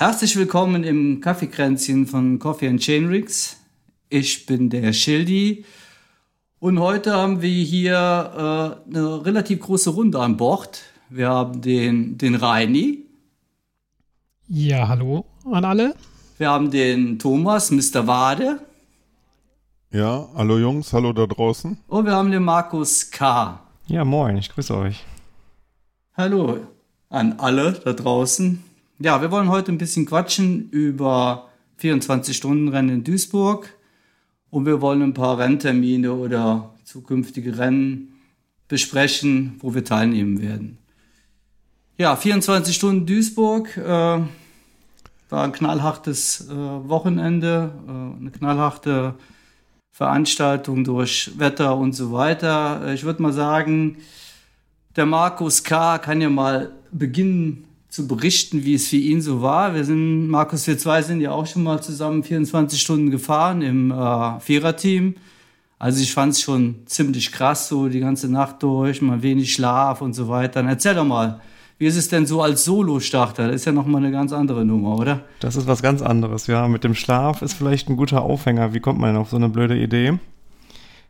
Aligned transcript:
Herzlich 0.00 0.34
willkommen 0.36 0.82
im 0.82 1.20
Kaffeekränzchen 1.20 2.06
von 2.06 2.38
Coffee 2.38 2.68
and 2.68 2.80
Chainrix. 2.80 3.58
Ich 4.08 4.46
bin 4.46 4.70
der 4.70 4.94
Schildi 4.94 5.66
und 6.58 6.80
heute 6.80 7.12
haben 7.12 7.42
wir 7.42 7.50
hier 7.50 8.80
äh, 8.88 8.88
eine 8.96 9.26
relativ 9.26 9.60
große 9.60 9.90
Runde 9.90 10.18
an 10.18 10.38
Bord. 10.38 10.80
Wir 11.10 11.28
haben 11.28 11.60
den, 11.60 12.16
den 12.16 12.34
Reini. 12.34 13.04
Ja, 14.48 14.88
hallo 14.88 15.26
an 15.44 15.66
alle. 15.66 15.94
Wir 16.38 16.48
haben 16.48 16.70
den 16.70 17.18
Thomas, 17.18 17.70
Mr. 17.70 18.06
Wade. 18.06 18.58
Ja, 19.92 20.30
hallo 20.34 20.56
Jungs, 20.56 20.94
hallo 20.94 21.12
da 21.12 21.26
draußen. 21.26 21.76
Und 21.88 22.06
wir 22.06 22.12
haben 22.12 22.30
den 22.30 22.44
Markus 22.44 23.10
K. 23.10 23.60
Ja, 23.86 24.06
moin, 24.06 24.38
ich 24.38 24.48
grüße 24.48 24.74
euch. 24.74 25.04
Hallo 26.16 26.60
an 27.10 27.34
alle 27.38 27.72
da 27.72 27.92
draußen. 27.92 28.64
Ja, 29.02 29.22
wir 29.22 29.30
wollen 29.30 29.48
heute 29.48 29.72
ein 29.72 29.78
bisschen 29.78 30.04
quatschen 30.04 30.68
über 30.68 31.48
24-Stunden-Rennen 31.80 32.96
in 32.96 33.02
Duisburg 33.04 33.74
und 34.50 34.66
wir 34.66 34.82
wollen 34.82 35.00
ein 35.00 35.14
paar 35.14 35.38
Renntermine 35.38 36.12
oder 36.12 36.74
zukünftige 36.84 37.56
Rennen 37.56 38.20
besprechen, 38.68 39.56
wo 39.60 39.72
wir 39.72 39.86
teilnehmen 39.86 40.42
werden. 40.42 40.76
Ja, 41.96 42.14
24 42.14 42.76
Stunden 42.76 43.06
Duisburg 43.06 43.74
äh, 43.78 43.80
war 43.86 44.28
ein 45.30 45.52
knallhartes 45.52 46.50
äh, 46.50 46.54
Wochenende, 46.54 47.72
äh, 47.88 48.20
eine 48.20 48.30
knallharte 48.30 49.14
Veranstaltung 49.92 50.84
durch 50.84 51.32
Wetter 51.38 51.74
und 51.78 51.94
so 51.94 52.12
weiter. 52.12 52.92
Ich 52.92 53.04
würde 53.04 53.22
mal 53.22 53.32
sagen, 53.32 53.96
der 54.94 55.06
Markus 55.06 55.64
K. 55.64 55.96
kann 55.96 56.20
ja 56.20 56.28
mal 56.28 56.72
beginnen 56.92 57.64
zu 57.90 58.06
berichten, 58.06 58.64
wie 58.64 58.74
es 58.74 58.88
für 58.88 58.96
ihn 58.96 59.20
so 59.20 59.42
war. 59.42 59.74
Wir 59.74 59.84
sind, 59.84 60.28
Markus, 60.28 60.66
wir 60.66 60.78
zwei 60.78 61.02
sind 61.02 61.20
ja 61.20 61.32
auch 61.32 61.46
schon 61.46 61.64
mal 61.64 61.82
zusammen 61.82 62.22
24 62.22 62.80
Stunden 62.80 63.10
gefahren 63.10 63.62
im 63.62 63.90
äh, 63.90 64.40
Viererteam. 64.40 65.16
Also 65.78 66.00
ich 66.00 66.12
fand 66.12 66.34
es 66.34 66.40
schon 66.40 66.76
ziemlich 66.86 67.32
krass, 67.32 67.68
so 67.68 67.88
die 67.88 68.00
ganze 68.00 68.30
Nacht 68.30 68.62
durch, 68.62 69.02
mal 69.02 69.22
wenig 69.22 69.52
Schlaf 69.52 70.02
und 70.02 70.14
so 70.14 70.28
weiter. 70.28 70.60
Dann 70.60 70.68
erzähl 70.68 70.94
doch 70.94 71.04
mal, 71.04 71.40
wie 71.78 71.86
ist 71.86 71.96
es 71.96 72.08
denn 72.08 72.26
so 72.26 72.42
als 72.42 72.64
Solo-Starter? 72.64 73.46
Das 73.46 73.56
ist 73.56 73.64
ja 73.64 73.72
nochmal 73.72 74.02
eine 74.02 74.12
ganz 74.12 74.32
andere 74.32 74.64
Nummer, 74.64 74.96
oder? 74.96 75.24
Das 75.40 75.56
ist 75.56 75.66
was 75.66 75.82
ganz 75.82 76.02
anderes, 76.02 76.46
ja. 76.46 76.68
Mit 76.68 76.84
dem 76.84 76.94
Schlaf 76.94 77.42
ist 77.42 77.54
vielleicht 77.54 77.88
ein 77.88 77.96
guter 77.96 78.22
Aufhänger. 78.22 78.74
Wie 78.74 78.80
kommt 78.80 79.00
man 79.00 79.14
denn 79.14 79.22
auf 79.22 79.30
so 79.30 79.36
eine 79.36 79.48
blöde 79.48 79.76
Idee? 79.76 80.18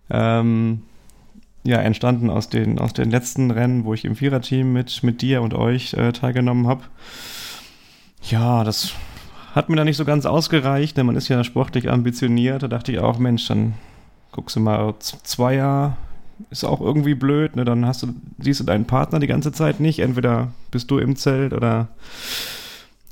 Ähm, 0.09 0.83
ja, 1.63 1.79
entstanden 1.79 2.31
aus 2.31 2.49
den, 2.49 2.79
aus 2.79 2.93
den 2.93 3.11
letzten 3.11 3.51
Rennen, 3.51 3.85
wo 3.85 3.95
ich 3.95 4.05
im 4.05 4.17
Viererteam 4.17 4.73
mit, 4.73 5.03
mit 5.03 5.21
dir 5.23 5.43
und 5.43 5.55
euch 5.55 5.95
äh, 5.95 6.13
teilgenommen 6.13 6.67
habe. 6.67 6.83
Ja, 8.23 8.65
das 8.65 8.95
hat 9.55 9.69
mir 9.69 9.77
da 9.77 9.85
nicht 9.85 9.97
so 9.97 10.05
ganz 10.05 10.27
ausgereicht, 10.27 10.97
denn 10.97 11.07
man 11.07 11.17
ist 11.17 11.29
ja 11.29 11.43
sportlich 11.45 11.91
ambitioniert. 11.91 12.63
Da 12.63 12.69
dachte 12.69 12.93
ich 12.93 12.99
auch, 12.99 13.19
Mensch, 13.19 13.47
dann 13.49 13.75
guckst 14.33 14.57
du 14.57 14.61
mal 14.61 14.95
Zweier, 14.99 15.97
ist 16.51 16.65
auch 16.65 16.81
irgendwie 16.81 17.15
blöd, 17.15 17.57
ne? 17.57 17.65
Dann 17.65 17.85
hast 17.85 18.03
du, 18.03 18.15
siehst 18.39 18.61
du 18.61 18.65
deinen 18.65 18.87
Partner 18.87 19.19
die 19.19 19.27
ganze 19.27 19.53
Zeit 19.53 19.81
nicht. 19.81 19.99
Entweder 19.99 20.49
bist 20.71 20.91
du 20.91 20.99
im 20.99 21.17
Zelt 21.17 21.53
oder 21.53 21.89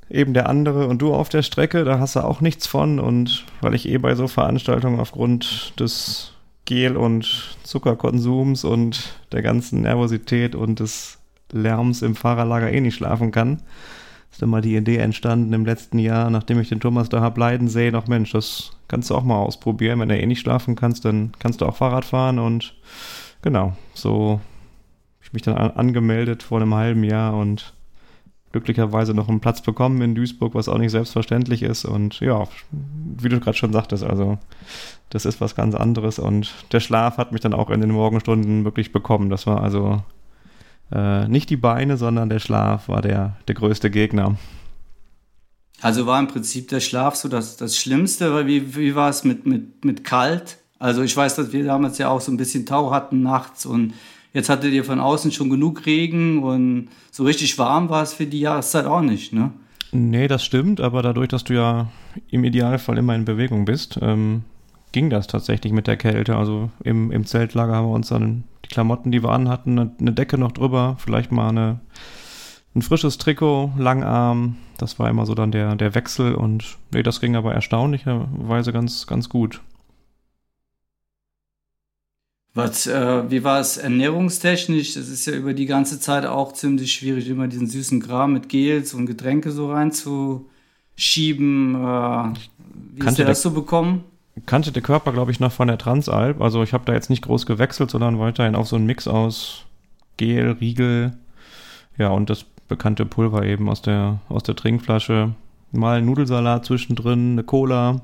eben 0.08 0.32
der 0.32 0.48
andere 0.48 0.86
und 0.86 1.02
du 1.02 1.12
auf 1.12 1.28
der 1.28 1.42
Strecke, 1.42 1.84
da 1.84 1.98
hast 1.98 2.16
du 2.16 2.20
auch 2.20 2.40
nichts 2.40 2.66
von. 2.66 2.98
Und 2.98 3.44
weil 3.60 3.74
ich 3.74 3.88
eh 3.88 3.98
bei 3.98 4.14
so 4.14 4.28
Veranstaltungen 4.28 5.00
aufgrund 5.00 5.78
des 5.78 6.32
Gel- 6.68 6.98
und 6.98 7.56
Zuckerkonsums 7.62 8.62
und 8.64 9.14
der 9.32 9.40
ganzen 9.40 9.80
Nervosität 9.80 10.54
und 10.54 10.80
des 10.80 11.18
Lärms 11.50 12.02
im 12.02 12.14
Fahrerlager 12.14 12.70
eh 12.70 12.82
nicht 12.82 12.96
schlafen 12.96 13.32
kann. 13.32 13.62
Ist 14.30 14.42
dann 14.42 14.50
mal 14.50 14.60
die 14.60 14.76
Idee 14.76 14.98
entstanden 14.98 15.54
im 15.54 15.64
letzten 15.64 15.98
Jahr, 15.98 16.28
nachdem 16.28 16.60
ich 16.60 16.68
den 16.68 16.78
Thomas 16.78 17.08
da 17.08 17.22
hab 17.22 17.38
leiden 17.38 17.68
sehen, 17.68 17.94
ach 17.94 18.06
Mensch, 18.06 18.32
das 18.32 18.72
kannst 18.86 19.08
du 19.08 19.14
auch 19.14 19.24
mal 19.24 19.38
ausprobieren. 19.38 19.98
Wenn 19.98 20.10
du 20.10 20.18
eh 20.18 20.26
nicht 20.26 20.40
schlafen 20.40 20.76
kannst, 20.76 21.06
dann 21.06 21.32
kannst 21.38 21.62
du 21.62 21.64
auch 21.64 21.76
Fahrrad 21.76 22.04
fahren 22.04 22.38
und 22.38 22.74
genau, 23.40 23.72
so 23.94 24.38
ich 25.22 25.32
mich 25.32 25.40
dann 25.40 25.56
angemeldet 25.56 26.42
vor 26.42 26.60
einem 26.60 26.74
halben 26.74 27.02
Jahr 27.02 27.34
und 27.34 27.72
glücklicherweise 28.52 29.14
noch 29.14 29.28
einen 29.28 29.40
Platz 29.40 29.60
bekommen 29.60 30.00
in 30.00 30.14
Duisburg, 30.14 30.54
was 30.54 30.68
auch 30.68 30.78
nicht 30.78 30.90
selbstverständlich 30.90 31.62
ist. 31.62 31.84
Und 31.84 32.20
ja, 32.20 32.46
wie 32.70 33.28
du 33.28 33.40
gerade 33.40 33.56
schon 33.56 33.72
sagtest, 33.72 34.04
also 34.04 34.38
das 35.10 35.26
ist 35.26 35.40
was 35.40 35.54
ganz 35.54 35.74
anderes. 35.74 36.18
Und 36.18 36.52
der 36.72 36.80
Schlaf 36.80 37.18
hat 37.18 37.32
mich 37.32 37.40
dann 37.40 37.54
auch 37.54 37.70
in 37.70 37.80
den 37.80 37.90
Morgenstunden 37.90 38.64
wirklich 38.64 38.92
bekommen. 38.92 39.30
Das 39.30 39.46
war 39.46 39.62
also 39.62 40.02
äh, 40.92 41.28
nicht 41.28 41.50
die 41.50 41.56
Beine, 41.56 41.96
sondern 41.96 42.28
der 42.28 42.38
Schlaf 42.38 42.88
war 42.88 43.02
der, 43.02 43.36
der 43.46 43.54
größte 43.54 43.90
Gegner. 43.90 44.36
Also 45.80 46.06
war 46.06 46.18
im 46.18 46.26
Prinzip 46.26 46.68
der 46.68 46.80
Schlaf 46.80 47.14
so 47.14 47.28
das, 47.28 47.56
das 47.56 47.76
Schlimmste, 47.76 48.34
weil 48.34 48.46
wie, 48.46 48.76
wie 48.76 48.94
war 48.94 49.10
es 49.10 49.24
mit, 49.24 49.46
mit, 49.46 49.84
mit 49.84 50.04
kalt? 50.04 50.58
Also 50.78 51.02
ich 51.02 51.16
weiß, 51.16 51.36
dass 51.36 51.52
wir 51.52 51.64
damals 51.64 51.98
ja 51.98 52.08
auch 52.08 52.20
so 52.20 52.32
ein 52.32 52.36
bisschen 52.36 52.66
Tau 52.66 52.90
hatten 52.90 53.22
nachts 53.22 53.66
und 53.66 53.94
Jetzt 54.32 54.48
hattet 54.48 54.72
ihr 54.72 54.84
von 54.84 55.00
außen 55.00 55.32
schon 55.32 55.50
genug 55.50 55.86
Regen 55.86 56.42
und 56.42 56.88
so 57.10 57.24
richtig 57.24 57.58
warm 57.58 57.88
war 57.88 58.02
es 58.02 58.12
für 58.12 58.26
die 58.26 58.40
Jahreszeit 58.40 58.86
auch 58.86 59.00
nicht, 59.00 59.32
ne? 59.32 59.52
Nee, 59.90 60.28
das 60.28 60.44
stimmt, 60.44 60.80
aber 60.80 61.02
dadurch, 61.02 61.28
dass 61.28 61.44
du 61.44 61.54
ja 61.54 61.88
im 62.30 62.44
Idealfall 62.44 62.98
immer 62.98 63.14
in 63.14 63.24
Bewegung 63.24 63.64
bist, 63.64 63.98
ähm, 64.02 64.42
ging 64.92 65.10
das 65.10 65.26
tatsächlich 65.26 65.72
mit 65.72 65.86
der 65.86 65.96
Kälte. 65.96 66.36
Also 66.36 66.70
im, 66.84 67.10
im 67.10 67.24
Zeltlager 67.24 67.74
haben 67.74 67.88
wir 67.88 67.94
uns 67.94 68.08
dann 68.08 68.44
die 68.64 68.68
Klamotten, 68.68 69.10
die 69.10 69.22
wir 69.22 69.30
anhatten, 69.30 69.78
eine, 69.78 69.90
eine 69.98 70.12
Decke 70.12 70.36
noch 70.36 70.52
drüber, 70.52 70.96
vielleicht 70.98 71.32
mal 71.32 71.48
eine, 71.48 71.80
ein 72.74 72.82
frisches 72.82 73.16
Trikot, 73.16 73.72
Langarm. 73.78 74.56
Das 74.76 74.98
war 74.98 75.08
immer 75.08 75.26
so 75.26 75.34
dann 75.34 75.52
der, 75.52 75.74
der 75.74 75.94
Wechsel 75.94 76.34
und 76.34 76.76
nee, 76.92 77.02
das 77.02 77.20
ging 77.20 77.34
aber 77.34 77.54
erstaunlicherweise 77.54 78.72
ganz, 78.72 79.06
ganz 79.06 79.28
gut. 79.28 79.60
Was, 82.58 82.88
äh, 82.88 83.30
wie 83.30 83.44
war 83.44 83.60
es 83.60 83.76
ernährungstechnisch? 83.76 84.94
Das 84.94 85.08
ist 85.08 85.26
ja 85.26 85.34
über 85.34 85.54
die 85.54 85.66
ganze 85.66 86.00
Zeit 86.00 86.26
auch 86.26 86.52
ziemlich 86.52 86.92
schwierig, 86.92 87.28
immer 87.28 87.46
diesen 87.46 87.68
süßen 87.68 88.02
Kram 88.02 88.32
mit 88.32 88.48
Gels 88.48 88.94
und 88.94 89.06
Getränke 89.06 89.52
so 89.52 89.70
reinzuschieben. 89.70 91.76
Äh, 91.76 91.78
wie 91.78 92.98
kannte 92.98 93.06
ist 93.06 93.18
der 93.18 93.26
das 93.26 93.42
so 93.42 93.52
bekommen? 93.52 94.02
Kannte 94.44 94.72
der 94.72 94.82
Körper, 94.82 95.12
glaube 95.12 95.30
ich, 95.30 95.38
noch 95.38 95.52
von 95.52 95.68
der 95.68 95.78
Transalp. 95.78 96.40
Also 96.40 96.64
ich 96.64 96.72
habe 96.72 96.84
da 96.84 96.94
jetzt 96.94 97.10
nicht 97.10 97.22
groß 97.22 97.46
gewechselt, 97.46 97.92
sondern 97.92 98.18
weiterhin 98.18 98.56
auch 98.56 98.66
so 98.66 98.74
ein 98.74 98.86
Mix 98.86 99.06
aus 99.06 99.64
Gel, 100.16 100.56
Riegel, 100.60 101.12
ja, 101.96 102.08
und 102.08 102.28
das 102.28 102.44
bekannte 102.66 103.06
Pulver 103.06 103.44
eben 103.44 103.68
aus 103.68 103.82
der, 103.82 104.18
aus 104.28 104.42
der 104.42 104.56
Trinkflasche. 104.56 105.32
Mal 105.70 106.02
Nudelsalat 106.02 106.64
zwischendrin, 106.64 107.34
eine 107.34 107.44
Cola. 107.44 108.00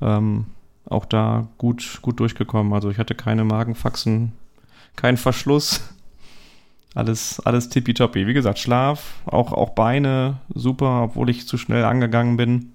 Ähm, 0.00 0.46
auch 0.88 1.04
da 1.04 1.48
gut, 1.58 2.00
gut 2.02 2.20
durchgekommen. 2.20 2.72
Also 2.72 2.90
ich 2.90 2.98
hatte 2.98 3.14
keine 3.14 3.44
Magenfaxen, 3.44 4.32
kein 4.96 5.16
Verschluss. 5.16 5.94
Alles, 6.94 7.40
alles 7.40 7.68
tippitoppi. 7.68 8.26
Wie 8.26 8.34
gesagt, 8.34 8.58
Schlaf, 8.58 9.20
auch, 9.26 9.52
auch 9.52 9.70
Beine, 9.70 10.38
super, 10.54 11.02
obwohl 11.02 11.30
ich 11.30 11.46
zu 11.46 11.58
schnell 11.58 11.84
angegangen 11.84 12.36
bin. 12.36 12.72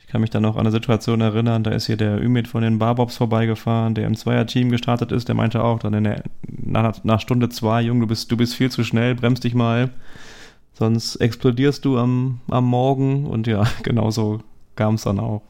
Ich 0.00 0.08
kann 0.08 0.20
mich 0.20 0.30
dann 0.30 0.42
noch 0.42 0.56
an 0.56 0.62
eine 0.62 0.72
Situation 0.72 1.20
erinnern, 1.20 1.62
da 1.62 1.70
ist 1.70 1.86
hier 1.86 1.96
der 1.96 2.20
Ümit 2.20 2.48
von 2.48 2.62
den 2.62 2.80
Barbobs 2.80 3.16
vorbeigefahren, 3.16 3.94
der 3.94 4.08
im 4.08 4.16
Zweierteam 4.16 4.68
gestartet 4.68 5.12
ist, 5.12 5.28
der 5.28 5.36
meinte 5.36 5.62
auch 5.62 5.78
dann 5.78 5.94
in 5.94 6.02
der, 6.02 6.24
nach, 6.48 7.04
nach 7.04 7.20
Stunde 7.20 7.48
zwei, 7.48 7.80
Jung, 7.82 8.00
du 8.00 8.08
bist, 8.08 8.30
du 8.32 8.36
bist 8.36 8.56
viel 8.56 8.72
zu 8.72 8.82
schnell, 8.82 9.14
bremst 9.14 9.44
dich 9.44 9.54
mal, 9.54 9.90
sonst 10.72 11.14
explodierst 11.16 11.84
du 11.84 11.96
am, 11.96 12.40
am 12.50 12.64
Morgen 12.66 13.26
und 13.26 13.46
ja, 13.46 13.62
genauso 13.84 14.40
kam 14.74 14.96
es 14.96 15.02
dann 15.02 15.20
auch. 15.20 15.42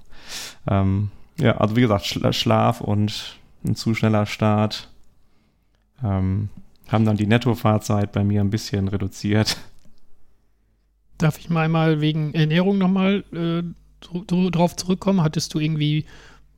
Ähm, 0.68 1.10
ja, 1.40 1.56
also 1.56 1.76
wie 1.76 1.80
gesagt, 1.80 2.06
Schlaf 2.06 2.80
und 2.80 3.36
ein 3.64 3.74
zu 3.74 3.94
schneller 3.94 4.26
Start 4.26 4.88
ähm, 6.02 6.48
haben 6.88 7.04
dann 7.04 7.16
die 7.16 7.26
Nettofahrzeit 7.26 8.12
bei 8.12 8.24
mir 8.24 8.40
ein 8.40 8.50
bisschen 8.50 8.88
reduziert. 8.88 9.56
Darf 11.18 11.38
ich 11.38 11.50
mal 11.50 11.64
einmal 11.64 12.00
wegen 12.00 12.34
Ernährung 12.34 12.78
nochmal 12.78 13.24
äh, 13.32 13.62
drauf 14.50 14.76
zurückkommen? 14.76 15.22
Hattest 15.22 15.54
du 15.54 15.58
irgendwie 15.58 16.06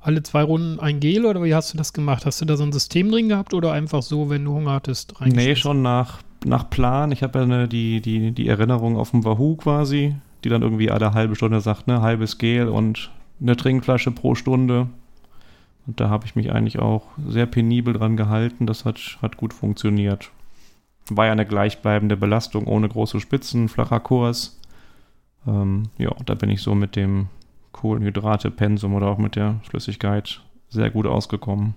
alle 0.00 0.22
zwei 0.22 0.42
Runden 0.42 0.80
ein 0.80 1.00
Gel 1.00 1.26
oder 1.26 1.42
wie 1.42 1.54
hast 1.54 1.72
du 1.72 1.78
das 1.78 1.92
gemacht? 1.92 2.26
Hast 2.26 2.40
du 2.40 2.44
da 2.44 2.56
so 2.56 2.64
ein 2.64 2.72
System 2.72 3.10
drin 3.10 3.28
gehabt 3.28 3.54
oder 3.54 3.72
einfach 3.72 4.02
so, 4.02 4.30
wenn 4.30 4.44
du 4.44 4.52
Hunger 4.52 4.72
hattest, 4.72 5.14
Nee, 5.20 5.56
schon 5.56 5.82
nach, 5.82 6.22
nach 6.44 6.70
Plan. 6.70 7.12
Ich 7.12 7.22
habe 7.22 7.40
ja 7.40 7.44
eine, 7.44 7.68
die, 7.68 8.00
die, 8.00 8.32
die 8.32 8.48
Erinnerung 8.48 8.96
auf 8.96 9.10
dem 9.10 9.24
Wahoo 9.24 9.56
quasi, 9.56 10.14
die 10.44 10.48
dann 10.48 10.62
irgendwie 10.62 10.90
alle 10.90 11.14
halbe 11.14 11.36
Stunde 11.36 11.60
sagt, 11.60 11.86
ne, 11.86 12.00
halbes 12.00 12.38
Gel 12.38 12.68
und 12.68 13.10
eine 13.42 13.56
Trinkflasche 13.56 14.10
pro 14.10 14.34
Stunde. 14.34 14.88
Und 15.86 16.00
da 16.00 16.08
habe 16.08 16.26
ich 16.26 16.36
mich 16.36 16.52
eigentlich 16.52 16.78
auch 16.78 17.08
sehr 17.26 17.46
penibel 17.46 17.92
dran 17.92 18.16
gehalten. 18.16 18.66
Das 18.66 18.84
hat, 18.84 19.18
hat 19.20 19.36
gut 19.36 19.52
funktioniert. 19.52 20.30
War 21.10 21.26
ja 21.26 21.32
eine 21.32 21.46
gleichbleibende 21.46 22.16
Belastung 22.16 22.66
ohne 22.66 22.88
große 22.88 23.20
Spitzen, 23.20 23.68
flacher 23.68 24.00
Kurs. 24.00 24.60
Ähm, 25.46 25.84
ja, 25.98 26.14
da 26.24 26.34
bin 26.34 26.50
ich 26.50 26.62
so 26.62 26.74
mit 26.74 26.94
dem 26.94 27.26
Kohlenhydrate-Pensum 27.72 28.94
oder 28.94 29.08
auch 29.08 29.18
mit 29.18 29.34
der 29.34 29.56
Flüssigkeit 29.64 30.40
sehr 30.68 30.90
gut 30.90 31.06
ausgekommen. 31.06 31.74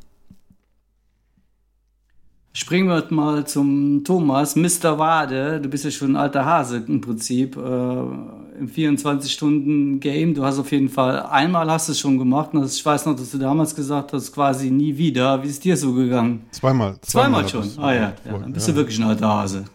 Springen 2.55 2.87
wir 2.87 3.03
mal 3.09 3.45
zum 3.45 4.05
Thomas, 4.05 4.55
Mr. 4.55 4.97
Wade. 4.97 5.59
Du 5.59 5.67
bist 5.67 5.83
ja 5.83 5.91
schon 5.91 6.11
ein 6.11 6.15
alter 6.15 6.45
Hase 6.45 6.85
im 6.87 7.01
Prinzip. 7.01 7.57
Äh, 7.57 7.59
im 7.59 8.69
24-Stunden-Game. 8.73 10.33
Du 10.33 10.45
hast 10.45 10.57
auf 10.57 10.71
jeden 10.71 10.87
Fall, 10.87 11.23
einmal 11.23 11.69
hast 11.69 11.89
du 11.89 11.91
es 11.91 11.99
schon 11.99 12.17
gemacht. 12.17 12.53
Und 12.53 12.65
ich 12.65 12.85
weiß 12.85 13.07
noch, 13.07 13.15
dass 13.17 13.31
du 13.31 13.39
damals 13.39 13.75
gesagt 13.75 14.13
hast, 14.13 14.31
quasi 14.31 14.71
nie 14.71 14.95
wieder. 14.97 15.43
Wie 15.43 15.49
ist 15.49 15.65
dir 15.65 15.75
so 15.75 15.91
gegangen? 15.91 16.45
Zweimal. 16.51 16.97
Zweimal, 17.01 17.45
schon? 17.49 17.69
Ah 17.77 17.93
ja, 17.93 18.13
ja, 18.23 18.37
dann 18.37 18.53
bist 18.53 18.69
ja. 18.69 18.73
du 18.73 18.79
wirklich 18.79 18.97
ein 18.99 19.09
alter 19.09 19.27
Hase. 19.27 19.65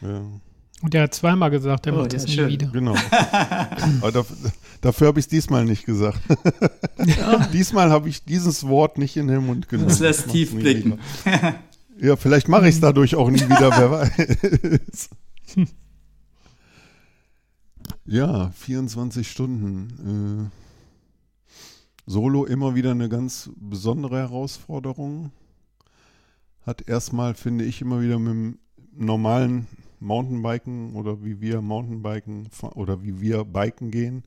ja. 0.00 0.22
Und 0.80 0.94
er 0.94 1.02
hat 1.02 1.14
zweimal 1.14 1.50
gesagt, 1.50 1.86
er 1.86 1.92
oh, 1.92 1.98
macht 1.98 2.14
ja, 2.14 2.18
das 2.18 2.28
nie 2.28 2.46
wieder. 2.46 2.68
Genau. 2.68 2.94
Dafür 4.80 5.08
habe 5.08 5.18
ich 5.18 5.26
es 5.26 5.28
diesmal 5.28 5.64
nicht 5.64 5.84
gesagt. 5.84 6.20
Ja. 7.04 7.46
diesmal 7.52 7.90
habe 7.90 8.08
ich 8.08 8.24
dieses 8.24 8.66
Wort 8.66 8.98
nicht 8.98 9.16
in 9.16 9.26
den 9.26 9.46
Mund 9.46 9.68
genommen. 9.68 9.88
Das 9.88 10.00
lässt 10.00 10.28
tief 10.30 10.54
blicken. 10.54 10.98
ja, 12.00 12.16
vielleicht 12.16 12.48
mache 12.48 12.68
ich 12.68 12.76
es 12.76 12.80
dadurch 12.80 13.14
auch 13.16 13.30
nie 13.30 13.40
wieder, 13.40 13.70
wer 13.70 13.90
weiß. 13.90 15.10
ja, 18.06 18.50
24 18.50 19.30
Stunden. 19.30 20.50
Äh, 20.50 20.58
Solo 22.10 22.46
immer 22.46 22.74
wieder 22.74 22.92
eine 22.92 23.10
ganz 23.10 23.50
besondere 23.56 24.16
Herausforderung. 24.16 25.30
Hat 26.64 26.88
erstmal, 26.88 27.34
finde 27.34 27.66
ich, 27.66 27.82
immer 27.82 28.00
wieder 28.00 28.18
mit 28.18 28.32
dem 28.32 28.58
normalen 28.96 29.66
Mountainbiken 30.00 30.94
oder 30.94 31.22
wie 31.22 31.42
wir 31.42 31.60
Mountainbiken 31.60 32.48
oder 32.74 33.02
wie 33.02 33.20
wir 33.20 33.44
Biken 33.44 33.90
gehen, 33.90 34.24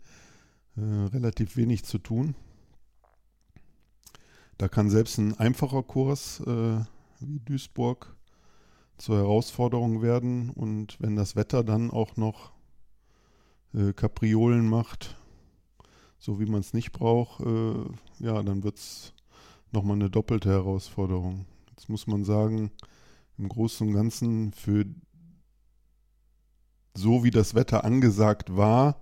äh, 0.77 0.81
relativ 0.81 1.57
wenig 1.57 1.83
zu 1.83 1.97
tun. 1.97 2.35
Da 4.57 4.67
kann 4.67 4.89
selbst 4.89 5.17
ein 5.17 5.37
einfacher 5.39 5.83
Kurs 5.83 6.39
äh, 6.41 6.79
wie 7.19 7.39
Duisburg 7.39 8.15
zur 8.97 9.17
Herausforderung 9.17 10.01
werden 10.01 10.51
und 10.51 10.99
wenn 11.01 11.15
das 11.15 11.35
Wetter 11.35 11.63
dann 11.63 11.89
auch 11.89 12.17
noch 12.17 12.51
äh, 13.73 13.93
Kapriolen 13.93 14.67
macht, 14.69 15.17
so 16.19 16.39
wie 16.39 16.45
man 16.45 16.59
es 16.59 16.73
nicht 16.73 16.91
braucht, 16.91 17.41
äh, 17.41 17.73
ja, 18.19 18.43
dann 18.43 18.63
wird 18.63 18.77
es 18.77 19.13
nochmal 19.71 19.95
eine 19.95 20.09
doppelte 20.09 20.49
Herausforderung. 20.49 21.45
Jetzt 21.71 21.89
muss 21.89 22.05
man 22.05 22.23
sagen, 22.23 22.71
im 23.37 23.49
Großen 23.49 23.87
und 23.87 23.93
Ganzen 23.93 24.51
für 24.53 24.85
so 26.93 27.23
wie 27.23 27.31
das 27.31 27.55
Wetter 27.55 27.83
angesagt 27.83 28.55
war, 28.55 29.01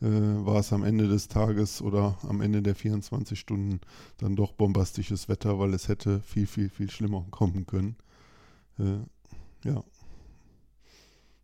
äh, 0.00 0.06
war 0.06 0.56
es 0.56 0.72
am 0.72 0.82
Ende 0.82 1.08
des 1.08 1.28
Tages 1.28 1.82
oder 1.82 2.18
am 2.22 2.40
Ende 2.40 2.62
der 2.62 2.74
24 2.74 3.38
Stunden 3.38 3.80
dann 4.18 4.36
doch 4.36 4.52
bombastisches 4.52 5.28
Wetter, 5.28 5.58
weil 5.58 5.74
es 5.74 5.88
hätte 5.88 6.20
viel, 6.20 6.46
viel, 6.46 6.70
viel 6.70 6.90
schlimmer 6.90 7.26
kommen 7.30 7.66
können. 7.66 7.96
Äh, 8.78 9.68
ja. 9.68 9.82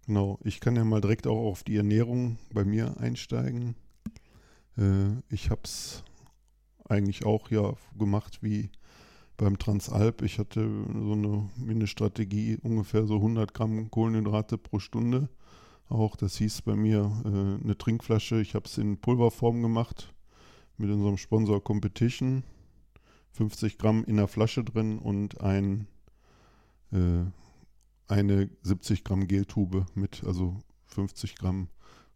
Genau, 0.06 0.38
ich 0.44 0.60
kann 0.60 0.76
ja 0.76 0.84
mal 0.84 1.00
direkt 1.00 1.26
auch 1.26 1.50
auf 1.50 1.64
die 1.64 1.76
Ernährung 1.76 2.38
bei 2.52 2.64
mir 2.64 2.96
einsteigen. 2.98 3.74
Äh, 4.78 5.16
ich 5.28 5.50
habe 5.50 5.62
es 5.64 6.04
eigentlich 6.88 7.26
auch 7.26 7.50
ja 7.50 7.74
gemacht 7.98 8.38
wie 8.42 8.70
beim 9.36 9.58
Transalp. 9.58 10.22
Ich 10.22 10.38
hatte 10.38 10.62
so 10.62 11.12
eine 11.12 11.50
Mindeststrategie, 11.56 12.58
ungefähr 12.62 13.06
so 13.06 13.16
100 13.16 13.52
Gramm 13.52 13.90
Kohlenhydrate 13.90 14.58
pro 14.58 14.78
Stunde 14.78 15.28
auch. 15.88 16.16
Das 16.16 16.36
hieß 16.36 16.62
bei 16.62 16.76
mir 16.76 17.10
äh, 17.24 17.62
eine 17.62 17.76
Trinkflasche. 17.78 18.40
Ich 18.40 18.54
habe 18.54 18.66
es 18.66 18.78
in 18.78 18.98
Pulverform 18.98 19.62
gemacht 19.62 20.12
mit 20.76 20.90
unserem 20.90 21.16
Sponsor 21.16 21.62
Competition. 21.62 22.44
50 23.32 23.78
Gramm 23.78 24.04
in 24.04 24.16
der 24.16 24.28
Flasche 24.28 24.64
drin 24.64 24.98
und 24.98 25.40
ein, 25.42 25.86
äh, 26.92 27.24
eine 28.08 28.50
70 28.62 29.04
Gramm 29.04 29.26
Geltube 29.26 29.86
mit 29.94 30.24
also 30.24 30.56
50 30.86 31.36
Gramm 31.36 31.68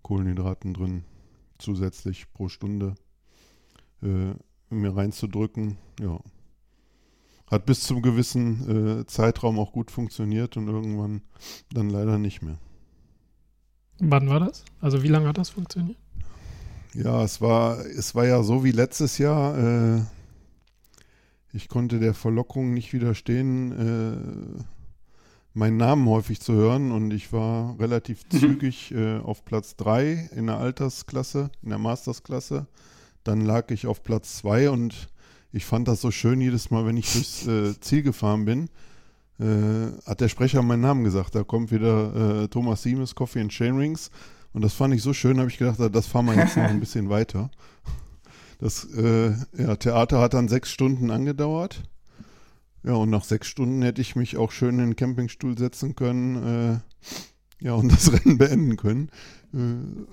Kohlenhydraten 0.02 0.72
drin 0.72 1.04
zusätzlich 1.58 2.32
pro 2.32 2.48
Stunde 2.48 2.94
äh, 4.02 4.32
mir 4.70 4.96
reinzudrücken. 4.96 5.76
Ja. 6.00 6.20
Hat 7.46 7.66
bis 7.66 7.82
zum 7.82 8.00
gewissen 8.00 9.00
äh, 9.00 9.06
Zeitraum 9.06 9.58
auch 9.58 9.72
gut 9.72 9.90
funktioniert 9.90 10.56
und 10.56 10.68
irgendwann 10.68 11.22
dann 11.72 11.90
leider 11.90 12.16
nicht 12.16 12.42
mehr. 12.42 12.58
Wann 14.00 14.28
war 14.28 14.40
das? 14.40 14.64
Also 14.80 15.02
wie 15.02 15.08
lange 15.08 15.28
hat 15.28 15.38
das 15.38 15.50
funktioniert? 15.50 15.98
Ja, 16.94 17.22
es 17.22 17.40
war, 17.40 17.78
es 17.84 18.14
war 18.14 18.26
ja 18.26 18.42
so 18.42 18.64
wie 18.64 18.72
letztes 18.72 19.18
Jahr. 19.18 19.56
Äh, 19.58 20.00
ich 21.52 21.68
konnte 21.68 21.98
der 22.00 22.14
Verlockung 22.14 22.72
nicht 22.74 22.92
widerstehen, 22.92 23.72
äh, 23.72 24.62
meinen 25.52 25.76
Namen 25.76 26.08
häufig 26.08 26.40
zu 26.40 26.54
hören 26.54 26.92
und 26.92 27.12
ich 27.12 27.32
war 27.32 27.78
relativ 27.78 28.24
mhm. 28.32 28.38
zügig 28.38 28.92
äh, 28.92 29.18
auf 29.18 29.44
Platz 29.44 29.76
3 29.76 30.30
in 30.34 30.46
der 30.46 30.58
Altersklasse, 30.58 31.50
in 31.62 31.70
der 31.70 31.78
Mastersklasse. 31.78 32.66
Dann 33.24 33.42
lag 33.42 33.70
ich 33.70 33.86
auf 33.86 34.02
Platz 34.02 34.38
2 34.38 34.70
und 34.70 35.08
ich 35.52 35.66
fand 35.66 35.88
das 35.88 36.00
so 36.00 36.10
schön 36.10 36.40
jedes 36.40 36.70
Mal, 36.70 36.86
wenn 36.86 36.96
ich 36.96 37.12
durchs 37.12 37.46
äh, 37.46 37.78
Ziel 37.80 38.02
gefahren 38.02 38.44
bin 38.44 38.70
hat 39.40 40.20
der 40.20 40.28
Sprecher 40.28 40.62
meinen 40.62 40.82
Namen 40.82 41.04
gesagt. 41.04 41.34
Da 41.34 41.44
kommt 41.44 41.70
wieder 41.70 42.42
äh, 42.42 42.48
Thomas 42.48 42.82
Siemes, 42.82 43.14
Coffee 43.14 43.40
and 43.40 43.50
Chain 43.50 43.76
Rings. 43.76 44.10
Und 44.52 44.62
das 44.62 44.74
fand 44.74 44.94
ich 44.94 45.02
so 45.02 45.12
schön, 45.12 45.38
habe 45.38 45.48
ich 45.48 45.58
gedacht, 45.58 45.78
das 45.92 46.06
fahren 46.06 46.26
wir 46.26 46.34
jetzt 46.34 46.56
noch 46.56 46.64
ein 46.64 46.80
bisschen 46.80 47.08
weiter. 47.08 47.50
Das 48.58 48.84
äh, 48.94 49.30
ja, 49.56 49.76
Theater 49.76 50.20
hat 50.20 50.34
dann 50.34 50.48
sechs 50.48 50.70
Stunden 50.70 51.10
angedauert. 51.10 51.82
Ja, 52.82 52.94
und 52.94 53.10
nach 53.10 53.24
sechs 53.24 53.46
Stunden 53.46 53.82
hätte 53.82 54.00
ich 54.00 54.16
mich 54.16 54.36
auch 54.36 54.52
schön 54.52 54.78
in 54.78 54.90
den 54.90 54.96
Campingstuhl 54.96 55.56
setzen 55.56 55.94
können. 55.94 56.82
Äh, 57.60 57.64
ja, 57.64 57.74
und 57.74 57.90
das 57.90 58.12
Rennen 58.24 58.38
beenden 58.38 58.76
können. 58.76 59.10
Äh, 59.54 60.04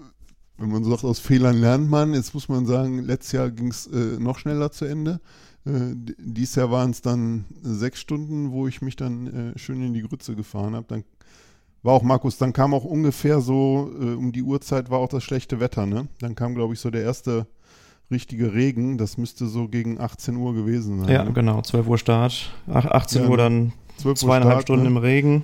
wenn 0.60 0.70
man 0.70 0.84
sagt, 0.84 1.04
aus 1.04 1.20
Fehlern 1.20 1.58
lernt 1.58 1.90
man. 1.90 2.14
Jetzt 2.14 2.34
muss 2.34 2.50
man 2.50 2.66
sagen, 2.66 3.00
letztes 3.00 3.34
Jahr 3.34 3.52
ging 3.52 3.70
es 3.70 3.88
äh, 3.88 4.18
noch 4.20 4.40
schneller 4.40 4.72
zu 4.72 4.86
Ende. 4.86 5.20
Äh, 5.68 5.96
dies 6.18 6.56
Jahr 6.56 6.72
waren 6.72 6.92
es 6.92 7.02
dann 7.02 7.46
sechs 7.62 8.00
Stunden, 8.00 8.52
wo 8.52 8.68
ich 8.68 8.82
mich 8.82 8.96
dann 8.96 9.54
äh, 9.56 9.60
schön 9.60 9.82
in 9.82 9.94
die 9.94 10.02
Grütze 10.02 10.36
gefahren 10.36 10.76
habe. 10.76 10.86
Dann 10.88 11.04
war 11.84 11.94
auch 11.94 12.04
Markus, 12.04 12.38
dann 12.38 12.54
kam 12.54 12.74
auch 12.74 12.86
ungefähr 12.86 13.42
so, 13.42 13.92
äh, 14.00 14.14
um 14.14 14.32
die 14.32 14.44
Uhrzeit 14.44 14.90
war 14.90 15.00
auch 15.00 15.10
das 15.10 15.24
schlechte 15.24 15.60
Wetter, 15.60 15.86
ne? 15.86 16.08
Dann 16.20 16.36
kam, 16.36 16.56
glaube 16.56 16.74
ich, 16.74 16.80
so 16.80 16.90
der 16.90 17.04
erste 17.04 17.48
richtige 18.10 18.54
Regen. 18.54 18.98
Das 18.98 19.18
müsste 19.18 19.48
so 19.48 19.68
gegen 19.68 20.00
18 20.00 20.36
Uhr 20.38 20.54
gewesen 20.54 21.00
sein. 21.02 21.10
Ja, 21.10 21.24
ne? 21.24 21.34
genau, 21.34 21.62
12 21.62 21.88
Uhr 21.88 21.98
Start. 21.98 22.52
Ach, 22.68 22.86
18 22.86 23.24
ja, 23.24 23.30
Uhr 23.30 23.38
dann 23.38 23.74
zweieinhalb 23.98 24.54
Start, 24.54 24.62
Stunden 24.64 24.84
ne? 24.84 24.90
im 24.90 24.98
Regen. 24.98 25.44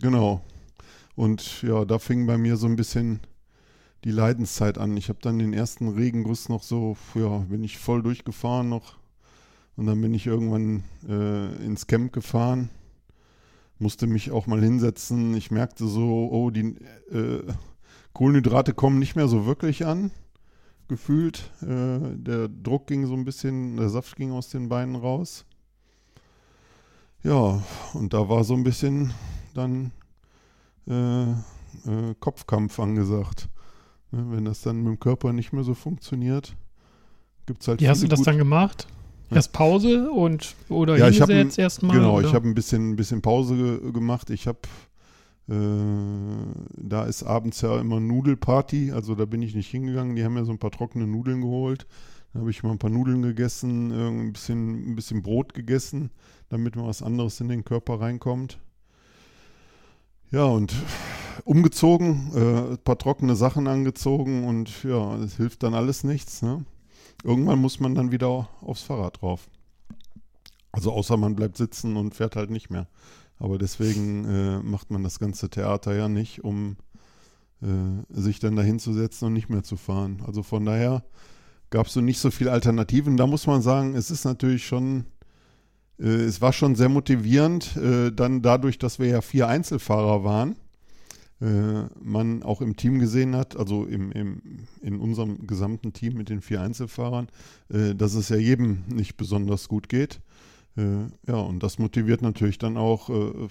Genau. 0.00 0.40
Und 1.14 1.62
ja, 1.62 1.84
da 1.84 1.98
fing 1.98 2.26
bei 2.26 2.38
mir 2.38 2.56
so 2.56 2.66
ein 2.66 2.76
bisschen 2.76 3.20
die 4.04 4.10
Leidenszeit 4.10 4.78
an. 4.78 4.96
Ich 4.96 5.08
habe 5.08 5.18
dann 5.20 5.38
den 5.38 5.52
ersten 5.52 5.88
Regenguss 5.88 6.48
noch 6.48 6.62
so, 6.62 6.96
ja, 7.14 7.38
bin 7.38 7.64
ich 7.64 7.78
voll 7.78 8.02
durchgefahren 8.02 8.68
noch. 8.68 8.98
Und 9.76 9.86
dann 9.86 10.00
bin 10.00 10.14
ich 10.14 10.26
irgendwann 10.26 10.82
äh, 11.08 11.64
ins 11.64 11.86
Camp 11.86 12.12
gefahren, 12.12 12.68
musste 13.78 14.08
mich 14.08 14.32
auch 14.32 14.46
mal 14.48 14.60
hinsetzen. 14.60 15.34
Ich 15.36 15.50
merkte 15.52 15.86
so, 15.86 16.28
oh, 16.32 16.50
die 16.50 16.76
äh, 17.12 17.44
Kohlenhydrate 18.12 18.74
kommen 18.74 18.98
nicht 18.98 19.14
mehr 19.14 19.28
so 19.28 19.46
wirklich 19.46 19.86
an, 19.86 20.10
gefühlt. 20.88 21.52
Äh, 21.62 22.16
der 22.16 22.48
Druck 22.48 22.88
ging 22.88 23.06
so 23.06 23.14
ein 23.14 23.24
bisschen, 23.24 23.76
der 23.76 23.88
Saft 23.88 24.16
ging 24.16 24.32
aus 24.32 24.48
den 24.48 24.68
Beinen 24.68 24.96
raus. 24.96 25.44
Ja, 27.22 27.62
und 27.94 28.12
da 28.14 28.28
war 28.28 28.42
so 28.44 28.54
ein 28.54 28.64
bisschen 28.64 29.12
dann 29.54 29.92
äh, 30.88 31.30
äh, 31.30 32.14
Kopfkampf 32.18 32.80
angesagt. 32.80 33.48
Ne, 34.10 34.24
wenn 34.30 34.44
das 34.44 34.62
dann 34.62 34.78
mit 34.78 34.86
dem 34.86 35.00
Körper 35.00 35.32
nicht 35.32 35.52
mehr 35.52 35.64
so 35.64 35.74
funktioniert, 35.74 36.56
gibt 37.46 37.62
es 37.62 37.68
halt. 37.68 37.80
Wie 37.80 37.88
hast 37.88 38.02
du 38.02 38.08
das 38.08 38.22
dann 38.22 38.38
gemacht? 38.38 38.86
Erst 39.30 39.52
Pause 39.52 40.10
und 40.10 40.54
oder 40.70 40.96
ja, 40.96 41.08
ich 41.08 41.18
jetzt 41.18 41.58
erstmal? 41.58 41.96
Genau, 41.96 42.16
oder? 42.16 42.26
ich 42.26 42.34
habe 42.34 42.48
ein 42.48 42.54
bisschen, 42.54 42.92
ein 42.92 42.96
bisschen 42.96 43.20
Pause 43.20 43.56
ge 43.56 43.92
gemacht. 43.92 44.30
Ich 44.30 44.46
habe 44.46 44.60
äh, 45.48 45.54
da 46.76 47.04
ist 47.04 47.22
abends 47.22 47.60
ja 47.62 47.80
immer 47.80 48.00
Nudelparty, 48.00 48.92
also 48.92 49.14
da 49.14 49.24
bin 49.24 49.42
ich 49.42 49.54
nicht 49.54 49.70
hingegangen. 49.70 50.16
Die 50.16 50.24
haben 50.24 50.36
ja 50.36 50.44
so 50.44 50.52
ein 50.52 50.58
paar 50.58 50.70
trockene 50.70 51.06
Nudeln 51.06 51.40
geholt. 51.40 51.86
Da 52.32 52.40
habe 52.40 52.50
ich 52.50 52.62
mal 52.62 52.72
ein 52.72 52.78
paar 52.78 52.90
Nudeln 52.90 53.22
gegessen, 53.22 53.90
ein 53.90 54.32
bisschen, 54.32 54.92
ein 54.92 54.94
bisschen 54.94 55.22
Brot 55.22 55.54
gegessen, 55.54 56.10
damit 56.50 56.76
mal 56.76 56.86
was 56.86 57.02
anderes 57.02 57.40
in 57.40 57.48
den 57.48 57.64
Körper 57.64 58.00
reinkommt. 58.00 58.58
Ja, 60.30 60.44
und 60.44 60.74
umgezogen, 61.44 62.30
äh, 62.34 62.72
ein 62.72 62.78
paar 62.78 62.98
trockene 62.98 63.36
Sachen 63.36 63.66
angezogen 63.66 64.44
und 64.44 64.84
ja, 64.84 65.16
es 65.16 65.36
hilft 65.36 65.62
dann 65.62 65.74
alles 65.74 66.04
nichts. 66.04 66.42
Ne? 66.42 66.64
Irgendwann 67.24 67.58
muss 67.58 67.80
man 67.80 67.94
dann 67.94 68.12
wieder 68.12 68.48
aufs 68.60 68.82
Fahrrad 68.82 69.20
drauf. 69.20 69.48
Also 70.72 70.92
außer 70.92 71.16
man 71.16 71.34
bleibt 71.34 71.56
sitzen 71.56 71.96
und 71.96 72.14
fährt 72.14 72.36
halt 72.36 72.50
nicht 72.50 72.70
mehr. 72.70 72.86
Aber 73.38 73.58
deswegen 73.58 74.24
äh, 74.24 74.58
macht 74.60 74.90
man 74.90 75.02
das 75.02 75.18
ganze 75.18 75.48
Theater 75.48 75.94
ja 75.94 76.08
nicht, 76.08 76.44
um 76.44 76.76
äh, 77.62 77.66
sich 78.10 78.40
dann 78.40 78.56
dahin 78.56 78.78
zu 78.78 78.92
setzen 78.92 79.26
und 79.26 79.32
nicht 79.32 79.48
mehr 79.48 79.62
zu 79.62 79.76
fahren. 79.76 80.22
Also 80.26 80.42
von 80.42 80.64
daher 80.64 81.04
gab 81.70 81.86
es 81.86 81.92
so 81.92 82.00
nicht 82.00 82.18
so 82.18 82.30
viele 82.30 82.52
Alternativen. 82.52 83.16
Da 83.16 83.26
muss 83.26 83.46
man 83.46 83.62
sagen, 83.62 83.94
es 83.94 84.10
ist 84.10 84.24
natürlich 84.24 84.66
schon 84.66 85.06
äh, 85.98 86.06
es 86.06 86.40
war 86.40 86.52
schon 86.52 86.74
sehr 86.74 86.88
motivierend, 86.88 87.76
äh, 87.76 88.10
dann 88.12 88.42
dadurch, 88.42 88.78
dass 88.78 88.98
wir 88.98 89.08
ja 89.08 89.20
vier 89.20 89.48
Einzelfahrer 89.48 90.24
waren, 90.24 90.56
man 91.40 92.42
auch 92.42 92.60
im 92.60 92.74
Team 92.74 92.98
gesehen 92.98 93.36
hat, 93.36 93.56
also 93.56 93.84
im, 93.84 94.10
im, 94.10 94.42
in 94.82 94.98
unserem 94.98 95.46
gesamten 95.46 95.92
Team 95.92 96.14
mit 96.14 96.30
den 96.30 96.40
vier 96.40 96.60
Einzelfahrern, 96.60 97.28
äh, 97.68 97.94
dass 97.94 98.14
es 98.14 98.28
ja 98.28 98.36
jedem 98.36 98.82
nicht 98.88 99.16
besonders 99.16 99.68
gut 99.68 99.88
geht. 99.88 100.20
Äh, 100.76 101.06
ja, 101.26 101.36
und 101.36 101.62
das 101.62 101.78
motiviert 101.78 102.22
natürlich 102.22 102.58
dann 102.58 102.76
auch, 102.76 103.10
äh, 103.10 103.48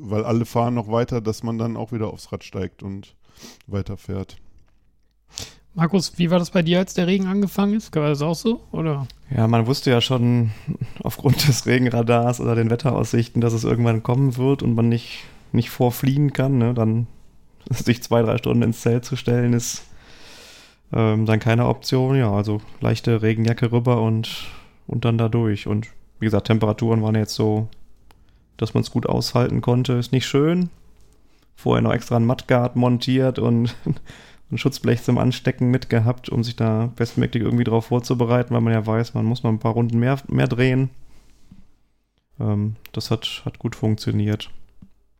weil 0.00 0.24
alle 0.24 0.44
fahren 0.44 0.74
noch 0.74 0.90
weiter, 0.90 1.20
dass 1.20 1.42
man 1.42 1.58
dann 1.58 1.76
auch 1.76 1.92
wieder 1.92 2.08
aufs 2.08 2.32
Rad 2.32 2.44
steigt 2.44 2.82
und 2.82 3.14
weiterfährt. 3.66 4.36
Markus, 5.74 6.18
wie 6.18 6.30
war 6.30 6.38
das 6.38 6.50
bei 6.50 6.62
dir, 6.62 6.78
als 6.78 6.94
der 6.94 7.06
Regen 7.06 7.26
angefangen 7.26 7.74
ist? 7.74 7.94
War 7.94 8.08
das 8.08 8.22
auch 8.22 8.34
so? 8.34 8.60
Oder? 8.72 9.06
Ja, 9.34 9.46
man 9.46 9.66
wusste 9.66 9.90
ja 9.90 10.00
schon 10.00 10.50
aufgrund 11.02 11.46
des 11.46 11.66
Regenradars 11.66 12.40
oder 12.40 12.54
den 12.54 12.70
Wetteraussichten, 12.70 13.40
dass 13.40 13.52
es 13.52 13.64
irgendwann 13.64 14.02
kommen 14.02 14.36
wird 14.36 14.62
und 14.62 14.74
man 14.74 14.88
nicht, 14.88 15.24
nicht 15.52 15.70
vorfliehen 15.70 16.32
kann. 16.32 16.58
Ne? 16.58 16.74
Dann 16.74 17.06
sich 17.70 18.02
zwei, 18.02 18.22
drei 18.22 18.38
Stunden 18.38 18.62
ins 18.62 18.80
Zelt 18.80 19.04
zu 19.04 19.16
stellen, 19.16 19.52
ist 19.52 19.84
ähm, 20.92 21.26
dann 21.26 21.40
keine 21.40 21.66
Option. 21.66 22.16
Ja, 22.16 22.32
also 22.32 22.60
leichte 22.80 23.22
Regenjacke 23.22 23.72
rüber 23.72 24.02
und, 24.02 24.46
und 24.86 25.04
dann 25.04 25.18
da 25.18 25.28
durch. 25.28 25.66
Und 25.66 25.88
wie 26.20 26.26
gesagt, 26.26 26.46
Temperaturen 26.46 27.02
waren 27.02 27.14
jetzt 27.14 27.34
so, 27.34 27.68
dass 28.56 28.74
man 28.74 28.82
es 28.82 28.90
gut 28.90 29.06
aushalten 29.06 29.60
konnte. 29.60 29.94
Ist 29.94 30.12
nicht 30.12 30.26
schön. 30.26 30.70
Vorher 31.54 31.82
noch 31.82 31.92
extra 31.92 32.16
ein 32.16 32.26
Mudguard 32.26 32.76
montiert 32.76 33.38
und 33.38 33.74
ein 34.50 34.58
Schutzblech 34.58 35.02
zum 35.02 35.18
Anstecken 35.18 35.70
mitgehabt, 35.70 36.28
um 36.28 36.42
sich 36.42 36.56
da 36.56 36.90
bestmöglich 36.96 37.42
irgendwie 37.42 37.64
drauf 37.64 37.86
vorzubereiten, 37.86 38.54
weil 38.54 38.62
man 38.62 38.72
ja 38.72 38.86
weiß, 38.86 39.14
man 39.14 39.26
muss 39.26 39.42
noch 39.42 39.50
ein 39.50 39.58
paar 39.58 39.72
Runden 39.72 39.98
mehr, 39.98 40.18
mehr 40.28 40.48
drehen. 40.48 40.90
Ähm, 42.40 42.76
das 42.92 43.10
hat, 43.10 43.42
hat 43.44 43.58
gut 43.58 43.76
funktioniert. 43.76 44.50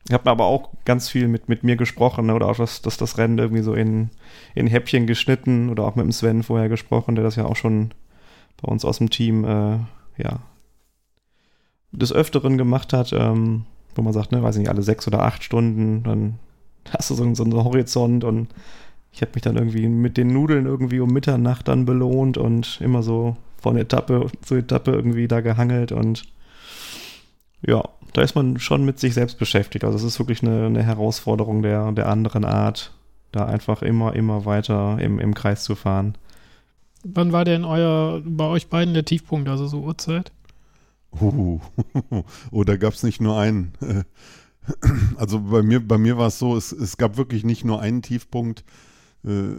Ich 0.06 0.14
habe 0.14 0.30
aber 0.30 0.46
auch 0.46 0.70
ganz 0.84 1.08
viel 1.08 1.28
mit, 1.28 1.48
mit 1.48 1.64
mir 1.64 1.76
gesprochen, 1.76 2.26
ne, 2.26 2.34
oder 2.34 2.48
auch, 2.48 2.56
dass, 2.56 2.80
dass 2.82 2.96
das 2.96 3.18
Rennen 3.18 3.38
irgendwie 3.38 3.62
so 3.62 3.74
in, 3.74 4.10
in 4.54 4.66
Häppchen 4.66 5.06
geschnitten 5.06 5.68
oder 5.68 5.84
auch 5.84 5.96
mit 5.96 6.04
dem 6.04 6.12
Sven 6.12 6.42
vorher 6.42 6.68
gesprochen, 6.68 7.14
der 7.14 7.24
das 7.24 7.36
ja 7.36 7.44
auch 7.44 7.56
schon 7.56 7.92
bei 8.62 8.70
uns 8.70 8.84
aus 8.84 8.98
dem 8.98 9.10
Team, 9.10 9.44
äh, 9.44 9.78
ja, 10.16 10.40
des 11.92 12.12
Öfteren 12.12 12.58
gemacht 12.58 12.92
hat, 12.92 13.12
ähm, 13.12 13.64
wo 13.94 14.02
man 14.02 14.12
sagt, 14.12 14.32
ne, 14.32 14.42
weiß 14.42 14.56
nicht, 14.56 14.68
alle 14.68 14.82
sechs 14.82 15.06
oder 15.06 15.22
acht 15.22 15.42
Stunden, 15.42 16.02
dann 16.02 16.38
hast 16.90 17.10
du 17.10 17.14
so, 17.14 17.34
so 17.34 17.44
einen 17.44 17.54
Horizont 17.54 18.24
und 18.24 18.48
ich 19.12 19.22
habe 19.22 19.32
mich 19.34 19.42
dann 19.42 19.56
irgendwie 19.56 19.88
mit 19.88 20.16
den 20.16 20.28
Nudeln 20.28 20.66
irgendwie 20.66 21.00
um 21.00 21.10
Mitternacht 21.10 21.68
dann 21.68 21.84
belohnt 21.84 22.38
und 22.38 22.80
immer 22.80 23.02
so 23.02 23.36
von 23.60 23.76
Etappe 23.76 24.26
zu 24.42 24.54
Etappe 24.54 24.92
irgendwie 24.92 25.28
da 25.28 25.40
gehangelt 25.40 25.92
und 25.92 26.24
ja, 27.66 27.82
da 28.12 28.22
ist 28.22 28.34
man 28.34 28.58
schon 28.58 28.84
mit 28.84 28.98
sich 28.98 29.14
selbst 29.14 29.38
beschäftigt. 29.38 29.84
Also 29.84 29.96
es 29.96 30.04
ist 30.04 30.18
wirklich 30.18 30.42
eine, 30.42 30.66
eine 30.66 30.82
Herausforderung 30.82 31.62
der, 31.62 31.92
der 31.92 32.08
anderen 32.08 32.44
Art, 32.44 32.92
da 33.32 33.46
einfach 33.46 33.82
immer, 33.82 34.14
immer 34.14 34.44
weiter 34.44 34.98
im, 35.00 35.18
im 35.18 35.34
Kreis 35.34 35.64
zu 35.64 35.74
fahren. 35.74 36.14
Wann 37.04 37.32
war 37.32 37.44
denn 37.44 37.64
euer, 37.64 38.22
bei 38.24 38.44
euch 38.44 38.68
beiden 38.68 38.94
der 38.94 39.04
Tiefpunkt, 39.04 39.48
also 39.48 39.66
so 39.66 39.82
Uhrzeit? 39.82 40.32
Uh, 41.20 41.60
oh, 42.50 42.64
da 42.64 42.76
gab 42.76 42.94
es 42.94 43.02
nicht 43.02 43.20
nur 43.20 43.38
einen. 43.38 43.72
Also 45.16 45.40
bei 45.40 45.62
mir, 45.62 45.80
bei 45.80 45.96
mir 45.96 46.18
war 46.18 46.26
es 46.26 46.38
so, 46.38 46.54
es, 46.54 46.72
es 46.72 46.98
gab 46.98 47.16
wirklich 47.16 47.42
nicht 47.42 47.64
nur 47.64 47.80
einen 47.80 48.02
Tiefpunkt. 48.02 48.64
Äh, 49.24 49.54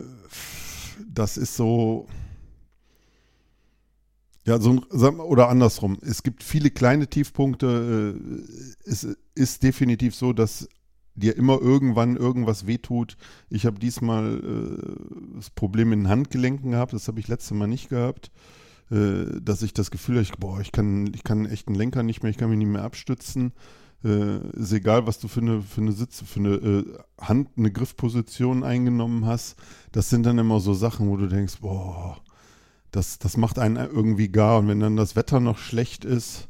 das 1.12 1.36
ist 1.36 1.56
so, 1.56 2.08
ja, 4.50 4.60
so 4.60 4.82
oder 4.90 5.48
andersrum. 5.50 6.00
Es 6.02 6.24
gibt 6.24 6.44
viele 6.44 6.72
kleine 6.72 7.08
Tiefpunkte. 7.08 8.16
Äh, 8.18 8.90
es 8.90 9.08
ist 9.36 9.62
definitiv 9.62 10.16
so, 10.16 10.34
dass 10.34 10.68
dir 11.14 11.38
immer 11.38 11.62
irgendwann 11.62 12.16
irgendwas 12.16 12.66
wehtut. 12.66 13.16
Ich 13.50 13.68
habe 13.68 13.78
diesmal 13.78 14.40
äh, 14.40 15.36
das 15.36 15.52
Problem 15.52 15.94
in 15.94 16.00
den 16.00 16.10
Handgelenken 16.10 16.72
gehabt. 16.72 16.94
Das 16.94 17.08
habe 17.08 17.20
ich 17.20 17.28
letztes 17.28 17.52
Mal 17.52 17.68
nicht 17.68 17.90
gehabt. 17.90 18.32
Äh, 18.90 19.40
dass 19.40 19.62
ich 19.62 19.74
das 19.74 19.92
Gefühl 19.92 20.16
habe, 20.16 20.24
ich, 20.24 20.32
boah, 20.32 20.60
ich 20.62 20.72
kann, 20.72 21.12
ich 21.14 21.24
kann 21.24 21.46
echt 21.46 21.68
einen 21.68 21.78
Lenker 21.78 22.02
nicht 22.02 22.24
mehr, 22.24 22.32
ich 22.32 22.38
kann 22.38 22.50
mich 22.50 22.58
nicht 22.58 22.70
mehr 22.70 22.84
abstützen. 22.84 23.54
Äh, 24.04 24.40
ist 24.58 24.74
egal, 24.74 25.06
was 25.06 25.20
du 25.20 25.28
für 25.28 25.42
eine, 25.42 25.62
für 25.62 25.82
eine 25.82 25.92
Sitze, 25.92 26.26
für 26.26 26.40
eine 26.40 26.56
äh, 26.56 26.86
Hand, 27.22 27.50
eine 27.56 27.72
Griffposition 27.72 28.64
eingenommen 28.64 29.28
hast. 29.28 29.58
Das 29.92 30.10
sind 30.10 30.26
dann 30.26 30.40
immer 30.40 30.60
so 30.60 30.74
Sachen, 30.74 31.08
wo 31.08 31.18
du 31.18 31.28
denkst, 31.28 31.58
boah, 31.62 32.18
das, 32.92 33.20
das 33.20 33.38
macht 33.38 33.60
einen 33.60 33.76
irgendwie 33.78 34.30
gar. 34.30 34.60
Und 34.60 34.68
wenn 34.68 34.80
dann 34.80 34.96
das 34.96 35.16
Wetter 35.16 35.40
noch 35.40 35.58
schlecht 35.58 36.06
ist 36.06 36.50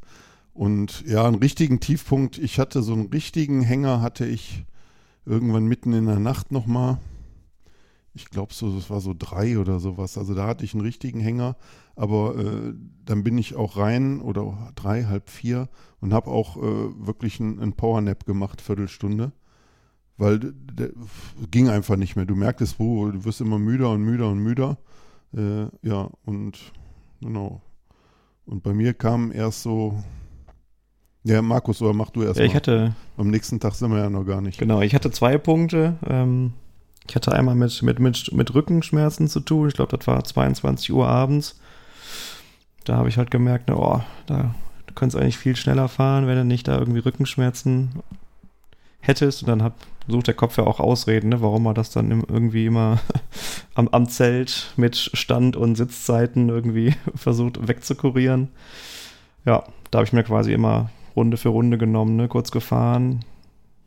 und 0.53 1.03
ja, 1.05 1.25
einen 1.25 1.36
richtigen 1.36 1.79
Tiefpunkt, 1.79 2.38
ich 2.38 2.60
hatte 2.60 2.81
so 2.81 2.93
einen 2.93 3.08
richtigen 3.08 3.62
Hänger, 3.62 4.01
hatte 4.01 4.25
ich 4.25 4.65
irgendwann 5.25 5.65
mitten 5.65 5.93
in 5.93 6.05
der 6.05 6.19
Nacht 6.19 6.51
nochmal. 6.51 7.00
Ich 8.13 8.29
glaube 8.29 8.53
so, 8.53 8.75
das 8.75 8.89
war 8.89 9.01
so 9.01 9.13
drei 9.17 9.60
oder 9.60 9.79
sowas. 9.79 10.17
Also 10.17 10.34
da 10.34 10.48
hatte 10.48 10.65
ich 10.65 10.74
einen 10.74 10.81
richtigen 10.81 11.19
Hänger, 11.19 11.55
aber 11.96 12.36
äh, 12.38 12.74
dann 13.05 13.24
bin 13.24 13.38
ich 13.38 13.55
auch 13.55 13.77
rein 13.77 14.19
oder 14.19 14.72
drei, 14.75 15.05
halb 15.05 15.29
vier 15.29 15.69
und 16.01 16.13
habe 16.13 16.31
auch 16.31 16.58
äh, 16.58 16.62
wirklich 16.62 17.39
einen, 17.39 17.60
einen 17.60 17.74
Powernap 17.74 18.25
gemacht, 18.25 18.62
Viertelstunde. 18.62 19.31
Weil 20.17 20.53
ging 21.50 21.69
einfach 21.69 21.96
nicht 21.96 22.17
mehr. 22.17 22.25
Du 22.25 22.36
merktest, 22.36 22.77
wo, 22.77 23.10
du 23.10 23.24
wirst 23.24 23.39
immer 23.39 23.58
müder 23.58 23.91
und 23.91 24.01
müder 24.01 24.29
und 24.29 24.39
müder. 24.39 24.77
Äh, 25.36 25.67
ja, 25.81 26.09
und 26.25 26.57
genau. 27.21 27.62
Und 28.45 28.63
bei 28.63 28.74
mir 28.74 28.93
kam 28.93 29.31
erst 29.31 29.63
so. 29.63 30.03
Ja, 31.24 31.41
Markus, 31.41 31.81
oder 31.81 31.93
mach 31.93 32.09
du 32.09 32.24
erst 32.24 32.39
ja, 32.39 32.45
ich 32.45 32.51
mal. 32.51 32.57
hatte. 32.57 32.95
Am 33.17 33.29
nächsten 33.29 33.59
Tag 33.59 33.75
sind 33.75 33.91
wir 33.91 34.00
ja 34.00 34.09
noch 34.09 34.24
gar 34.24 34.41
nicht. 34.41 34.57
Genau, 34.57 34.81
ich 34.81 34.95
hatte 34.95 35.12
zwei 35.12 35.38
Punkte. 35.38 35.98
Ähm, 36.07 36.53
ich 37.07 37.15
hatte 37.15 37.33
einmal 37.33 37.55
mit, 37.55 37.81
mit, 37.83 38.00
mit, 38.00 38.31
mit 38.31 38.53
Rückenschmerzen 38.53 39.27
zu 39.27 39.39
tun. 39.41 39.67
Ich 39.67 39.74
glaube, 39.74 39.95
das 39.95 40.07
war 40.07 40.24
22 40.24 40.93
Uhr 40.93 41.07
abends 41.07 41.59
da 42.89 42.98
habe 42.98 43.09
ich 43.09 43.17
halt 43.17 43.31
gemerkt, 43.31 43.69
ne, 43.69 43.77
oh, 43.77 44.01
da 44.25 44.55
du 44.88 44.93
könntest 44.95 45.21
eigentlich 45.21 45.38
viel 45.38 45.55
schneller 45.55 45.88
fahren, 45.88 46.25
wenn 46.25 46.36
du 46.36 46.43
nicht 46.43 46.67
da 46.67 46.79
irgendwie 46.79 47.00
Rückenschmerzen 47.00 47.91
hättest. 49.00 49.44
Und 49.44 49.50
dann 49.50 49.63
hat, 49.63 49.74
sucht 50.08 50.27
der 50.27 50.34
Kopf 50.34 50.58
ja 50.58 50.65
auch 50.65 50.79
Ausreden, 50.79 51.29
ne, 51.29 51.41
warum 51.41 51.65
er 51.65 51.74
das 51.74 51.91
dann 51.91 52.10
irgendwie 52.27 52.65
immer 52.65 53.00
am, 53.75 53.88
am 53.89 54.08
Zelt 54.08 54.74
mit 54.77 55.12
Stand 55.13 55.56
und 55.56 55.75
Sitzzeiten 55.75 56.50
irgendwie 56.50 56.94
versucht 57.15 57.68
wegzukurieren. 57.68 58.50
Ja, 59.46 59.63
da 59.91 60.00
habe 60.00 60.06
ich 60.06 60.13
mir 60.13 60.24
quasi 60.24 60.53
immer 60.53 60.89
Runde 61.15 61.38
für 61.38 61.50
Runde 61.50 61.77
genommen, 61.77 62.15
ne, 62.15 62.27
kurz 62.27 62.51
gefahren, 62.51 63.22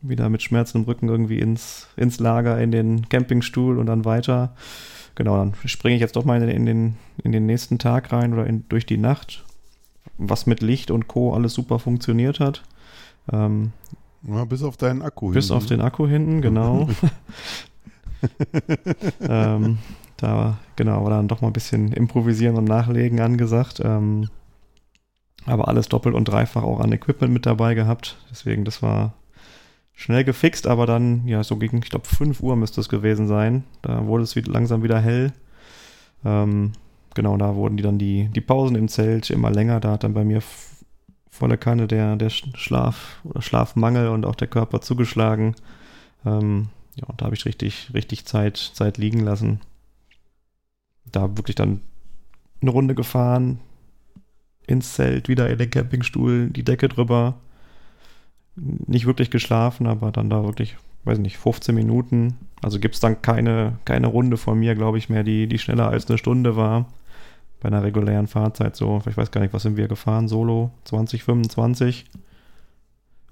wieder 0.00 0.28
mit 0.28 0.42
Schmerzen 0.42 0.78
im 0.78 0.84
Rücken 0.84 1.08
irgendwie 1.08 1.38
ins, 1.38 1.88
ins 1.96 2.18
Lager, 2.18 2.60
in 2.60 2.72
den 2.72 3.08
Campingstuhl 3.08 3.78
und 3.78 3.86
dann 3.86 4.04
weiter 4.04 4.54
genau, 5.14 5.36
dann 5.36 5.54
springe 5.64 5.96
ich 5.96 6.00
jetzt 6.00 6.16
doch 6.16 6.24
mal 6.24 6.42
in 6.48 6.66
den, 6.66 6.96
in 7.22 7.32
den 7.32 7.46
nächsten 7.46 7.78
Tag 7.78 8.12
rein 8.12 8.32
oder 8.32 8.46
in, 8.46 8.68
durch 8.68 8.86
die 8.86 8.96
Nacht, 8.96 9.44
was 10.18 10.46
mit 10.46 10.62
Licht 10.62 10.90
und 10.90 11.08
Co. 11.08 11.34
alles 11.34 11.54
super 11.54 11.78
funktioniert 11.78 12.40
hat. 12.40 12.62
Ähm, 13.32 13.72
ja, 14.26 14.44
bis 14.44 14.62
auf 14.62 14.76
deinen 14.76 15.02
Akku 15.02 15.28
bis 15.28 15.46
hinten. 15.46 15.46
Bis 15.48 15.50
auf 15.50 15.66
den 15.66 15.80
Akku 15.80 16.06
hinten, 16.06 16.40
genau. 16.40 16.88
ähm, 19.20 19.78
da, 20.16 20.58
genau, 20.76 21.02
war 21.02 21.10
dann 21.10 21.28
doch 21.28 21.40
mal 21.40 21.48
ein 21.48 21.52
bisschen 21.52 21.92
improvisieren 21.92 22.56
und 22.56 22.64
nachlegen 22.64 23.20
angesagt. 23.20 23.80
Ähm, 23.84 24.28
aber 25.44 25.68
alles 25.68 25.88
doppelt 25.88 26.14
und 26.14 26.28
dreifach 26.28 26.62
auch 26.62 26.80
an 26.80 26.92
Equipment 26.92 27.32
mit 27.32 27.46
dabei 27.46 27.74
gehabt. 27.74 28.16
Deswegen, 28.30 28.64
das 28.64 28.82
war 28.82 29.14
schnell 29.92 30.24
gefixt, 30.24 30.66
aber 30.66 30.86
dann, 30.86 31.26
ja, 31.26 31.42
so 31.42 31.56
gegen, 31.56 31.78
ich 31.78 31.90
glaube, 31.90 32.06
5 32.06 32.40
Uhr 32.40 32.56
müsste 32.56 32.80
es 32.80 32.88
gewesen 32.88 33.26
sein. 33.26 33.64
Da 33.82 34.06
wurde 34.06 34.22
es 34.22 34.36
wieder, 34.36 34.52
langsam 34.52 34.82
wieder 34.82 35.00
hell. 35.00 35.32
Ähm, 36.24 36.72
genau, 37.14 37.36
da 37.36 37.56
wurden 37.56 37.76
die 37.76 37.82
dann 37.82 37.98
die, 37.98 38.28
die 38.28 38.40
Pausen 38.40 38.76
im 38.76 38.88
Zelt 38.88 39.30
immer 39.30 39.50
länger. 39.50 39.80
Da 39.80 39.92
hat 39.92 40.04
dann 40.04 40.14
bei 40.14 40.24
mir 40.24 40.42
volle 41.32 41.56
Kanne 41.56 41.88
der, 41.88 42.14
der 42.16 42.28
Schlaf 42.30 43.20
oder 43.24 43.40
Schlafmangel 43.40 44.08
und 44.08 44.26
auch 44.26 44.36
der 44.36 44.48
Körper 44.48 44.82
zugeschlagen. 44.82 45.56
Ähm, 46.24 46.68
ja, 46.94 47.06
und 47.06 47.20
da 47.20 47.24
habe 47.24 47.34
ich 47.34 47.46
richtig, 47.46 47.90
richtig 47.94 48.26
Zeit, 48.26 48.58
Zeit 48.58 48.98
liegen 48.98 49.20
lassen. 49.20 49.60
Da 51.10 51.36
wirklich 51.36 51.56
dann 51.56 51.80
eine 52.60 52.70
Runde 52.70 52.94
gefahren, 52.94 53.60
ins 54.66 54.92
Zelt, 54.92 55.28
wieder 55.28 55.48
in 55.48 55.58
den 55.58 55.70
Campingstuhl, 55.70 56.50
die 56.50 56.64
Decke 56.64 56.88
drüber, 56.88 57.40
nicht 58.54 59.06
wirklich 59.06 59.30
geschlafen, 59.30 59.86
aber 59.86 60.12
dann 60.12 60.28
da 60.28 60.44
wirklich, 60.44 60.76
weiß 61.04 61.18
nicht, 61.18 61.38
15 61.38 61.74
Minuten. 61.74 62.36
Also 62.60 62.78
gibt 62.78 62.94
es 62.94 63.00
dann 63.00 63.22
keine, 63.22 63.78
keine 63.86 64.06
Runde 64.06 64.36
von 64.36 64.58
mir, 64.58 64.74
glaube 64.74 64.98
ich, 64.98 65.08
mehr, 65.08 65.24
die, 65.24 65.46
die 65.46 65.58
schneller 65.58 65.88
als 65.88 66.08
eine 66.08 66.18
Stunde 66.18 66.56
war. 66.56 66.86
Bei 67.62 67.68
einer 67.68 67.84
regulären 67.84 68.26
Fahrzeit 68.26 68.74
so, 68.74 69.00
ich 69.08 69.16
weiß 69.16 69.30
gar 69.30 69.40
nicht, 69.40 69.54
was 69.54 69.62
sind 69.62 69.76
wir 69.76 69.86
gefahren, 69.86 70.26
Solo 70.26 70.72
20, 70.82 71.22
25 71.22 72.06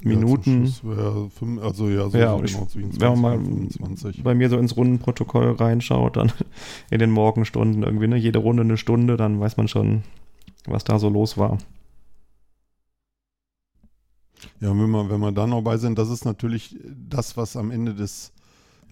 Minuten. 0.03 0.73
Ja, 0.85 1.29
fünf, 1.29 1.61
also 1.61 1.89
ja, 1.89 2.09
so, 2.09 2.17
ja, 2.17 2.31
so 2.31 2.37
genau, 2.37 2.67
22, 2.67 3.01
wenn 3.01 3.09
man 3.09 3.21
mal 3.21 3.45
25. 3.45 4.23
bei 4.23 4.37
mir 4.37 4.49
so 4.49 4.57
ins 4.57 4.77
Rundenprotokoll 4.77 5.51
reinschaut, 5.55 6.17
dann 6.17 6.33
in 6.91 7.01
den 7.01 7.11
Morgenstunden 7.11 7.83
irgendwie, 7.83 8.07
ne, 8.07 8.17
jede 8.17 8.39
Runde 8.39 8.63
eine 8.63 8.77
Stunde, 8.77 9.17
dann 9.17 9.41
weiß 9.41 9.57
man 9.57 9.67
schon, 9.67 10.05
was 10.65 10.85
da 10.85 11.01
so 11.01 11.09
los 11.09 11.37
war. 11.37 11.59
Ja, 14.61 14.71
wenn 14.71 14.91
wir, 14.91 15.11
wenn 15.11 15.21
wir 15.21 15.33
da 15.33 15.49
noch 15.49 15.63
bei 15.63 15.77
sind, 15.77 15.99
das 15.99 16.09
ist 16.09 16.25
natürlich 16.25 16.79
das, 16.87 17.37
was 17.37 17.57
am 17.57 17.73
Ende 17.73 17.95
des 17.95 18.33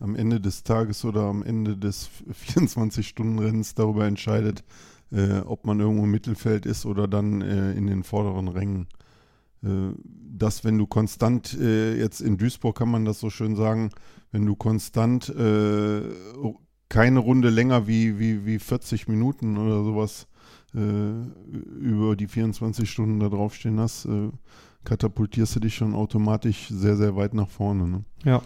am 0.01 0.15
Ende 0.15 0.41
des 0.41 0.63
Tages 0.63 1.05
oder 1.05 1.23
am 1.23 1.43
Ende 1.43 1.77
des 1.77 2.09
24-Stunden-Rennens 2.55 3.75
darüber 3.75 4.07
entscheidet, 4.07 4.63
äh, 5.13 5.41
ob 5.41 5.65
man 5.67 5.81
irgendwo 5.81 6.05
im 6.05 6.11
Mittelfeld 6.11 6.67
ist 6.67 6.87
oder 6.87 7.09
dann 7.09 7.43
äh, 7.43 7.73
in 7.73 7.87
den 7.87 8.03
vorderen 8.03 8.49
Rängen. 8.49 8.89
Äh, 9.63 9.93
dass 10.31 10.65
wenn 10.65 10.79
du 10.79 10.87
konstant, 10.87 11.59
äh, 11.59 11.97
jetzt 11.99 12.21
in 12.21 12.37
Duisburg 12.37 12.79
kann 12.79 12.91
man 12.91 13.05
das 13.05 13.21
so 13.21 13.31
schön 13.31 13.57
sagen, 13.57 13.91
wenn 14.31 14.47
du 14.47 14.55
konstant 14.55 15.29
äh, 15.31 16.03
keine 16.89 17.19
Runde 17.19 17.51
länger 17.51 17.87
wie, 17.87 18.19
wie, 18.19 18.47
wie 18.47 18.59
40 18.59 19.09
Minuten 19.09 19.57
oder 19.57 19.83
sowas 19.83 20.27
äh, 20.75 20.79
über 21.81 22.15
die 22.17 22.29
24 22.29 22.89
Stunden 22.89 23.21
da 23.21 23.29
draufstehen 23.29 23.81
hast, 23.81 24.09
katapultierst 24.85 25.57
du 25.57 25.61
dich 25.61 25.75
schon 25.75 25.95
automatisch 25.95 26.69
sehr, 26.69 26.97
sehr 26.97 27.17
weit 27.17 27.35
nach 27.35 27.49
vorne. 27.49 27.89
Ne? 27.89 28.05
Ja. 28.25 28.43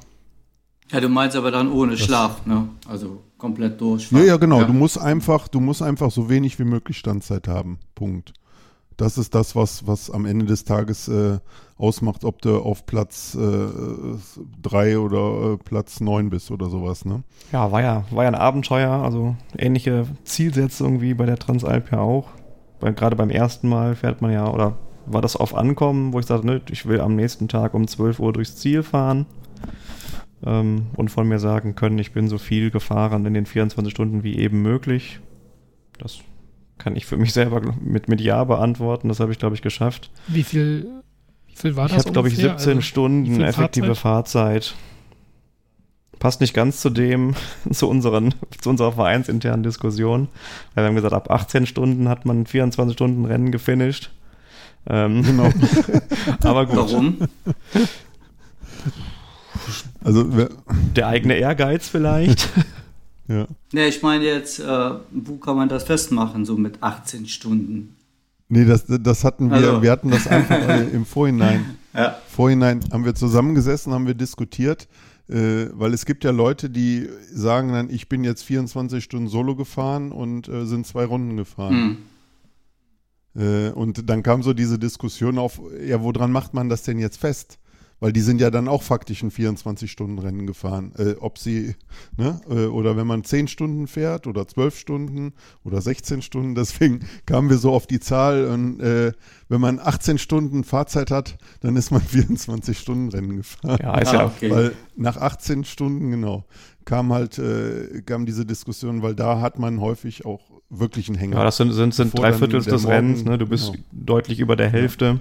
Ja, 0.93 1.01
du 1.01 1.09
meinst 1.09 1.37
aber 1.37 1.51
dann 1.51 1.73
ohne 1.73 1.93
das 1.93 2.01
Schlaf, 2.01 2.45
ne? 2.45 2.69
Also 2.87 3.23
komplett 3.39 3.81
durch. 3.81 4.13
Ja, 4.13 4.21
ja, 4.21 4.37
genau. 4.37 4.61
Ja. 4.61 4.67
Du 4.67 4.75
musst 4.75 5.01
einfach, 5.01 5.49
du 5.49 5.59
musst 5.59 5.83
einfach 5.83 6.11
so 6.11 6.29
wenig 6.29 6.59
wie 6.59 6.65
möglich 6.65 6.99
Standzeit 6.99 7.49
haben. 7.49 7.79
Punkt. 7.95 8.35
Das 8.99 9.17
ist 9.17 9.35
das, 9.35 9.57
was, 9.57 9.87
was 9.87 10.11
am 10.11 10.27
Ende 10.27 10.45
des 10.45 10.65
Tages 10.65 11.09
äh, 11.09 11.39
ausmacht, 11.79 12.25
ob 12.25 12.43
du 12.43 12.59
auf 12.59 12.85
Platz 12.85 13.33
3 13.33 14.91
äh, 14.91 14.97
oder 14.97 15.55
äh, 15.55 15.57
Platz 15.57 16.01
9 16.01 16.29
bist 16.29 16.51
oder 16.51 16.69
sowas, 16.69 17.07
ne? 17.07 17.23
Ja, 17.53 17.73
war 17.73 17.81
ja, 17.81 18.05
war 18.11 18.25
ja 18.25 18.29
ein 18.29 18.35
Abenteuer, 18.35 18.91
also 18.91 19.35
ähnliche 19.57 20.07
Zielsetzung 20.25 21.01
wie 21.01 21.15
bei 21.15 21.25
der 21.25 21.39
Transalp 21.39 21.91
ja 21.91 22.01
auch. 22.01 22.29
Weil 22.81 22.93
gerade 22.93 23.17
beim 23.17 23.31
ersten 23.31 23.67
Mal 23.67 23.97
fährt 23.97 24.21
man 24.21 24.31
ja, 24.31 24.47
oder 24.47 24.77
war 25.07 25.23
das 25.23 25.37
auf 25.37 25.55
Ankommen, 25.55 26.13
wo 26.13 26.21
ich 26.21 26.27
sagte, 26.27 26.47
ne, 26.47 26.61
ich 26.71 26.85
will 26.85 27.01
am 27.01 27.17
nächsten 27.17 27.49
Tag 27.49 27.73
um 27.73 27.89
12 27.89 28.21
Uhr 28.21 28.35
durchs 28.35 28.57
Ziel 28.57 28.83
fahren 28.83 29.25
ähm, 30.45 30.87
und 30.97 31.11
von 31.11 31.29
mir 31.29 31.39
sagen 31.39 31.75
können, 31.75 31.99
ich 31.99 32.13
bin 32.13 32.29
so 32.29 32.39
viel 32.39 32.71
gefahren 32.71 33.25
in 33.27 33.35
den 33.35 33.47
24 33.47 33.93
Stunden 33.93 34.23
wie 34.23 34.39
eben 34.39 34.63
möglich. 34.63 35.21
Das 35.99 36.21
kann 36.79 36.97
ich 36.97 37.07
für 37.07 37.17
mich 37.17 37.33
selber 37.35 37.61
mit, 37.81 38.09
mit 38.09 38.21
Ja 38.21 38.45
beantworten. 38.45 39.09
Das 39.09 39.21
habe 39.21 39.33
ich, 39.33 39.39
glaube 39.39 39.55
ich, 39.55 39.63
geschafft. 39.63 40.11
Wie 40.27 40.43
viel, 40.43 40.89
wie 41.47 41.57
viel 41.57 41.77
war 41.77 41.89
das? 41.89 41.99
Ich 41.99 42.05
habe, 42.05 42.13
glaube 42.13 42.29
ich, 42.29 42.37
17 42.37 42.53
also, 42.53 42.81
Stunden 42.81 43.41
effektive 43.41 43.95
Fahrzeit? 43.95 44.65
Fahrzeit. 44.65 44.75
Passt 46.19 46.41
nicht 46.41 46.55
ganz 46.55 46.81
zu 46.81 46.91
dem, 46.91 47.35
zu, 47.71 47.89
unseren, 47.89 48.35
zu 48.61 48.71
unserer 48.71 48.93
vereinsinternen 48.93 49.63
Diskussion. 49.63 50.29
Weil 50.75 50.85
wir 50.85 50.89
haben 50.89 50.95
gesagt, 50.97 51.15
ab 51.15 51.31
18 51.31 51.67
Stunden 51.67 52.09
hat 52.09 52.27
man 52.27 52.47
24 52.47 52.95
Stunden 52.95 53.25
Rennen 53.25 53.51
gefinisht. 53.51 54.11
Ähm, 54.89 55.23
genau. 55.23 55.51
aber 56.43 56.67
gut. 56.67 56.77
Warum? 56.77 57.19
Also 60.05 60.25
der 60.97 61.07
eigene 61.07 61.35
Ehrgeiz 61.35 61.89
vielleicht. 61.89 62.49
ja. 63.29 63.47
Ne, 63.73 63.89
ich 63.89 64.03
meine 64.03 64.25
jetzt, 64.25 64.61
äh, 64.61 64.91
wo 65.11 65.37
kann 65.37 65.57
man 65.57 65.69
das 65.69 65.85
festmachen, 65.85 66.45
so 66.45 66.57
mit 66.57 66.83
18 66.83 67.27
Stunden? 67.27 67.97
Nee, 68.49 68.67
das, 68.67 68.85
das 68.87 69.25
hatten 69.25 69.49
wir, 69.49 69.57
also. 69.57 69.83
wir 69.83 69.91
hatten 69.91 70.11
das 70.11 70.27
einfach 70.27 70.59
im 70.93 71.07
Vorhinein. 71.07 71.77
Ja. 71.95 72.19
Vorhinein 72.29 72.81
haben 72.93 73.05
wir 73.05 73.15
zusammengesessen, 73.15 73.93
haben 73.95 74.07
wir 74.07 74.15
diskutiert, 74.15 74.89
äh, 75.29 75.69
weil 75.73 75.95
es 75.95 76.05
gibt 76.05 76.25
ja 76.25 76.33
Leute, 76.33 76.69
die 76.69 77.09
sagen 77.33 77.73
dann, 77.73 77.89
ich 77.89 78.11
bin 78.11 78.25
jetzt 78.25 78.43
24 78.43 79.03
Stunden 79.03 79.29
Solo 79.29 79.57
gefahren 79.57 80.13
und 80.13 80.49
äh, 80.49 80.67
sind 80.67 80.87
zwei 80.87 81.05
Runden 81.07 81.37
gefahren. 81.39 81.99
Hm. 83.35 83.69
Äh, 83.69 83.71
und 83.71 84.11
dann 84.11 84.23
kam 84.23 84.43
so 84.43 84.53
diese 84.53 84.79
Diskussion 84.79 85.39
auf, 85.39 85.61
ja, 85.83 86.03
woran 86.03 86.33
macht 86.33 86.53
man 86.53 86.69
das 86.69 86.83
denn 86.83 86.99
jetzt 86.99 87.19
fest? 87.19 87.59
Weil 88.03 88.13
die 88.13 88.21
sind 88.21 88.41
ja 88.41 88.51
dann 88.51 88.67
auch 88.67 88.83
faktisch 88.83 89.23
ein 89.23 89.31
24-Stunden-Rennen 89.31 90.45
gefahren. 90.45 90.93
Äh, 90.99 91.15
ob 91.21 91.39
sie, 91.39 91.77
ne, 92.17 92.41
äh, 92.51 92.67
oder 92.67 92.97
wenn 92.97 93.07
man 93.07 93.23
10 93.23 93.47
Stunden 93.47 93.87
fährt 93.87 94.27
oder 94.27 94.49
12 94.49 94.77
Stunden 94.77 95.35
oder 95.63 95.81
16 95.81 96.21
Stunden, 96.21 96.57
deswegen 96.57 97.07
kamen 97.27 97.49
wir 97.49 97.59
so 97.59 97.71
auf 97.71 97.87
die 97.87 98.01
Zahl. 98.01 98.47
Und 98.47 98.81
äh, 98.81 99.13
wenn 99.49 99.61
man 99.61 99.79
18 99.79 100.19
Stunden 100.19 100.65
Fahrzeit 100.65 101.13
hat, 101.13 101.39
dann 101.61 101.77
ist 101.77 101.93
man 101.93 102.01
24-Stunden-Rennen 102.13 103.37
gefahren. 103.37 103.79
Ja, 103.81 103.97
ist 103.99 104.13
ja 104.13 104.27
okay. 104.27 104.51
Weil 104.51 104.73
nach 104.97 105.19
18 105.19 105.63
Stunden, 105.63 106.11
genau, 106.11 106.45
kam 106.85 107.13
halt, 107.13 107.39
äh, 107.39 108.03
kam 108.05 108.27
diese 108.27 108.45
Diskussion, 108.45 109.03
weil 109.03 109.15
da 109.15 109.41
hat 109.41 109.61
man 109.61 109.81
häufig 109.81 110.27
auch 110.27 110.41
wirklich 110.71 111.09
einen 111.09 111.19
Hänger. 111.19 111.37
Ja, 111.37 111.45
das 111.45 111.57
sind, 111.57 111.71
sind, 111.71 111.95
sind 111.95 112.19
drei 112.19 112.33
Viertel 112.33 112.63
des 112.63 112.85
Rennens, 112.85 113.25
ne? 113.25 113.39
Du 113.39 113.47
bist 113.47 113.75
genau. 113.75 113.85
deutlich 113.93 114.41
über 114.41 114.57
der 114.57 114.71
Hälfte. 114.71 115.05
Ja. 115.05 115.21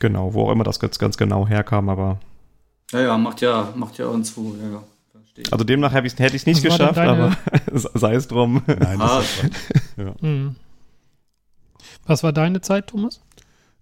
Genau, 0.00 0.34
wo 0.34 0.46
auch 0.46 0.52
immer 0.52 0.64
das 0.64 0.80
jetzt 0.82 0.98
ganz 0.98 1.16
genau 1.16 1.46
herkam, 1.46 1.88
aber. 1.88 2.18
Ja, 2.90 3.00
ja, 3.00 3.18
macht 3.18 3.40
ja, 3.40 3.72
macht 3.76 3.96
ja 3.98 4.06
irgendwo, 4.06 4.56
ja, 4.60 4.70
ja. 4.70 4.82
Also 5.50 5.64
demnach 5.64 5.92
hätte 5.92 6.06
ich 6.06 6.34
es 6.34 6.46
nicht 6.46 6.64
Was 6.64 6.76
geschafft, 6.76 6.98
aber 6.98 7.36
sei 7.72 8.14
es 8.14 8.28
drum. 8.28 8.62
Nein, 8.66 9.00
ah. 9.00 9.22
ja. 9.96 10.14
hm. 10.20 10.56
Was 12.04 12.22
war 12.22 12.32
deine 12.32 12.60
Zeit, 12.60 12.88
Thomas? 12.88 13.20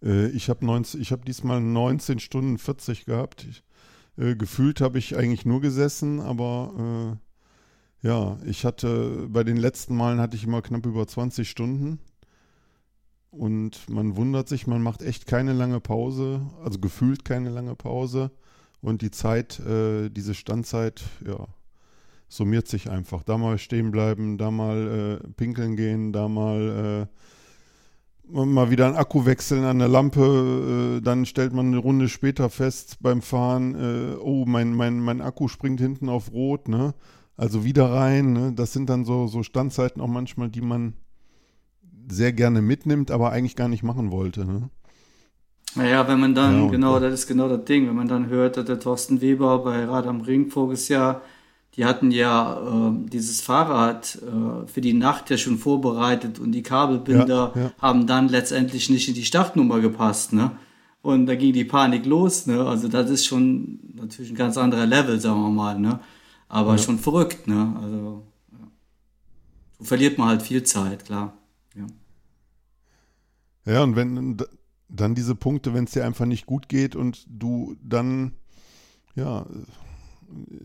Äh, 0.03 0.29
ich 0.29 0.51
habe 0.51 0.67
hab 0.67 1.25
diesmal 1.25 1.61
19 1.61 2.21
Stunden 2.21 2.59
40 2.59 3.07
gehabt. 3.07 3.47
Ich, 3.49 3.63
äh, 4.23 4.37
gefühlt 4.37 4.81
habe 4.81 4.99
ich 4.99 5.17
eigentlich 5.17 5.47
nur 5.47 5.61
gesessen, 5.61 6.21
aber 6.21 7.19
äh, 8.03 8.07
ja, 8.07 8.39
ich 8.45 8.65
hatte 8.65 9.27
bei 9.29 9.43
den 9.43 9.57
letzten 9.57 9.97
Malen 9.97 10.21
hatte 10.21 10.37
ich 10.37 10.45
immer 10.45 10.63
knapp 10.63 10.87
über 10.87 11.07
20 11.07 11.49
Stunden. 11.49 11.99
Und 13.31 13.89
man 13.89 14.17
wundert 14.17 14.49
sich, 14.49 14.67
man 14.67 14.83
macht 14.83 15.03
echt 15.03 15.27
keine 15.27 15.53
lange 15.53 15.81
Pause, 15.81 16.41
also 16.65 16.79
gefühlt 16.79 17.25
keine 17.25 17.51
lange 17.51 17.75
Pause. 17.75 18.31
Und 18.81 19.03
die 19.03 19.11
Zeit, 19.11 19.61
äh, 19.61 20.09
diese 20.09 20.35
Standzeit, 20.35 21.03
ja, 21.27 21.47
summiert 22.29 22.69
sich 22.69 22.91
einfach. 22.91 23.23
Da 23.25 23.37
mal 23.39 23.59
stehen 23.59 23.91
bleiben, 23.91 24.39
da 24.39 24.51
mal 24.51 25.21
äh, 25.23 25.29
pinkeln 25.33 25.77
gehen, 25.77 26.13
da 26.13 26.29
mal 26.29 27.07
äh, 27.07 27.07
mal 28.31 28.71
wieder 28.71 28.87
einen 28.87 28.97
Akku 28.97 29.25
wechseln 29.25 29.65
an 29.65 29.79
der 29.79 29.89
Lampe, 29.89 30.99
äh, 30.99 31.01
dann 31.01 31.27
stellt 31.27 31.53
man 31.53 31.69
eine 31.69 31.79
Runde 31.79 32.09
später 32.09 32.51
fest 32.51 32.99
beim 33.01 33.23
Fahren, 33.23 33.75
äh, 33.75 34.17
oh, 34.21 34.45
mein, 34.47 34.75
mein, 34.75 35.01
mein 35.01 35.21
Akku 35.21 35.49
springt 35.49 35.81
hinten 35.81 36.09
auf 36.09 36.33
Rot, 36.33 36.69
ne? 36.69 36.95
Also 37.37 37.65
wieder 37.65 37.91
rein, 37.91 38.33
ne? 38.33 38.53
Das 38.53 38.73
sind 38.73 38.91
dann 38.91 39.05
so, 39.05 39.29
so 39.29 39.43
Standzeiten 39.43 40.03
auch 40.03 40.09
manchmal, 40.09 40.51
die 40.51 40.61
man 40.61 40.95
sehr 42.09 42.33
gerne 42.33 42.63
mitnimmt, 42.63 43.11
aber 43.11 43.33
eigentlich 43.33 43.57
gar 43.57 43.69
nicht 43.69 43.83
machen 43.83 44.11
wollte. 44.11 44.45
Ne? 44.45 44.71
Naja, 45.75 46.09
wenn 46.09 46.21
man 46.21 46.35
dann, 46.35 46.65
ja, 46.65 46.71
genau, 46.71 46.99
das 46.99 47.13
ist 47.13 47.27
genau 47.27 47.49
das 47.49 47.65
Ding, 47.65 47.87
wenn 47.89 47.95
man 47.97 48.09
dann 48.09 48.29
hört, 48.29 48.57
dass 48.57 48.65
der 48.65 48.81
Thorsten 48.81 49.21
Weber 49.21 49.59
bei 49.59 49.85
Rad 49.85 50.07
am 50.07 50.23
Ring 50.23 50.51
voriges 50.51 50.89
Jahr, 50.89 51.23
die 51.77 51.85
hatten 51.85 52.11
ja 52.11 52.89
äh, 52.89 53.09
dieses 53.09 53.41
Fahrrad 53.41 54.19
äh, 54.23 54.67
für 54.67 54.81
die 54.81 54.95
Nacht 54.95 55.31
ja 55.31 55.37
schon 55.37 55.59
vorbereitet 55.59 56.39
und 56.41 56.53
die 56.53 56.63
Kabelbinder 56.63 57.53
ja, 57.55 57.61
ja. 57.61 57.73
haben 57.81 58.07
dann 58.07 58.29
letztendlich 58.29 58.91
nicht 58.91 59.09
in 59.09 59.15
die 59.15 59.25
Startnummer 59.25 59.81
gepasst, 59.81 60.33
ne? 60.33 60.53
Und 61.03 61.27
da 61.27 61.37
ging 61.37 61.53
die 61.53 61.65
Panik 61.65 62.05
los, 62.05 62.47
ne? 62.47 62.67
Also 62.67 62.89
das 62.89 63.09
ist 63.11 63.27
schon 63.27 63.79
natürlich 63.95 64.33
ein 64.33 64.37
ganz 64.37 64.57
anderer 64.59 64.87
Level, 64.87 65.21
sagen 65.21 65.41
wir 65.41 65.51
mal, 65.51 65.79
ne? 65.79 66.01
Aber 66.49 66.79
schon 66.79 66.99
verrückt, 66.99 67.47
ne? 67.47 67.77
Also 67.81 68.25
so 69.79 69.85
verliert 69.85 70.19
man 70.19 70.29
halt 70.29 70.43
viel 70.43 70.65
Zeit, 70.65 71.05
klar. 71.05 71.38
Ja. 73.69 73.83
Und 73.83 73.97
wenn 73.97 74.37
dann 74.89 75.15
diese 75.15 75.35
Punkte, 75.35 75.75
wenn 75.75 75.85
es 75.85 75.93
dir 75.93 76.05
einfach 76.05 76.25
nicht 76.27 76.47
gut 76.47 76.69
geht 76.69 76.97
und 76.97 77.27
du 77.29 77.77
dann 77.83 78.33
ja 79.15 79.47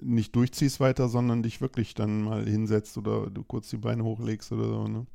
nicht 0.01 0.35
durchziehst 0.35 0.79
weiter, 0.79 1.07
sondern 1.07 1.43
dich 1.43 1.61
wirklich 1.61 1.93
dann 1.93 2.23
mal 2.23 2.45
hinsetzt 2.45 2.97
oder 2.97 3.29
du 3.29 3.43
kurz 3.43 3.69
die 3.69 3.77
Beine 3.77 4.03
hochlegst 4.03 4.51
oder 4.51 4.65
so, 4.65 4.87
ne? 4.87 5.05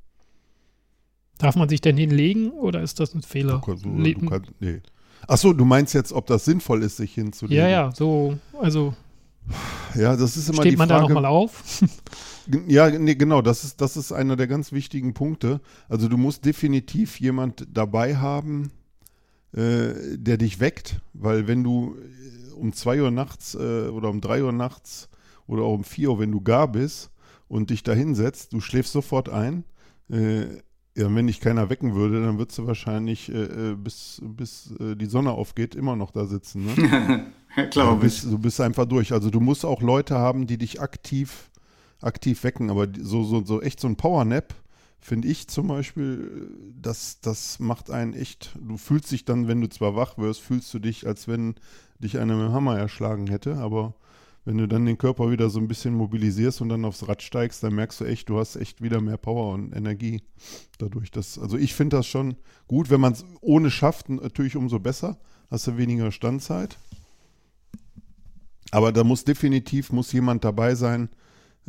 Darf 1.38 1.55
man 1.55 1.68
sich 1.68 1.81
denn 1.81 1.96
hinlegen 1.96 2.51
oder 2.51 2.83
ist 2.83 2.98
das 2.98 3.14
ein 3.14 3.22
Fehler? 3.22 3.62
Du, 3.64 3.74
du, 3.74 4.03
du 4.03 4.27
kannst, 4.27 4.51
nee. 4.59 4.81
Achso, 5.27 5.53
du 5.53 5.64
meinst 5.64 5.94
jetzt, 5.94 6.12
ob 6.12 6.27
das 6.27 6.44
sinnvoll 6.44 6.83
ist, 6.83 6.96
sich 6.96 7.14
hinzulegen? 7.14 7.62
Ja, 7.62 7.68
ja, 7.68 7.92
so, 7.92 8.38
also. 8.61 8.94
Ja, 9.94 10.16
das 10.16 10.37
ist 10.37 10.48
immer 10.48 10.62
Steht 10.62 10.72
die 10.72 10.77
Frage. 10.77 10.77
Steht 10.77 10.79
man 10.79 10.88
da 10.88 11.01
nochmal 11.01 11.24
auf? 11.24 11.83
Ja, 12.67 12.91
nee, 12.91 13.15
genau, 13.15 13.43
das 13.43 13.65
ist, 13.65 13.81
das 13.81 13.97
ist 13.97 14.13
einer 14.13 14.37
der 14.37 14.47
ganz 14.47 14.73
wichtigen 14.73 15.13
Punkte. 15.13 15.61
Also 15.89 16.09
du 16.09 16.17
musst 16.17 16.45
definitiv 16.45 17.21
jemand 17.21 17.67
dabei 17.71 18.17
haben, 18.17 18.71
äh, 19.53 20.17
der 20.17 20.39
dich 20.39 20.61
weckt, 20.61 21.01
weil 21.13 21.47
wenn 21.47 21.63
du 21.63 21.97
äh, 21.97 22.53
um 22.55 22.73
zwei 22.73 23.03
Uhr 23.03 23.11
nachts 23.11 23.55
äh, 23.55 23.89
oder 23.89 24.09
um 24.09 24.21
drei 24.21 24.43
Uhr 24.43 24.53
nachts 24.53 25.09
oder 25.47 25.63
auch 25.63 25.75
um 25.75 25.85
vier 25.85 26.11
Uhr, 26.11 26.19
wenn 26.21 26.33
du 26.33 26.41
gar 26.41 26.69
bist 26.69 27.11
und 27.49 27.71
dich 27.71 27.83
da 27.83 27.93
hinsetzt, 27.93 28.53
du 28.53 28.61
schläfst 28.61 28.93
sofort 28.93 29.29
ein. 29.29 29.65
Äh, 30.11 30.47
ja, 30.97 31.15
wenn 31.15 31.29
dich 31.29 31.41
keiner 31.41 31.71
wecken 31.71 31.95
würde, 31.95 32.23
dann 32.23 32.39
würdest 32.39 32.59
du 32.59 32.67
wahrscheinlich 32.67 33.33
äh, 33.33 33.73
äh 33.73 33.75
bis, 33.77 34.21
bis 34.25 34.75
äh, 34.81 34.97
die 34.97 35.07
Sonne 35.07 35.33
aufgeht 35.33 35.75
immer 35.75 35.97
noch 35.97 36.11
da 36.11 36.27
sitzen. 36.27 36.67
Ne? 36.67 37.27
Klar, 37.71 37.95
du 37.95 38.01
bist, 38.01 38.25
du 38.25 38.39
bist 38.39 38.61
einfach 38.61 38.87
durch. 38.87 39.13
Also 39.13 39.31
du 39.31 39.41
musst 39.41 39.65
auch 39.65 39.81
Leute 39.81 40.17
haben, 40.17 40.47
die 40.47 40.59
dich 40.59 40.81
aktiv 40.81 41.51
aktiv 42.01 42.43
wecken. 42.45 42.71
Aber 42.71 42.87
so, 43.01 43.25
so, 43.25 43.45
so 43.45 43.63
echt 43.63 43.81
so 43.81 43.89
ein 43.89 43.97
Powernap, 43.97 44.55
finde 45.01 45.29
ich 45.29 45.49
zum 45.49 45.69
Beispiel, 45.69 46.51
das, 46.81 47.21
das 47.21 47.59
macht 47.59 47.91
einen 47.91 48.15
echt, 48.15 48.57
du 48.61 48.77
fühlst 48.77 49.11
dich 49.11 49.25
dann, 49.25 49.49
wenn 49.49 49.61
du 49.61 49.69
zwar 49.69 49.95
wach 49.95 50.19
wirst, 50.19 50.41
fühlst 50.41 50.73
du 50.75 50.79
dich, 50.79 51.07
als 51.07 51.29
wenn 51.29 51.55
dich 51.99 52.19
einer 52.19 52.37
mit 52.37 52.47
dem 52.47 52.53
Hammer 52.53 52.79
erschlagen 52.79 53.29
hätte, 53.29 53.57
aber 53.57 53.95
wenn 54.45 54.57
du 54.57 54.67
dann 54.67 54.87
den 54.87 54.97
Körper 54.97 55.31
wieder 55.31 55.51
so 55.51 55.61
ein 55.61 55.69
bisschen 55.69 55.95
mobilisierst 55.95 56.63
und 56.63 56.71
dann 56.71 56.85
aufs 56.85 57.07
Rad 57.07 57.23
steigst, 57.23 57.63
dann 57.63 57.75
merkst 57.75 58.01
du 58.01 58.07
echt, 58.07 58.31
du 58.31 58.39
hast 58.39 58.57
echt 58.57 58.83
wieder 58.83 59.01
mehr 59.01 59.19
Power 59.19 59.53
und 59.53 59.77
Energie 59.77 60.23
dadurch. 60.79 61.11
Das, 61.11 61.39
also 61.39 61.59
ich 61.59 61.75
finde 61.75 61.99
das 61.99 62.07
schon 62.07 62.35
gut, 62.67 62.89
wenn 62.89 63.01
man 63.01 63.13
es 63.13 63.27
ohne 63.43 63.71
schafft, 63.71 64.09
natürlich 64.09 64.57
umso 64.57 64.79
besser. 64.79 65.19
Hast 65.51 65.67
du 65.67 65.77
weniger 65.77 66.11
Standzeit. 66.13 66.79
Aber 68.71 68.91
da 68.91 69.05
muss 69.05 69.25
definitiv 69.25 69.93
muss 69.93 70.13
jemand 70.13 70.45
dabei 70.45 70.75
sein, 70.75 71.11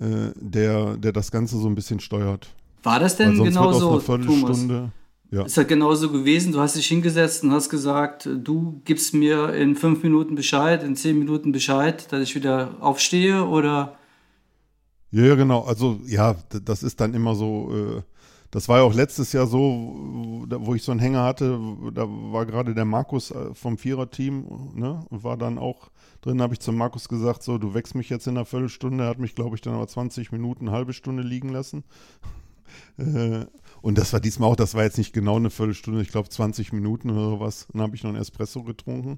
äh, 0.02 0.32
der, 0.36 0.98
der 0.98 1.12
das 1.12 1.32
Ganze 1.32 1.58
so 1.58 1.68
ein 1.68 1.76
bisschen 1.76 2.00
steuert. 2.00 2.48
War 2.84 3.00
das 3.00 3.18
denn 3.18 3.44
genauso, 3.44 4.00
Thomas? 4.00 4.66
Ja. 5.32 5.44
Ist 5.44 5.58
das 5.58 5.68
genauso 5.68 6.12
gewesen? 6.12 6.54
Du 6.54 6.60
hast 6.60 6.76
dich 6.76 6.88
hingesetzt 6.88 7.44
und 7.44 7.52
hast 7.52 7.70
gesagt, 7.70 8.28
du 8.34 8.82
gibst 8.86 9.14
mir 9.14 9.54
in 9.54 9.76
fünf 9.76 10.02
Minuten 10.02 10.34
Bescheid, 10.34 10.82
in 10.82 10.96
zehn 10.96 11.20
Minuten 11.20 11.52
Bescheid, 11.52 12.12
dass 12.12 12.24
ich 12.24 12.34
wieder 12.34 12.78
aufstehe 12.80 13.46
oder? 13.46 13.98
Ja, 15.12 15.26
ja, 15.26 15.36
genau. 15.36 15.62
Also 15.62 16.00
ja, 16.06 16.36
das 16.64 16.82
ist 16.82 17.00
dann 17.00 17.14
immer 17.14 17.36
so. 17.36 17.72
Äh, 17.72 18.02
das 18.52 18.68
war 18.68 18.78
ja 18.80 18.84
auch 18.84 18.94
letztes 18.94 19.32
Jahr 19.32 19.46
so, 19.46 19.96
wo 20.50 20.74
ich 20.74 20.84
so 20.84 20.92
einen 20.92 21.00
Hänger 21.00 21.24
hatte. 21.24 21.60
Da 21.94 22.08
war 22.08 22.46
gerade 22.46 22.74
der 22.74 22.86
Markus 22.86 23.32
äh, 23.32 23.54
vom 23.54 23.78
Viererteam, 23.78 24.72
ne, 24.74 25.06
war 25.10 25.38
dann 25.38 25.60
auch 25.60 25.92
drin. 26.22 26.42
Habe 26.42 26.54
ich 26.54 26.60
zum 26.60 26.76
Markus 26.76 27.08
gesagt, 27.08 27.44
so, 27.44 27.58
du 27.58 27.74
wächst 27.74 27.96
mich 27.96 28.10
jetzt 28.10 28.28
in 28.28 28.38
einer 28.38 28.46
Viertelstunde. 28.46 29.04
Er 29.04 29.10
hat 29.10 29.20
mich, 29.20 29.36
glaube 29.36 29.56
ich, 29.56 29.62
dann 29.62 29.76
aber 29.76 29.88
20 29.88 30.32
Minuten, 30.32 30.68
eine 30.68 30.76
halbe 30.76 30.94
Stunde 30.94 31.24
liegen 31.24 31.50
lassen. 31.50 31.84
Äh, 33.00 33.48
und 33.82 33.98
das 33.98 34.14
war 34.14 34.20
diesmal 34.20 34.48
auch, 34.48 34.56
das 34.56 34.76
war 34.76 34.84
jetzt 34.84 35.00
nicht 35.00 35.12
genau 35.12 35.38
eine 35.38 35.50
Viertelstunde, 35.50 36.04
ich 36.04 36.10
glaube 36.10 36.30
20 36.30 36.72
Minuten 36.72 37.10
oder 37.10 37.40
was. 37.40 37.66
Dann 37.74 37.82
habe 37.82 37.96
ich 37.96 38.04
noch 38.04 38.12
einen 38.12 38.22
Espresso 38.22 38.62
getrunken. 38.62 39.18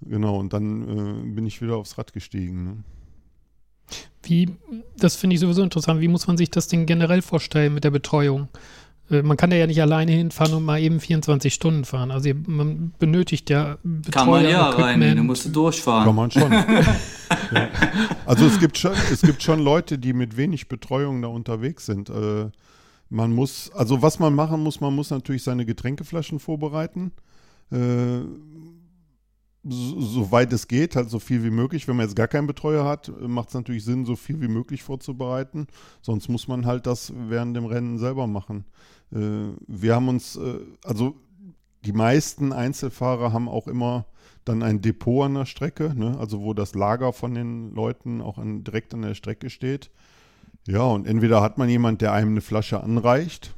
Genau, 0.00 0.38
und 0.38 0.54
dann 0.54 0.82
äh, 0.82 1.34
bin 1.34 1.44
ich 1.44 1.60
wieder 1.60 1.76
aufs 1.76 1.98
Rad 1.98 2.14
gestiegen. 2.14 2.64
Ne? 2.64 2.84
Wie, 4.24 4.48
das 4.96 5.16
finde 5.16 5.34
ich 5.34 5.40
sowieso 5.40 5.62
interessant, 5.62 6.00
wie 6.00 6.08
muss 6.08 6.26
man 6.26 6.36
sich 6.36 6.50
das 6.50 6.68
denn 6.68 6.86
generell 6.86 7.22
vorstellen 7.22 7.74
mit 7.74 7.84
der 7.84 7.90
Betreuung? 7.90 8.48
Äh, 9.10 9.22
man 9.22 9.36
kann 9.36 9.50
ja 9.52 9.66
nicht 9.66 9.80
alleine 9.80 10.12
hinfahren 10.12 10.54
und 10.54 10.64
mal 10.64 10.80
eben 10.80 11.00
24 11.00 11.52
Stunden 11.52 11.84
fahren. 11.84 12.10
Also 12.10 12.30
man 12.46 12.92
benötigt 12.98 13.50
ja 13.50 13.78
Betreuer, 13.82 14.12
Kann 14.12 14.30
man 14.30 14.48
ja 14.48 14.68
rein, 14.70 15.16
du 15.16 15.22
musst 15.22 15.54
durchfahren. 15.54 16.04
Kann 16.04 16.14
man 16.14 16.30
schon. 16.30 16.52
ja. 17.52 17.68
Also 18.26 18.46
es 18.46 18.58
gibt 18.58 18.78
schon, 18.78 18.92
es 19.12 19.22
gibt 19.22 19.42
schon 19.42 19.60
Leute, 19.60 19.98
die 19.98 20.12
mit 20.12 20.36
wenig 20.36 20.68
Betreuung 20.68 21.22
da 21.22 21.28
unterwegs 21.28 21.86
sind. 21.86 22.10
Äh, 22.10 22.46
man 23.10 23.32
muss, 23.32 23.70
also 23.72 24.02
was 24.02 24.18
man 24.18 24.34
machen 24.34 24.62
muss, 24.62 24.80
man 24.80 24.94
muss 24.94 25.10
natürlich 25.10 25.42
seine 25.42 25.66
Getränkeflaschen 25.66 26.40
vorbereiten. 26.40 27.12
Soweit 29.66 30.50
so 30.50 30.56
es 30.56 30.68
geht, 30.68 30.94
halt 30.94 31.08
so 31.08 31.18
viel 31.18 31.42
wie 31.42 31.50
möglich. 31.50 31.88
Wenn 31.88 31.96
man 31.96 32.06
jetzt 32.06 32.16
gar 32.16 32.28
keinen 32.28 32.46
Betreuer 32.46 32.84
hat, 32.84 33.10
macht 33.20 33.48
es 33.48 33.54
natürlich 33.54 33.84
Sinn, 33.84 34.04
so 34.04 34.14
viel 34.14 34.40
wie 34.40 34.48
möglich 34.48 34.82
vorzubereiten. 34.82 35.66
Sonst 36.02 36.28
muss 36.28 36.48
man 36.48 36.66
halt 36.66 36.86
das 36.86 37.12
während 37.16 37.56
dem 37.56 37.64
Rennen 37.64 37.98
selber 37.98 38.26
machen. 38.26 38.64
Äh, 39.12 39.52
wir 39.66 39.94
haben 39.94 40.08
uns, 40.08 40.36
äh, 40.36 40.58
also 40.84 41.16
die 41.84 41.92
meisten 41.92 42.52
Einzelfahrer 42.52 43.32
haben 43.32 43.48
auch 43.48 43.66
immer 43.66 44.06
dann 44.44 44.62
ein 44.62 44.80
Depot 44.80 45.24
an 45.24 45.34
der 45.34 45.46
Strecke, 45.46 45.94
ne? 45.94 46.18
also 46.18 46.42
wo 46.42 46.52
das 46.54 46.74
Lager 46.74 47.12
von 47.12 47.34
den 47.34 47.74
Leuten 47.74 48.20
auch 48.20 48.38
an, 48.38 48.64
direkt 48.64 48.92
an 48.94 49.02
der 49.02 49.14
Strecke 49.14 49.50
steht. 49.50 49.90
Ja, 50.66 50.82
und 50.82 51.06
entweder 51.06 51.42
hat 51.42 51.58
man 51.58 51.68
jemand, 51.68 52.00
der 52.00 52.12
einem 52.12 52.30
eine 52.30 52.40
Flasche 52.40 52.82
anreicht. 52.82 53.54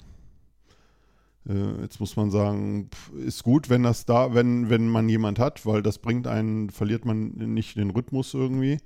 Äh, 1.49 1.83
jetzt 1.83 2.01
muss 2.01 2.17
man 2.17 2.31
sagen, 2.31 2.91
ist 3.25 3.43
gut, 3.43 3.71
wenn 3.71 3.83
das 3.83 4.05
da, 4.05 4.35
wenn, 4.35 4.71
wenn 4.71 4.89
man 4.89 5.09
jemand 5.09 5.39
hat, 5.39 5.67
weil 5.67 5.83
das 5.83 5.99
bringt 5.99 6.27
einen, 6.27 6.71
verliert 6.71 7.05
man 7.05 7.29
nicht 7.31 7.77
den 7.77 7.91
Rhythmus 7.91 8.35
irgendwie. 8.35 8.79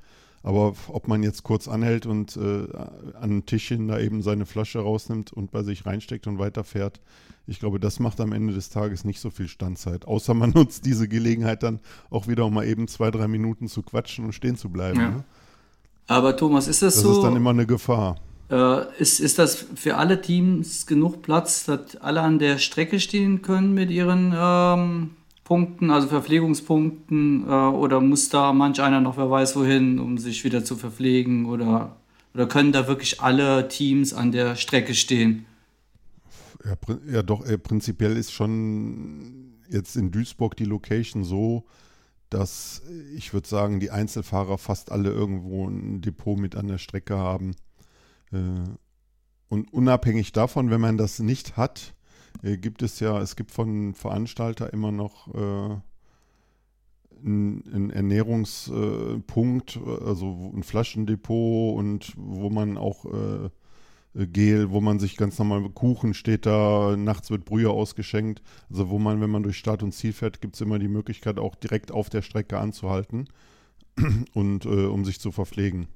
Aber 0.43 0.75
ob 0.89 1.07
man 1.07 1.23
jetzt 1.23 1.43
kurz 1.43 1.69
anhält 1.69 2.07
und 2.07 2.37
äh, 2.37 2.67
an 3.21 3.39
ein 3.39 3.47
Tischchen 3.47 3.89
da 3.89 3.99
eben 3.99 4.23
seine 4.23 4.47
Flasche 4.47 4.79
rausnimmt 4.79 5.33
und 5.35 5.51
bei 5.51 5.63
sich 5.63 5.85
reinsteckt 5.85 6.27
und 6.27 6.39
weiterfährt, 6.39 7.01
ich 7.47 7.59
glaube, 7.59 7.79
das 7.79 8.01
macht 8.01 8.21
am 8.21 8.33
Ende 8.33 8.55
des 8.55 8.71
Tages 8.71 9.05
nicht 9.05 9.21
so 9.21 9.29
viel 9.29 9.49
Standzeit. 9.49 10.07
Außer 10.07 10.33
man 10.33 10.51
nutzt 10.55 10.87
diese 10.87 11.09
Gelegenheit 11.09 11.63
dann 11.63 11.81
auch 12.09 12.27
wieder 12.27 12.47
um 12.47 12.55
mal 12.55 12.67
eben 12.67 12.89
zwei, 12.89 13.11
drei 13.11 13.29
Minuten 13.29 13.69
zu 13.69 13.83
quatschen 13.83 14.25
und 14.25 14.33
stehen 14.33 14.57
zu 14.57 14.71
bleiben. 14.71 15.01
Ja. 15.01 15.11
Ne? 15.11 15.25
Aber 16.07 16.37
Thomas, 16.37 16.69
ist 16.69 16.83
das, 16.83 16.95
das 16.95 17.03
so? 17.03 17.09
Das 17.09 17.19
ist 17.19 17.25
dann 17.25 17.37
immer 17.37 17.51
eine 17.51 17.67
Gefahr. 17.67 18.17
Äh, 18.51 19.01
ist, 19.01 19.21
ist 19.21 19.39
das 19.39 19.65
für 19.75 19.97
alle 19.97 20.21
Teams 20.21 20.87
genug 20.87 21.23
Platz, 21.23 21.65
dass 21.65 21.97
alle 21.97 22.21
an 22.23 22.39
der 22.39 22.59
Strecke 22.59 22.99
stehen 22.99 23.43
können 23.43 23.75
mit 23.75 23.91
ihren 23.91 24.35
ähm, 24.37 25.11
Punkten, 25.45 25.91
also 25.91 26.09
Verpflegungspunkten? 26.09 27.45
Äh, 27.47 27.51
oder 27.51 28.01
muss 28.01 28.29
da 28.29 28.53
manch 28.53 28.81
einer 28.81 29.01
noch, 29.01 29.17
wer 29.17 29.31
weiß 29.31 29.55
wohin, 29.55 30.01
um 30.01 30.19
sich 30.19 30.43
wieder 30.45 30.65
zu 30.65 30.75
verpflegen? 30.75 31.47
Oder, 31.47 31.97
oder 32.35 32.49
können 32.49 32.73
da 32.73 32.89
wirklich 32.89 33.21
alle 33.21 33.69
Teams 33.69 34.13
an 34.13 34.33
der 34.33 34.57
Strecke 34.57 34.95
stehen? 34.95 35.47
Ja, 36.65 36.75
ja 37.13 37.23
doch, 37.23 37.47
äh, 37.47 37.57
prinzipiell 37.57 38.17
ist 38.17 38.33
schon 38.33 39.55
jetzt 39.69 39.95
in 39.95 40.11
Duisburg 40.11 40.57
die 40.57 40.65
Location 40.65 41.23
so, 41.23 41.65
dass 42.31 42.83
ich 43.15 43.33
würde 43.33 43.49
sagen, 43.49 43.79
die 43.79 43.93
Einzelfahrer 43.93 44.59
fast 44.59 44.91
alle 44.91 45.11
irgendwo 45.11 45.69
ein 45.69 46.01
Depot 46.01 46.37
mit 46.37 46.57
an 46.57 46.67
der 46.67 46.79
Strecke 46.79 47.17
haben. 47.17 47.55
Äh, 48.33 48.39
und 49.49 49.73
unabhängig 49.73 50.33
davon, 50.33 50.71
wenn 50.71 50.81
man 50.81 50.97
das 50.97 51.19
nicht 51.19 51.57
hat, 51.57 51.95
äh, 52.43 52.57
gibt 52.57 52.83
es 52.83 53.01
ja, 53.01 53.21
es 53.21 53.37
gibt 53.37 53.51
von 53.51 53.95
Veranstalter 53.95 54.73
immer 54.73 54.93
noch 54.93 55.29
äh, 55.35 55.77
einen 57.23 57.91
Ernährungspunkt, 57.91 59.79
also 60.07 60.53
ein 60.55 60.63
Flaschendepot 60.63 61.77
und 61.77 62.15
wo 62.17 62.49
man 62.49 62.79
auch 62.79 63.05
äh, 63.05 63.51
Gel, 64.15 64.71
wo 64.71 64.81
man 64.81 64.99
sich 64.99 65.17
ganz 65.17 65.39
normal 65.39 65.69
Kuchen 65.71 66.15
steht 66.15 66.45
da, 66.47 66.97
nachts 66.97 67.31
wird 67.31 67.45
Brühe 67.45 67.71
ausgeschenkt. 67.71 68.43
Also 68.69 68.91
wo 68.91 68.99
man, 68.99 69.21
wenn 69.21 69.31
man 69.31 69.43
durch 69.43 69.57
Start 69.57 69.83
und 69.83 69.93
Ziel 69.93 70.13
fährt, 70.13 70.41
gibt 70.41 70.55
es 70.57 70.61
immer 70.61 70.79
die 70.79 70.89
Möglichkeit, 70.89 71.39
auch 71.39 71.55
direkt 71.55 71.93
auf 71.93 72.11
der 72.11 72.23
Strecke 72.23 72.59
anzuhalten 72.59 73.29
und 74.35 74.65
äh, 74.65 74.87
um 74.87 75.05
sich 75.05 75.21
zu 75.21 75.31
verpflegen. 75.31 75.87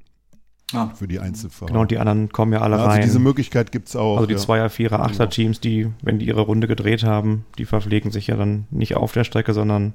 Ah. 0.72 0.88
Für 0.94 1.06
die 1.06 1.20
Einzelfahrer. 1.20 1.70
Genau, 1.72 1.84
die 1.84 1.98
anderen 1.98 2.30
kommen 2.30 2.52
ja 2.52 2.60
alle 2.60 2.76
ja, 2.76 2.82
also 2.82 2.90
rein. 2.90 3.02
diese 3.02 3.18
Möglichkeit 3.18 3.70
gibt 3.70 3.88
es 3.88 3.96
auch. 3.96 4.16
Also 4.16 4.26
die 4.26 4.34
ja. 4.34 4.38
Zweier-, 4.38 4.70
Vierer-, 4.70 4.96
genau. 4.96 5.08
Achter-Teams, 5.08 5.60
die, 5.60 5.90
wenn 6.02 6.18
die 6.18 6.26
ihre 6.26 6.40
Runde 6.40 6.66
gedreht 6.66 7.04
haben, 7.04 7.44
die 7.58 7.66
verpflegen 7.66 8.10
sich 8.10 8.28
ja 8.28 8.36
dann 8.36 8.66
nicht 8.70 8.96
auf 8.96 9.12
der 9.12 9.24
Strecke, 9.24 9.52
sondern 9.52 9.94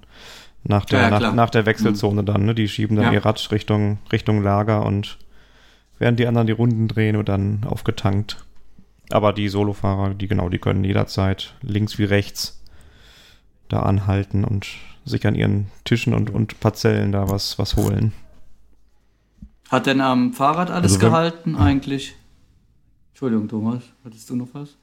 nach 0.63 0.85
der, 0.85 1.01
ja, 1.01 1.09
nach, 1.09 1.33
nach, 1.33 1.49
der 1.49 1.65
Wechselzone 1.65 2.21
mhm. 2.21 2.25
dann. 2.25 2.45
Ne? 2.45 2.55
Die 2.55 2.67
schieben 2.67 2.97
dann 2.97 3.13
ihr 3.13 3.25
Rad 3.25 3.51
Richtung, 3.51 3.97
Richtung 4.11 4.43
Lager 4.43 4.85
und 4.85 5.17
während 5.97 6.19
die 6.19 6.27
anderen 6.27 6.47
die 6.47 6.53
Runden 6.53 6.87
drehen 6.87 7.15
und 7.15 7.29
dann 7.29 7.65
aufgetankt. 7.65 8.45
Aber 9.11 9.33
die 9.33 9.49
Solofahrer, 9.49 10.13
die 10.13 10.27
genau, 10.27 10.49
die 10.49 10.59
können 10.59 10.83
jederzeit 10.83 11.55
links 11.61 11.97
wie 11.97 12.03
rechts 12.03 12.63
da 13.69 13.81
anhalten 13.81 14.43
und 14.43 14.67
sich 15.05 15.25
an 15.25 15.35
ihren 15.35 15.67
Tischen 15.83 16.13
und, 16.13 16.29
und 16.29 16.59
Parzellen 16.59 17.11
da 17.11 17.29
was, 17.29 17.57
was 17.57 17.75
holen. 17.75 18.13
Hat 19.69 19.85
denn 19.85 20.01
am 20.01 20.33
Fahrrad 20.33 20.71
alles 20.71 20.93
also 20.93 21.01
wenn, 21.01 21.11
gehalten 21.11 21.55
eigentlich? 21.55 22.15
Entschuldigung, 23.09 23.47
Thomas, 23.47 23.83
hattest 24.03 24.29
du 24.29 24.35
noch 24.35 24.47
was? 24.53 24.77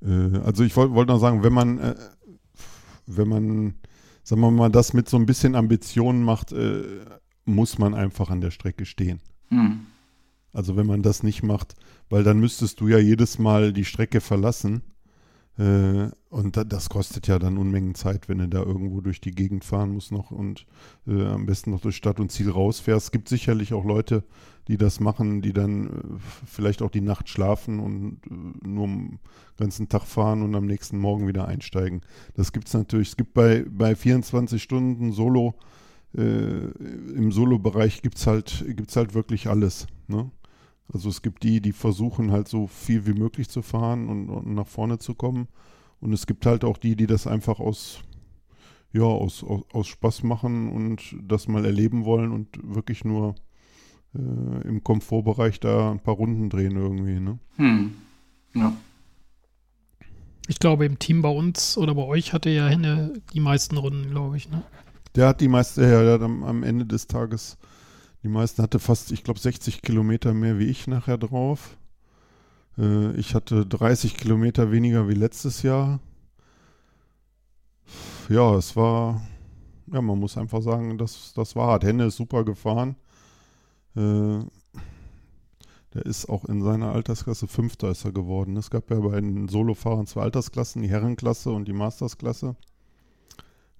Äh, 0.00 0.38
also 0.38 0.62
ich 0.62 0.76
wollte 0.76 0.94
wollt 0.94 1.08
noch 1.08 1.18
sagen, 1.18 1.42
wenn 1.42 1.52
man, 1.52 1.78
äh, 1.78 1.94
wenn 3.06 3.28
man, 3.28 3.74
sagen 4.22 4.40
wir 4.40 4.50
mal, 4.50 4.70
das 4.70 4.92
mit 4.92 5.08
so 5.08 5.16
ein 5.16 5.26
bisschen 5.26 5.54
Ambitionen 5.54 6.22
macht, 6.22 6.52
äh, 6.52 6.82
muss 7.44 7.78
man 7.78 7.94
einfach 7.94 8.30
an 8.30 8.40
der 8.40 8.50
Strecke 8.50 8.84
stehen. 8.84 9.20
Hm. 9.48 9.86
Also 10.52 10.76
wenn 10.76 10.86
man 10.86 11.02
das 11.02 11.22
nicht 11.22 11.42
macht, 11.42 11.74
weil 12.10 12.24
dann 12.24 12.38
müsstest 12.38 12.80
du 12.80 12.88
ja 12.88 12.98
jedes 12.98 13.38
Mal 13.38 13.72
die 13.72 13.84
Strecke 13.84 14.20
verlassen. 14.20 14.82
Äh, 15.58 16.08
und 16.30 16.56
das 16.56 16.88
kostet 16.88 17.26
ja 17.28 17.38
dann 17.38 17.58
Unmengen 17.58 17.94
Zeit, 17.94 18.28
wenn 18.28 18.38
du 18.38 18.48
da 18.48 18.62
irgendwo 18.62 19.00
durch 19.00 19.20
die 19.20 19.32
Gegend 19.32 19.64
fahren 19.64 19.92
musst 19.92 20.10
noch 20.10 20.30
und 20.30 20.66
äh, 21.06 21.26
am 21.26 21.44
besten 21.44 21.70
noch 21.70 21.80
durch 21.80 21.96
Stadt 21.96 22.20
und 22.20 22.32
Ziel 22.32 22.50
rausfährst. 22.50 23.06
Es 23.06 23.10
gibt 23.10 23.28
sicherlich 23.28 23.74
auch 23.74 23.84
Leute, 23.84 24.24
die 24.68 24.78
das 24.78 24.98
machen, 24.98 25.42
die 25.42 25.52
dann 25.52 25.86
äh, 25.86 25.90
vielleicht 26.46 26.80
auch 26.80 26.90
die 26.90 27.02
Nacht 27.02 27.28
schlafen 27.28 27.80
und 27.80 28.20
äh, 28.30 28.66
nur 28.66 28.86
den 28.86 29.18
ganzen 29.58 29.88
Tag 29.88 30.04
fahren 30.04 30.42
und 30.42 30.54
am 30.54 30.66
nächsten 30.66 30.98
Morgen 30.98 31.28
wieder 31.28 31.46
einsteigen. 31.46 32.00
Das 32.34 32.52
gibt 32.52 32.68
es 32.68 32.74
natürlich. 32.74 33.08
Es 33.08 33.16
gibt 33.16 33.34
bei, 33.34 33.66
bei 33.68 33.94
24 33.94 34.62
Stunden 34.62 35.12
Solo, 35.12 35.54
im 36.14 37.32
Solo-Bereich 37.32 38.02
gibt 38.02 38.18
es 38.18 38.26
halt, 38.26 38.66
gibt's 38.76 38.96
halt 38.96 39.14
wirklich 39.14 39.48
alles. 39.48 39.86
Ne? 40.08 40.30
Also 40.92 41.08
es 41.08 41.22
gibt 41.22 41.42
die, 41.42 41.60
die 41.60 41.72
versuchen 41.72 42.32
halt 42.32 42.48
so 42.48 42.66
viel 42.66 43.06
wie 43.06 43.14
möglich 43.14 43.48
zu 43.48 43.62
fahren 43.62 44.08
und, 44.08 44.28
und 44.28 44.54
nach 44.54 44.66
vorne 44.66 44.98
zu 44.98 45.14
kommen. 45.14 45.48
Und 46.00 46.12
es 46.12 46.26
gibt 46.26 46.44
halt 46.46 46.64
auch 46.64 46.76
die, 46.76 46.96
die 46.96 47.06
das 47.06 47.26
einfach 47.26 47.60
aus, 47.60 48.00
ja, 48.92 49.04
aus, 49.04 49.42
aus, 49.42 49.62
aus 49.72 49.86
Spaß 49.86 50.22
machen 50.24 50.70
und 50.70 51.16
das 51.22 51.48
mal 51.48 51.64
erleben 51.64 52.04
wollen 52.04 52.32
und 52.32 52.48
wirklich 52.62 53.04
nur 53.04 53.34
äh, 54.14 54.68
im 54.68 54.82
Komfortbereich 54.82 55.60
da 55.60 55.92
ein 55.92 56.00
paar 56.00 56.14
Runden 56.14 56.50
drehen 56.50 56.76
irgendwie, 56.76 57.20
ne? 57.20 57.38
Hm. 57.56 57.94
Ja. 58.54 58.76
Ich 60.48 60.58
glaube, 60.58 60.84
im 60.84 60.98
Team 60.98 61.22
bei 61.22 61.30
uns 61.30 61.78
oder 61.78 61.94
bei 61.94 62.02
euch 62.02 62.32
hatte 62.32 62.50
ja 62.50 62.66
Henne 62.66 63.14
die 63.32 63.40
meisten 63.40 63.78
Runden, 63.78 64.10
glaube 64.10 64.36
ich, 64.36 64.50
ne? 64.50 64.62
Der 65.14 65.28
hat 65.28 65.40
die 65.40 65.48
meiste, 65.48 65.82
ja, 65.82 66.02
der 66.02 66.14
hat 66.14 66.22
am, 66.22 66.42
am 66.42 66.62
Ende 66.62 66.84
des 66.84 67.06
Tages 67.06 67.56
Die 68.22 68.28
meisten 68.28 68.62
hatte 68.62 68.78
fast, 68.78 69.10
ich 69.10 69.24
glaube, 69.24 69.40
60 69.40 69.82
Kilometer 69.82 70.32
mehr 70.32 70.58
wie 70.58 70.66
ich 70.66 70.86
nachher 70.86 71.18
drauf. 71.18 71.76
Äh, 72.78 73.12
ich 73.16 73.34
hatte 73.34 73.66
30 73.66 74.16
Kilometer 74.16 74.70
weniger 74.70 75.08
wie 75.08 75.14
letztes 75.14 75.62
Jahr. 75.62 76.00
Ja, 78.28 78.54
es 78.56 78.76
war, 78.76 79.22
ja, 79.92 80.00
man 80.00 80.18
muss 80.18 80.38
einfach 80.38 80.62
sagen, 80.62 80.96
das, 80.98 81.32
das 81.34 81.56
war 81.56 81.68
hart. 81.68 81.84
Henne 81.84 82.06
ist 82.06 82.16
super 82.16 82.44
gefahren. 82.44 82.96
Äh, 83.96 84.38
der 85.94 86.06
ist 86.06 86.28
auch 86.28 86.44
in 86.46 86.62
seiner 86.62 86.92
Altersklasse 86.92 87.46
Fünfter 87.48 87.90
ist 87.90 88.04
er 88.04 88.12
geworden. 88.12 88.56
Es 88.56 88.70
gab 88.70 88.90
ja 88.90 89.00
bei 89.00 89.20
den 89.20 89.48
Solofahrern 89.48 90.06
zwei 90.06 90.22
Altersklassen, 90.22 90.82
die 90.82 90.88
Herrenklasse 90.88 91.50
und 91.50 91.66
die 91.68 91.74
Mastersklasse. 91.74 92.56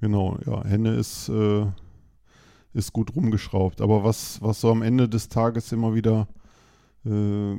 Genau, 0.01 0.37
ja, 0.45 0.65
Henne 0.65 0.95
ist, 0.97 1.29
äh, 1.29 1.65
ist 2.73 2.93
gut 2.93 3.15
rumgeschraubt. 3.15 3.81
Aber 3.81 4.05
was, 4.05 4.41
was 4.43 4.61
so 4.61 4.71
am 4.71 4.83
Ende 4.83 5.09
des 5.09 5.29
Tages 5.29 5.73
immer 5.73 5.95
wieder 5.95 6.29
äh, 7.05 7.57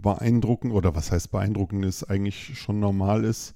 beeindruckend, 0.00 0.72
oder 0.72 0.94
was 0.94 1.12
heißt 1.12 1.30
beeindruckend 1.30 1.84
ist, 1.84 2.04
eigentlich 2.04 2.58
schon 2.58 2.80
normal 2.80 3.24
ist, 3.24 3.54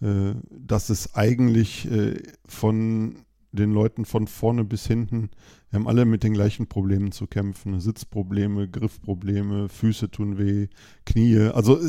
äh, 0.00 0.34
dass 0.50 0.90
es 0.90 1.14
eigentlich 1.14 1.90
äh, 1.90 2.22
von 2.46 3.18
den 3.52 3.72
Leuten 3.72 4.04
von 4.04 4.26
vorne 4.26 4.64
bis 4.64 4.86
hinten, 4.86 5.30
wir 5.70 5.80
haben 5.80 5.88
alle 5.88 6.04
mit 6.04 6.22
den 6.22 6.32
gleichen 6.32 6.68
Problemen 6.68 7.10
zu 7.12 7.26
kämpfen. 7.26 7.80
Sitzprobleme, 7.80 8.68
Griffprobleme, 8.68 9.68
Füße 9.68 10.10
tun 10.10 10.38
weh, 10.38 10.68
Knie. 11.04 11.50
Also 11.52 11.78
äh, 11.78 11.84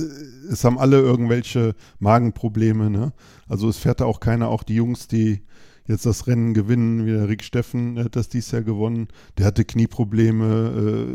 es 0.51 0.63
haben 0.63 0.79
alle 0.79 0.99
irgendwelche 0.99 1.75
Magenprobleme. 1.99 2.89
Ne? 2.89 3.13
Also 3.47 3.69
es 3.69 3.77
fährt 3.77 4.01
da 4.01 4.05
auch 4.05 4.19
keiner, 4.19 4.49
auch 4.49 4.63
die 4.63 4.75
Jungs, 4.75 5.07
die 5.07 5.43
jetzt 5.88 6.06
das 6.06 6.28
Rennen 6.28 6.54
gewinnen, 6.54 7.06
wie 7.06 7.12
der 7.12 7.30
Rick 7.30 7.43
Steffen, 7.43 7.95
der 7.95 8.06
hat 8.06 8.15
das 8.15 8.30
dieses 8.30 8.52
Jahr 8.52 8.63
gewonnen, 8.63 9.08
der 9.38 9.45
hatte 9.45 9.65
Knieprobleme. 9.65 11.08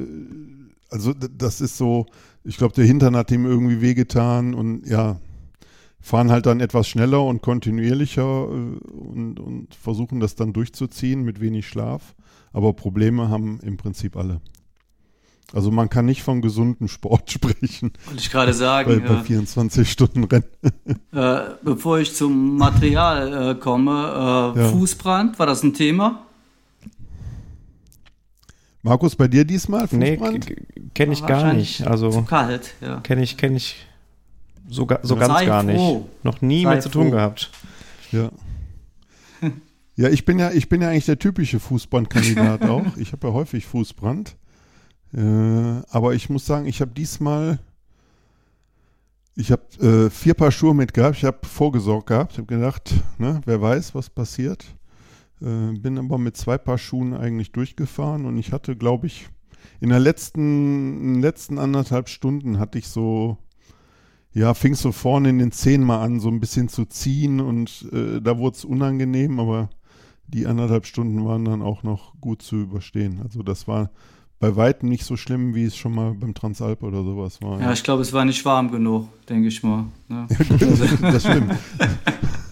Äh, 0.90 0.94
also 0.94 1.12
das 1.14 1.60
ist 1.60 1.78
so, 1.78 2.06
ich 2.44 2.56
glaube, 2.56 2.74
der 2.74 2.84
Hintern 2.84 3.16
hat 3.16 3.30
ihm 3.30 3.46
irgendwie 3.46 3.80
wehgetan 3.80 4.54
und 4.54 4.86
ja, 4.86 5.20
fahren 6.00 6.30
halt 6.30 6.46
dann 6.46 6.60
etwas 6.60 6.88
schneller 6.88 7.24
und 7.24 7.42
kontinuierlicher 7.42 8.22
äh, 8.22 8.90
und, 8.90 9.40
und, 9.40 9.74
versuchen 9.74 10.20
das 10.20 10.34
dann 10.34 10.52
durchzuziehen 10.52 11.22
mit 11.22 11.40
wenig 11.40 11.66
Schlaf. 11.66 12.14
Aber 12.52 12.74
Probleme 12.74 13.30
haben 13.30 13.60
im 13.62 13.78
Prinzip 13.78 14.16
alle. 14.16 14.40
Also 15.52 15.70
man 15.70 15.90
kann 15.90 16.06
nicht 16.06 16.22
von 16.22 16.40
gesundem 16.40 16.88
Sport 16.88 17.30
sprechen. 17.30 17.92
Wollte 18.06 18.20
ich 18.20 18.30
gerade 18.30 18.54
sagen. 18.54 19.02
Bei, 19.02 19.14
bei 19.14 19.22
24 19.22 19.90
Stunden 19.90 20.24
Rennen. 20.24 20.44
Äh, 21.12 21.40
bevor 21.62 21.98
ich 21.98 22.14
zum 22.14 22.56
Material 22.56 23.50
äh, 23.50 23.54
komme, 23.54 24.54
äh, 24.56 24.60
ja. 24.60 24.68
Fußbrand, 24.70 25.38
war 25.38 25.44
das 25.44 25.62
ein 25.62 25.74
Thema? 25.74 26.24
Markus, 28.82 29.14
bei 29.14 29.28
dir 29.28 29.44
diesmal 29.44 29.86
Fußbrand? 29.88 30.48
Nee, 30.48 30.56
kenne 30.94 31.12
ich 31.12 31.24
gar 31.26 31.52
nicht. 31.52 31.86
Also 31.86 32.10
zu 32.10 32.22
kalt, 32.22 32.74
ja. 32.80 33.00
Kenne 33.00 33.22
ich, 33.22 33.36
kenne 33.36 33.58
ich 33.58 33.86
so, 34.68 34.88
so 35.02 35.16
ganz 35.16 35.34
Sei 35.34 35.44
gar 35.44 35.62
froh. 35.62 35.98
nicht. 35.98 36.24
Noch 36.24 36.40
nie 36.40 36.64
Sei 36.64 36.74
mit 36.74 36.82
zu 36.82 36.88
tun 36.88 37.10
gehabt. 37.10 37.50
Ja. 38.10 38.30
Ja, 39.96 40.08
ich 40.08 40.24
bin 40.24 40.38
ja, 40.38 40.50
ich 40.50 40.70
bin 40.70 40.80
ja 40.80 40.88
eigentlich 40.88 41.04
der 41.06 41.18
typische 41.18 41.60
Fußbrandkandidat 41.60 42.62
auch. 42.68 42.96
Ich 42.96 43.12
habe 43.12 43.28
ja 43.28 43.34
häufig 43.34 43.66
Fußbrand. 43.66 44.36
Äh, 45.14 45.82
aber 45.90 46.14
ich 46.14 46.30
muss 46.30 46.46
sagen, 46.46 46.66
ich 46.66 46.80
habe 46.80 46.92
diesmal, 46.92 47.58
ich 49.34 49.52
habe 49.52 49.62
äh, 49.80 50.10
vier 50.10 50.34
Paar 50.34 50.50
Schuhe 50.50 50.74
mitgehabt. 50.74 51.16
Ich 51.16 51.24
habe 51.24 51.46
vorgesorgt 51.46 52.08
gehabt. 52.08 52.32
Ich 52.32 52.38
habe 52.38 52.46
gedacht, 52.46 52.94
ne, 53.18 53.40
wer 53.44 53.60
weiß, 53.60 53.94
was 53.94 54.10
passiert. 54.10 54.64
Äh, 55.40 55.72
bin 55.78 55.98
aber 55.98 56.18
mit 56.18 56.36
zwei 56.36 56.58
Paar 56.58 56.78
Schuhen 56.78 57.14
eigentlich 57.14 57.52
durchgefahren 57.52 58.26
und 58.26 58.38
ich 58.38 58.52
hatte, 58.52 58.76
glaube 58.76 59.06
ich, 59.06 59.28
in 59.80 59.90
der 59.90 60.00
letzten, 60.00 61.16
in 61.16 61.20
letzten 61.20 61.58
anderthalb 61.58 62.08
Stunden 62.08 62.58
hatte 62.58 62.78
ich 62.78 62.88
so 62.88 63.38
ja, 64.34 64.54
fing 64.54 64.74
so 64.74 64.92
vorne 64.92 65.28
in 65.30 65.38
den 65.38 65.52
Zehen 65.52 65.82
mal 65.82 66.02
an, 66.02 66.20
so 66.20 66.28
ein 66.28 66.40
bisschen 66.40 66.68
zu 66.68 66.86
ziehen 66.86 67.40
und 67.40 67.86
äh, 67.92 68.20
da 68.20 68.38
wurde 68.38 68.56
es 68.56 68.64
unangenehm, 68.64 69.38
aber 69.38 69.68
die 70.26 70.46
anderthalb 70.46 70.86
Stunden 70.86 71.24
waren 71.24 71.44
dann 71.44 71.60
auch 71.60 71.82
noch 71.82 72.18
gut 72.20 72.40
zu 72.40 72.56
überstehen. 72.56 73.20
Also 73.22 73.42
das 73.42 73.68
war 73.68 73.90
bei 74.42 74.56
weitem 74.56 74.88
nicht 74.88 75.04
so 75.04 75.16
schlimm, 75.16 75.54
wie 75.54 75.62
es 75.62 75.76
schon 75.76 75.94
mal 75.94 76.14
beim 76.14 76.34
Transalp 76.34 76.82
oder 76.82 77.04
sowas 77.04 77.40
war. 77.40 77.60
Ja, 77.60 77.66
ja. 77.66 77.72
ich 77.74 77.84
glaube, 77.84 78.02
es 78.02 78.12
war 78.12 78.24
nicht 78.24 78.44
warm 78.44 78.72
genug, 78.72 79.06
denke 79.28 79.46
ich 79.46 79.62
mal. 79.62 79.84
Ja. 80.08 80.26
das 81.00 81.22
stimmt. 81.22 81.54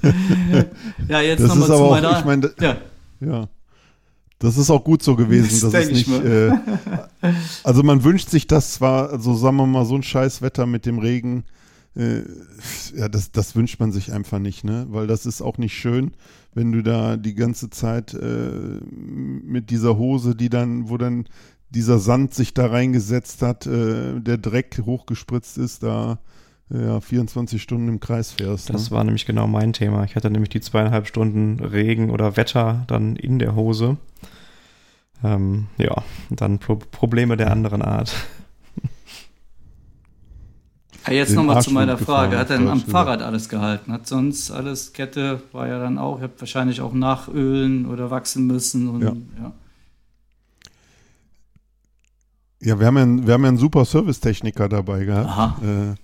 ja, 1.09 1.21
jetzt 1.21 1.41
nochmal 1.41 1.67
zu 1.67 1.75
auch, 1.75 1.91
meiner... 1.91 2.17
Ich 2.21 2.25
mein, 2.25 2.49
ja. 2.61 2.77
ja. 3.19 3.49
Das 4.39 4.57
ist 4.57 4.71
auch 4.71 4.85
gut 4.85 5.03
so 5.03 5.17
gewesen. 5.17 5.49
Das 5.51 5.73
dass 5.73 5.87
es 5.87 5.91
nicht, 5.91 6.25
äh, 6.25 6.53
also 7.65 7.83
man 7.83 8.05
wünscht 8.05 8.31
sich 8.31 8.47
das 8.47 8.75
zwar, 8.75 9.11
also 9.11 9.35
sagen 9.35 9.57
wir 9.57 9.67
mal, 9.67 9.85
so 9.85 9.97
ein 9.97 10.05
scheiß 10.05 10.43
Wetter 10.43 10.67
mit 10.67 10.87
dem 10.87 11.01
Regen, 11.01 11.43
äh, 11.97 12.21
ja, 12.95 13.09
das, 13.09 13.33
das 13.33 13.57
wünscht 13.57 13.81
man 13.81 13.91
sich 13.91 14.13
einfach 14.13 14.39
nicht, 14.39 14.63
ne? 14.63 14.87
Weil 14.91 15.09
das 15.09 15.27
ist 15.27 15.43
auch 15.43 15.59
nicht 15.59 15.75
schön, 15.75 16.13
wenn 16.55 16.71
du 16.71 16.85
da 16.85 17.17
die 17.17 17.35
ganze 17.35 17.69
Zeit 17.69 18.15
äh, 18.15 18.79
mit 18.93 19.71
dieser 19.71 19.99
Hose, 19.99 20.37
die 20.37 20.51
dann, 20.51 20.89
wo 20.89 20.97
dann 20.97 21.27
dieser 21.71 21.99
Sand 21.99 22.35
sich 22.35 22.55
da 22.55 22.67
reingesetzt 22.67 23.43
hat, 23.43 23.67
äh, 23.67 24.21
der 24.21 24.39
Dreck 24.39 24.83
hochgespritzt 24.85 25.59
ist, 25.59 25.83
da 25.83 26.19
ja, 26.73 27.01
24 27.01 27.61
Stunden 27.61 27.89
im 27.89 28.01
Kreis 28.01 28.33
fährst. 28.33 28.71
Das 28.73 28.91
ne? 28.91 28.97
war 28.97 29.05
nämlich 29.05 29.27
genau 29.27 29.47
mein 29.47 29.73
Thema. 29.73 30.05
Ich 30.05 30.15
hatte 30.15 30.31
nämlich 30.31 30.51
die 30.51 30.61
zweieinhalb 30.61 31.07
Stunden 31.07 31.59
Regen 31.61 32.11
oder 32.11 32.37
Wetter 32.37 32.85
dann 32.87 33.17
in 33.17 33.39
der 33.39 33.55
Hose. 33.57 33.97
Ähm, 35.23 35.67
ja, 35.77 36.03
dann 36.31 36.59
Pro 36.59 36.77
Probleme 36.77 37.37
der 37.37 37.51
anderen 37.51 37.83
Art. 37.83 38.15
Ja, 41.07 41.13
jetzt 41.13 41.35
nochmal 41.35 41.61
zu 41.63 41.73
meiner 41.73 41.99
Frage. 41.99 42.39
Hat 42.39 42.51
er 42.51 42.59
denn 42.59 42.69
am 42.69 42.81
Fahrrad 42.81 43.21
alles 43.21 43.49
gehalten? 43.49 43.93
Hat 43.93 44.07
sonst 44.07 44.51
alles, 44.51 44.93
Kette 44.93 45.43
war 45.53 45.67
ja 45.67 45.79
dann 45.79 45.99
auch, 45.99 46.19
ihr 46.19 46.25
habt 46.25 46.41
wahrscheinlich 46.41 46.81
auch 46.81 46.93
nachölen 46.93 47.87
oder 47.87 48.11
wachsen 48.11 48.47
müssen. 48.47 48.89
Und, 48.89 49.03
ja. 49.03 49.13
ja. 49.43 49.53
Ja, 52.61 52.79
wir 52.79 52.87
haben 52.87 52.97
ja, 52.97 53.03
einen, 53.03 53.27
wir 53.27 53.35
haben 53.35 53.43
ja 53.43 53.49
einen 53.49 53.59
super 53.59 53.85
Servicetechniker 53.85 54.69
dabei 54.69 55.05
gehabt. 55.05 55.63
Äh, 55.63 55.95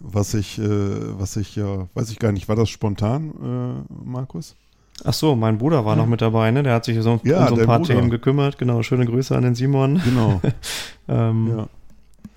was 0.00 0.34
ich, 0.34 0.58
äh, 0.58 1.18
was 1.18 1.36
ich 1.36 1.56
ja, 1.56 1.88
weiß 1.94 2.10
ich 2.10 2.18
gar 2.18 2.32
nicht, 2.32 2.48
war 2.48 2.56
das 2.56 2.70
spontan, 2.70 3.86
äh, 3.90 3.94
Markus? 4.04 4.56
Ach 5.02 5.12
so, 5.12 5.34
mein 5.34 5.58
Bruder 5.58 5.84
war 5.84 5.96
ja. 5.96 6.02
noch 6.02 6.08
mit 6.08 6.22
dabei, 6.22 6.50
ne? 6.50 6.62
Der 6.62 6.74
hat 6.74 6.84
sich 6.84 7.00
so 7.02 7.20
ja, 7.24 7.46
um 7.46 7.48
so 7.48 7.60
ein 7.60 7.66
paar 7.66 7.78
Bruder. 7.80 7.94
Themen 7.94 8.10
gekümmert. 8.10 8.58
Genau, 8.58 8.82
schöne 8.82 9.06
Grüße 9.06 9.36
an 9.36 9.42
den 9.42 9.54
Simon. 9.54 10.00
Genau. 10.04 10.40
ähm, 11.08 11.56
ja. 11.56 11.68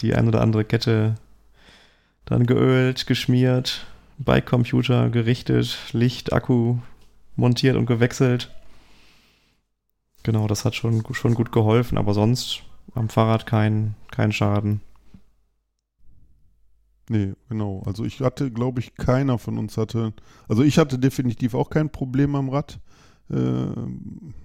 Die 0.01 0.15
ein 0.15 0.27
oder 0.27 0.41
andere 0.41 0.65
Kette 0.65 1.15
dann 2.25 2.45
geölt, 2.45 3.07
geschmiert, 3.07 3.86
Bike-Computer 4.17 5.10
gerichtet, 5.10 5.77
Licht, 5.93 6.33
Akku 6.33 6.77
montiert 7.36 7.75
und 7.75 7.86
gewechselt. 7.86 8.51
Genau, 10.23 10.47
das 10.47 10.65
hat 10.65 10.75
schon, 10.75 11.03
schon 11.13 11.36
gut 11.36 11.51
geholfen, 11.51 11.97
aber 11.97 12.13
sonst 12.13 12.63
am 12.93 13.10
Fahrrad 13.10 13.45
kein, 13.45 13.95
kein 14.12 14.32
Schaden. 14.32 14.82
Nee, 17.10 17.34
genau. 17.47 17.84
Also 17.86 18.04
ich 18.04 18.19
hatte, 18.19 18.52
glaube 18.52 18.82
ich, 18.82 18.95
keiner 18.95 19.38
von 19.38 19.58
uns 19.58 19.78
hatte, 19.78 20.13
also 20.50 20.63
ich 20.63 20.78
hatte 20.78 21.00
definitiv 21.00 21.54
auch 21.54 21.69
kein 21.69 21.89
Problem 21.89 22.36
am 22.36 22.50
Rad. 22.50 22.80
Äh, 23.30 23.67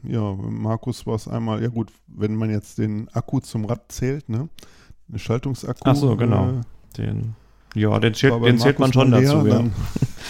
ja, 0.05 0.33
Markus 0.35 1.07
war 1.07 1.15
es 1.15 1.29
einmal, 1.29 1.63
ja 1.63 1.69
gut, 1.69 1.93
wenn 2.07 2.37
man 2.37 2.51
jetzt 2.51 2.79
den 2.79 3.09
Akku 3.13 3.41
zum 3.41 3.65
Rad 3.65 3.91
zählt, 3.91 4.29
ne? 4.29 4.49
Eine 5.09 5.19
Schaltungsakku. 5.19 5.83
Ach 5.85 5.97
so, 5.97 6.17
genau. 6.17 6.51
Äh, 6.51 6.61
den 6.97 7.35
ja, 7.75 7.99
den 7.99 8.15
zählt, 8.15 8.45
den 8.45 8.59
zählt 8.59 8.79
man 8.79 8.93
schon 8.93 9.11
dazu, 9.11 9.47
ja. 9.47 9.65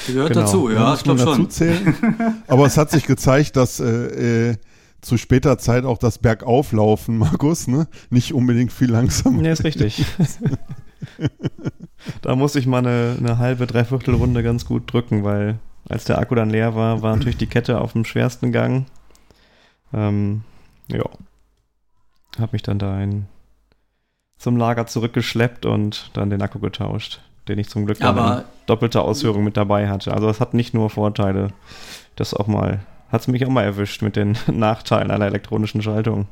Gehört 0.07 0.29
genau. 0.33 0.41
dazu, 0.41 0.71
ja, 0.71 0.95
ich 0.95 1.03
glaube 1.03 1.21
schon. 1.21 1.51
Zählen. 1.51 1.95
Aber 2.47 2.67
es 2.67 2.77
hat 2.77 2.91
sich 2.91 3.05
gezeigt, 3.05 3.57
dass 3.57 3.81
äh, 3.81 4.51
äh, 4.51 4.57
zu 5.03 5.19
später 5.19 5.59
Zeit 5.59 5.85
auch 5.85 5.99
das 5.99 6.19
Bergauflaufen, 6.19 7.19
Markus, 7.19 7.69
ne, 7.69 7.87
nicht 8.11 8.33
unbedingt 8.33 8.73
viel 8.73 8.91
langsamer. 8.91 9.43
Nee, 9.43 9.53
ist 9.53 9.65
richtig. 9.65 10.05
da 12.23 12.35
musste 12.35 12.59
ich 12.59 12.67
mal 12.67 12.79
eine, 12.79 13.17
eine 13.19 13.39
halbe, 13.39 13.67
dreiviertel 13.67 14.15
Runde 14.15 14.43
ganz 14.43 14.65
gut 14.65 14.91
drücken, 14.93 15.25
weil 15.25 15.59
als 15.89 16.05
der 16.05 16.19
Akku 16.19 16.35
dann 16.35 16.51
leer 16.51 16.75
war, 16.75 17.03
war 17.03 17.15
natürlich 17.15 17.37
die 17.37 17.47
Kette 17.47 17.81
auf 17.81 17.93
dem 17.93 18.05
schwersten 18.05 18.53
Gang. 18.53 18.87
Ähm, 19.93 20.43
ja. 20.89 21.05
Hab 22.39 22.53
mich 22.55 22.63
dann 22.63 22.79
da 22.79 22.99
in, 23.03 23.27
zum 24.39 24.57
Lager 24.57 24.87
zurückgeschleppt 24.87 25.67
und 25.67 26.11
dann 26.15 26.31
den 26.31 26.41
Akku 26.41 26.61
getauscht 26.61 27.21
den 27.49 27.59
ich 27.59 27.69
zum 27.69 27.87
Glück 27.87 28.01
aber 28.03 28.39
in 28.39 28.45
doppelter 28.67 29.03
Ausführung 29.03 29.45
mit 29.45 29.57
dabei 29.57 29.89
hatte. 29.89 30.13
Also 30.13 30.29
es 30.29 30.41
hat 30.41 30.55
nicht 30.55 30.75
nur 30.75 30.91
Vorteile. 30.91 31.49
Das 32.17 32.35
auch 32.35 32.47
mal, 32.47 32.81
hat 33.13 33.21
es 33.21 33.29
mich 33.29 33.45
auch 33.47 33.51
mal 33.51 33.63
erwischt 33.63 34.03
mit 34.03 34.17
den 34.17 34.37
Nachteilen 34.51 35.11
einer 35.11 35.27
elektronischen 35.27 35.83
Schaltung. 35.83 36.27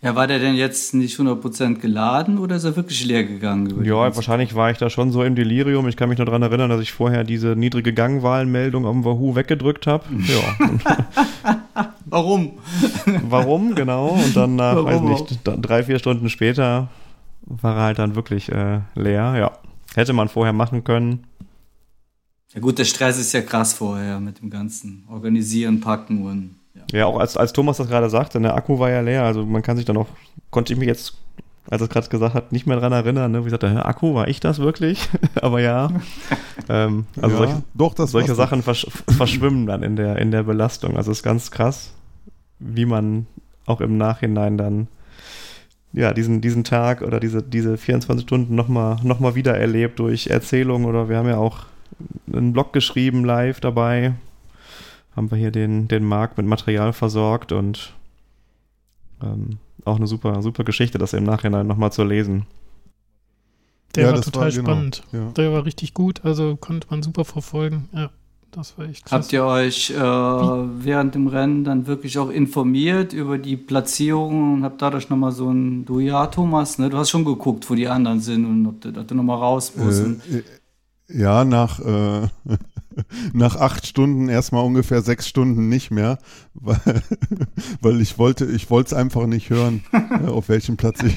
Ja, 0.00 0.14
war 0.14 0.26
der 0.26 0.38
denn 0.38 0.54
jetzt 0.54 0.92
nicht 0.92 1.18
100% 1.18 1.76
geladen 1.76 2.36
oder 2.36 2.56
ist 2.56 2.64
er 2.64 2.76
wirklich 2.76 3.06
leer 3.06 3.24
gegangen? 3.24 3.82
Ja, 3.84 4.14
wahrscheinlich 4.14 4.54
war 4.54 4.70
ich 4.70 4.76
da 4.76 4.90
schon 4.90 5.10
so 5.10 5.22
im 5.22 5.34
Delirium. 5.34 5.88
Ich 5.88 5.96
kann 5.96 6.10
mich 6.10 6.18
nur 6.18 6.26
daran 6.26 6.42
erinnern, 6.42 6.68
dass 6.68 6.82
ich 6.82 6.92
vorher 6.92 7.24
diese 7.24 7.56
niedrige 7.56 7.94
Gangwahlmeldung 7.94 8.84
am 8.84 9.02
Wahoo 9.06 9.34
weggedrückt 9.34 9.86
habe. 9.86 10.04
ja. 10.26 11.60
Warum? 12.04 12.58
Warum, 13.22 13.74
genau. 13.74 14.08
Und 14.08 14.36
dann 14.36 14.56
nach, 14.56 14.76
Warum 14.76 15.10
weiß 15.10 15.20
nicht, 15.20 15.40
drei, 15.42 15.82
vier 15.82 15.98
Stunden 15.98 16.28
später 16.28 16.88
war 17.46 17.76
er 17.76 17.82
halt 17.82 17.98
dann 17.98 18.14
wirklich 18.14 18.52
äh, 18.52 18.80
leer. 18.94 19.34
Ja. 19.38 19.52
Hätte 19.94 20.12
man 20.12 20.28
vorher 20.28 20.52
machen 20.52 20.84
können. 20.84 21.24
Ja 22.54 22.60
gut, 22.60 22.78
der 22.78 22.84
Stress 22.84 23.18
ist 23.18 23.32
ja 23.32 23.42
krass 23.42 23.74
vorher 23.74 24.20
mit 24.20 24.40
dem 24.40 24.48
ganzen 24.48 25.04
Organisieren, 25.10 25.80
Packen 25.80 26.24
und 26.24 26.54
ja. 26.74 26.98
Ja, 26.98 27.06
auch 27.06 27.18
als, 27.18 27.36
als 27.36 27.52
Thomas 27.52 27.78
das 27.78 27.88
gerade 27.88 28.08
sagte, 28.08 28.40
der 28.40 28.54
Akku 28.54 28.78
war 28.78 28.90
ja 28.90 29.00
leer. 29.00 29.24
Also 29.24 29.44
man 29.44 29.62
kann 29.62 29.76
sich 29.76 29.84
dann 29.84 29.96
auch, 29.96 30.06
konnte 30.50 30.72
ich 30.72 30.78
mich 30.78 30.86
jetzt, 30.86 31.14
als 31.68 31.82
er 31.82 31.86
es 31.86 31.90
gerade 31.90 32.08
gesagt 32.08 32.34
hat, 32.34 32.52
nicht 32.52 32.66
mehr 32.66 32.78
dran 32.78 32.92
erinnern. 32.92 33.32
Ne? 33.32 33.40
Wie 33.40 33.44
gesagt, 33.44 33.64
der 33.64 33.86
Akku, 33.86 34.14
war 34.14 34.28
ich 34.28 34.38
das 34.38 34.60
wirklich? 34.60 35.08
Aber 35.40 35.60
ja. 35.60 35.88
ähm, 36.68 37.06
also 37.20 37.36
ja, 37.36 37.38
solche, 37.38 37.62
doch, 37.74 37.94
das 37.94 38.12
solche. 38.12 38.34
Sachen 38.34 38.62
versch 38.62 38.86
verschwimmen 39.08 39.66
dann 39.66 39.82
in 39.82 39.96
der, 39.96 40.18
in 40.18 40.30
der 40.30 40.44
Belastung. 40.44 40.96
Also 40.96 41.10
es 41.10 41.18
ist 41.18 41.24
ganz 41.24 41.50
krass, 41.50 41.92
wie 42.60 42.86
man 42.86 43.26
auch 43.66 43.80
im 43.80 43.96
Nachhinein 43.96 44.58
dann 44.58 44.88
ja, 45.92 46.12
diesen, 46.12 46.40
diesen 46.40 46.64
Tag 46.64 47.02
oder 47.02 47.20
diese, 47.20 47.42
diese 47.42 47.76
24 47.76 48.24
Stunden 48.24 48.54
nochmal 48.54 48.96
noch 49.02 49.20
mal 49.20 49.36
wieder 49.36 49.56
erlebt 49.56 50.00
durch 50.00 50.26
Erzählungen 50.26 50.86
oder 50.86 51.08
wir 51.08 51.16
haben 51.16 51.28
ja 51.28 51.36
auch 51.36 51.66
einen 52.32 52.52
Blog 52.52 52.72
geschrieben 52.72 53.24
live 53.24 53.60
dabei. 53.60 54.14
Haben 55.16 55.30
wir 55.30 55.38
hier 55.38 55.50
den, 55.52 55.86
den 55.88 56.04
Markt 56.04 56.36
mit 56.38 56.46
Material 56.46 56.92
versorgt 56.92 57.52
und 57.52 57.94
ähm, 59.22 59.58
auch 59.84 59.96
eine 59.96 60.06
super, 60.06 60.42
super 60.42 60.64
Geschichte, 60.64 60.98
das 60.98 61.12
im 61.12 61.24
Nachhinein 61.24 61.66
nochmal 61.66 61.92
zu 61.92 62.04
lesen. 62.04 62.46
Der 63.94 64.04
Ja, 64.04 64.08
war 64.10 64.16
das 64.16 64.24
total 64.24 64.42
war 64.42 64.50
genau, 64.50 64.64
spannend. 64.70 65.02
ja. 65.12 65.30
Der 65.36 65.52
war 65.52 65.64
richtig 65.64 65.94
gut, 65.94 66.24
also 66.24 66.56
konnte 66.56 66.88
man 66.90 67.02
super 67.02 67.24
verfolgen. 67.24 67.88
Ja, 67.92 68.10
das 68.50 68.76
war 68.76 68.88
echt 68.88 69.04
krass. 69.04 69.22
Habt 69.24 69.32
ihr 69.32 69.44
euch 69.44 69.90
äh, 69.90 69.94
während 69.96 71.14
dem 71.14 71.28
Rennen 71.28 71.62
dann 71.62 71.86
wirklich 71.86 72.18
auch 72.18 72.30
informiert 72.30 73.12
über 73.12 73.38
die 73.38 73.56
Platzierung 73.56 74.54
und 74.54 74.64
habt 74.64 74.82
dadurch 74.82 75.10
nochmal 75.10 75.30
so 75.30 75.48
ein, 75.48 75.84
du 75.84 76.00
ja, 76.00 76.26
Thomas, 76.26 76.78
ne? 76.78 76.90
Du 76.90 76.96
hast 76.98 77.10
schon 77.10 77.24
geguckt, 77.24 77.70
wo 77.70 77.76
die 77.76 77.86
anderen 77.86 78.18
sind 78.20 78.44
und 78.44 78.66
ob 78.66 78.80
du, 78.80 78.88
ob 78.88 79.06
du 79.06 79.14
nochmal 79.14 79.38
raus 79.38 79.72
musst. 79.76 80.02
Äh, 80.02 80.38
äh, 80.38 80.42
ja, 81.08 81.44
nach, 81.44 81.80
äh, 81.80 82.28
nach 83.32 83.56
acht 83.56 83.86
Stunden 83.86 84.28
erstmal 84.28 84.64
ungefähr 84.64 85.02
sechs 85.02 85.28
Stunden 85.28 85.68
nicht 85.68 85.90
mehr, 85.90 86.18
weil, 86.54 87.02
weil 87.80 88.00
ich 88.00 88.18
wollte, 88.18 88.46
ich 88.46 88.70
wollte 88.70 88.88
es 88.88 88.92
einfach 88.94 89.26
nicht 89.26 89.50
hören, 89.50 89.84
äh, 89.92 90.28
auf 90.28 90.48
welchem 90.48 90.76
Platz 90.76 91.02
ich, 91.02 91.16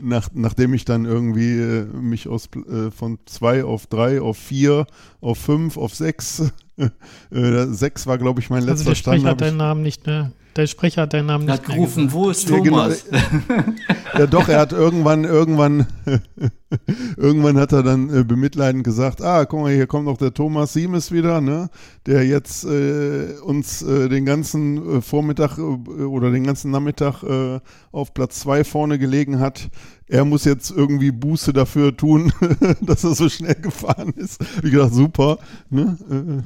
nach, 0.00 0.30
nachdem 0.34 0.74
ich 0.74 0.84
dann 0.84 1.04
irgendwie 1.04 1.58
äh, 1.58 1.84
mich 1.84 2.28
aus, 2.28 2.48
äh, 2.54 2.90
von 2.90 3.18
zwei 3.26 3.64
auf 3.64 3.86
drei, 3.86 4.20
auf 4.20 4.38
vier, 4.38 4.86
auf 5.20 5.38
fünf, 5.38 5.76
auf 5.76 5.94
sechs, 5.94 6.52
sechs 7.70 8.06
war 8.06 8.18
glaube 8.18 8.40
ich 8.40 8.50
mein 8.50 8.60
also 8.60 8.70
letzter 8.70 8.90
der 8.90 8.94
Stand. 8.94 9.20
Sprecher 9.20 9.30
hat 9.30 9.40
deinen 9.40 9.56
Namen 9.56 9.82
nicht 9.82 10.06
mehr. 10.06 10.32
Der 10.56 10.66
Sprecher 10.66 11.02
hat 11.02 11.12
deinen 11.12 11.26
Namen 11.26 11.48
Er 11.48 11.54
nicht 11.54 11.62
hat 11.62 11.68
mehr 11.68 11.76
gerufen, 11.76 12.06
gesagt. 12.06 12.14
wo 12.14 12.30
ist 12.30 12.50
Ja, 12.50 12.58
genau. 12.58 12.82
Thomas? 12.82 13.04
Ja, 14.18 14.26
doch, 14.26 14.48
er 14.48 14.58
hat 14.58 14.72
irgendwann, 14.72 15.24
irgendwann, 15.24 15.86
irgendwann 17.16 17.56
hat 17.58 17.72
er 17.72 17.84
dann 17.84 18.12
äh, 18.12 18.24
bemitleidend 18.24 18.82
gesagt, 18.82 19.22
ah, 19.22 19.44
guck 19.44 19.60
mal, 19.60 19.72
hier 19.72 19.86
kommt 19.86 20.06
noch 20.06 20.18
der 20.18 20.34
Thomas 20.34 20.72
Siemes 20.72 21.12
wieder, 21.12 21.40
ne, 21.40 21.70
der 22.06 22.26
jetzt 22.26 22.64
äh, 22.64 23.34
uns 23.44 23.82
äh, 23.82 24.08
den 24.08 24.24
ganzen 24.26 24.96
äh, 24.96 25.00
Vormittag 25.00 25.58
äh, 25.58 25.62
oder 25.62 26.32
den 26.32 26.42
ganzen 26.42 26.72
Nachmittag 26.72 27.22
äh, 27.22 27.60
auf 27.92 28.12
Platz 28.12 28.40
zwei 28.40 28.64
vorne 28.64 28.98
gelegen 28.98 29.38
hat. 29.38 29.70
Er 30.08 30.24
muss 30.24 30.44
jetzt 30.44 30.72
irgendwie 30.72 31.12
Buße 31.12 31.52
dafür 31.52 31.96
tun, 31.96 32.32
dass 32.80 33.04
er 33.04 33.14
so 33.14 33.28
schnell 33.28 33.54
gefahren 33.54 34.12
ist. 34.16 34.40
Wie 34.62 34.72
gesagt, 34.72 34.92
super, 34.94 35.38
ne, 35.70 35.96
äh, 36.10 36.42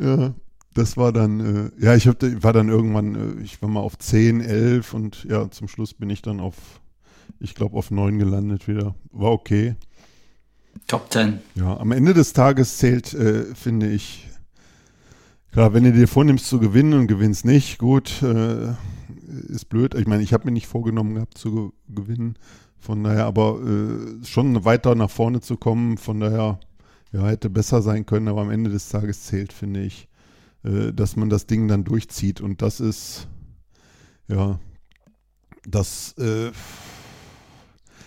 ja. 0.00 0.34
Das 0.74 0.96
war 0.96 1.12
dann, 1.12 1.40
äh, 1.40 1.84
ja, 1.84 1.94
ich 1.94 2.08
hab, 2.08 2.22
war 2.42 2.54
dann 2.54 2.70
irgendwann, 2.70 3.14
äh, 3.14 3.42
ich 3.42 3.60
war 3.60 3.68
mal 3.68 3.80
auf 3.80 3.98
10, 3.98 4.40
11 4.40 4.94
und 4.94 5.24
ja, 5.24 5.50
zum 5.50 5.68
Schluss 5.68 5.92
bin 5.92 6.08
ich 6.08 6.22
dann 6.22 6.40
auf, 6.40 6.54
ich 7.40 7.54
glaube, 7.54 7.76
auf 7.76 7.90
9 7.90 8.18
gelandet 8.18 8.68
wieder. 8.68 8.94
War 9.10 9.32
okay. 9.32 9.76
Top 10.86 11.12
10. 11.12 11.40
Ja, 11.56 11.76
am 11.76 11.92
Ende 11.92 12.14
des 12.14 12.32
Tages 12.32 12.78
zählt, 12.78 13.12
äh, 13.12 13.54
finde 13.54 13.90
ich, 13.90 14.28
klar, 15.52 15.74
wenn 15.74 15.84
du 15.84 15.92
dir 15.92 16.08
vornimmst 16.08 16.46
zu 16.46 16.58
gewinnen 16.58 16.94
und 16.94 17.06
gewinnst 17.06 17.44
nicht, 17.44 17.78
gut, 17.78 18.22
äh, 18.22 18.72
ist 19.48 19.68
blöd. 19.68 19.94
Ich 19.94 20.06
meine, 20.06 20.22
ich 20.22 20.32
habe 20.32 20.46
mir 20.46 20.52
nicht 20.52 20.66
vorgenommen 20.66 21.14
gehabt 21.14 21.38
zu 21.38 21.54
ge 21.54 21.70
gewinnen. 21.94 22.36
Von 22.78 23.04
daher, 23.04 23.26
aber 23.26 23.60
äh, 23.62 24.24
schon 24.24 24.64
weiter 24.64 24.94
nach 24.94 25.10
vorne 25.10 25.40
zu 25.40 25.56
kommen, 25.56 25.98
von 25.98 26.18
daher, 26.18 26.58
ja, 27.12 27.26
hätte 27.26 27.50
besser 27.50 27.82
sein 27.82 28.06
können, 28.06 28.28
aber 28.28 28.40
am 28.40 28.50
Ende 28.50 28.70
des 28.70 28.88
Tages 28.88 29.24
zählt, 29.24 29.52
finde 29.52 29.82
ich, 29.82 30.08
äh, 30.64 30.92
dass 30.92 31.16
man 31.16 31.28
das 31.28 31.46
Ding 31.46 31.68
dann 31.68 31.84
durchzieht. 31.84 32.40
Und 32.40 32.62
das 32.62 32.80
ist, 32.80 33.28
ja, 34.28 34.58
das 35.68 36.14
äh, 36.18 36.50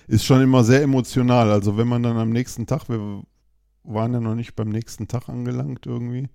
ist 0.08 0.26
schon 0.26 0.42
immer 0.42 0.64
sehr 0.64 0.82
emotional. 0.82 1.52
Also 1.52 1.78
wenn 1.78 1.88
man 1.88 2.04
dann 2.04 2.18
am 2.18 2.30
nächsten 2.32 2.66
Tag, 2.68 2.90
wir 2.90 3.24
waren 3.84 4.14
ja 4.14 4.20
noch 4.20 4.36
nicht 4.36 4.56
beim 4.56 4.70
nächsten 4.70 5.08
Tag 5.08 5.30
angelangt 5.30 5.86
irgendwie. 5.86 6.28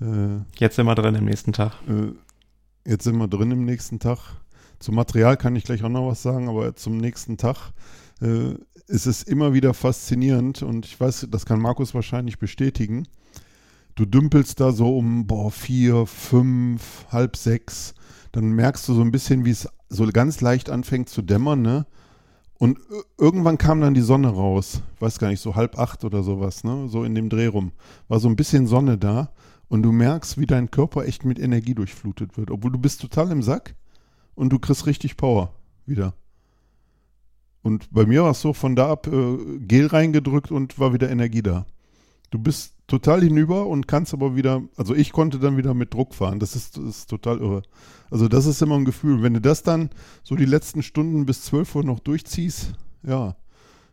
Äh, 0.00 0.38
Jetzt 0.58 0.76
sind 0.76 0.86
wir 0.86 0.94
drin 0.94 1.14
im 1.16 1.24
nächsten 1.24 1.52
Tag. 1.52 1.72
äh, 1.88 2.12
jetzt 2.88 3.04
sind 3.04 3.16
wir 3.18 3.28
drin 3.28 3.50
im 3.50 3.64
nächsten 3.64 3.98
Tag. 3.98 4.18
Zum 4.78 4.94
Material 4.94 5.36
kann 5.36 5.56
ich 5.56 5.64
gleich 5.64 5.82
auch 5.82 5.88
noch 5.88 6.06
was 6.08 6.22
sagen, 6.22 6.48
aber 6.48 6.76
zum 6.76 6.96
nächsten 6.96 7.36
Tag 7.36 7.72
äh, 8.88 8.92
ist 8.92 9.06
es 9.06 9.22
immer 9.22 9.52
wieder 9.52 9.74
faszinierend 9.74 10.62
und 10.62 10.86
ich 10.86 10.98
weiß, 10.98 11.28
das 11.30 11.46
kann 11.46 11.60
Markus 11.60 11.94
wahrscheinlich 11.94 12.38
bestätigen. 12.38 13.06
Du 13.94 14.04
dümpelst 14.06 14.60
da 14.60 14.72
so 14.72 14.96
um 14.96 15.26
boah, 15.26 15.50
vier, 15.50 16.06
fünf, 16.06 17.06
halb 17.10 17.36
sechs. 17.36 17.94
Dann 18.32 18.52
merkst 18.52 18.88
du 18.88 18.94
so 18.94 19.00
ein 19.00 19.10
bisschen, 19.10 19.44
wie 19.44 19.50
es 19.50 19.68
so 19.88 20.06
ganz 20.06 20.40
leicht 20.40 20.70
anfängt 20.70 21.08
zu 21.08 21.22
dämmern, 21.22 21.62
ne? 21.62 21.86
Und 22.58 22.78
ir- 22.78 23.04
irgendwann 23.18 23.58
kam 23.58 23.80
dann 23.80 23.94
die 23.94 24.00
Sonne 24.00 24.28
raus. 24.28 24.82
Weiß 25.00 25.18
gar 25.18 25.28
nicht, 25.28 25.40
so 25.40 25.54
halb 25.54 25.78
acht 25.78 26.04
oder 26.04 26.22
sowas, 26.22 26.62
ne? 26.64 26.88
So 26.88 27.04
in 27.04 27.14
dem 27.14 27.28
Dreh 27.28 27.46
rum. 27.46 27.72
War 28.06 28.20
so 28.20 28.28
ein 28.28 28.36
bisschen 28.36 28.66
Sonne 28.66 28.98
da. 28.98 29.32
Und 29.68 29.82
du 29.82 29.92
merkst, 29.92 30.38
wie 30.38 30.46
dein 30.46 30.70
Körper 30.70 31.04
echt 31.04 31.24
mit 31.24 31.38
Energie 31.38 31.74
durchflutet 31.74 32.36
wird. 32.36 32.50
Obwohl 32.50 32.72
du 32.72 32.78
bist 32.78 33.00
total 33.00 33.30
im 33.32 33.42
Sack 33.42 33.74
und 34.34 34.50
du 34.52 34.58
kriegst 34.58 34.86
richtig 34.86 35.16
Power 35.16 35.54
wieder. 35.86 36.14
Und 37.62 37.90
bei 37.92 38.06
mir 38.06 38.22
war 38.22 38.30
es 38.30 38.40
so, 38.40 38.52
von 38.52 38.76
da 38.76 38.90
ab 38.90 39.06
äh, 39.06 39.58
Gel 39.60 39.86
reingedrückt 39.86 40.50
und 40.50 40.78
war 40.78 40.92
wieder 40.92 41.10
Energie 41.10 41.42
da. 41.42 41.66
Du 42.30 42.38
bist 42.38 42.74
total 42.86 43.22
hinüber 43.22 43.66
und 43.66 43.88
kannst 43.88 44.12
aber 44.14 44.36
wieder, 44.36 44.62
also 44.76 44.94
ich 44.94 45.12
konnte 45.12 45.38
dann 45.38 45.56
wieder 45.56 45.74
mit 45.74 45.94
Druck 45.94 46.14
fahren. 46.14 46.38
Das 46.38 46.56
ist, 46.56 46.76
das 46.76 46.84
ist 46.84 47.10
total 47.10 47.38
irre. 47.38 47.62
Also 48.10 48.28
das 48.28 48.46
ist 48.46 48.62
immer 48.62 48.76
ein 48.76 48.84
Gefühl. 48.84 49.22
Wenn 49.22 49.34
du 49.34 49.40
das 49.40 49.62
dann 49.62 49.90
so 50.22 50.36
die 50.36 50.44
letzten 50.44 50.82
Stunden 50.82 51.26
bis 51.26 51.42
12 51.42 51.74
Uhr 51.76 51.84
noch 51.84 52.00
durchziehst, 52.00 52.74
ja, 53.02 53.36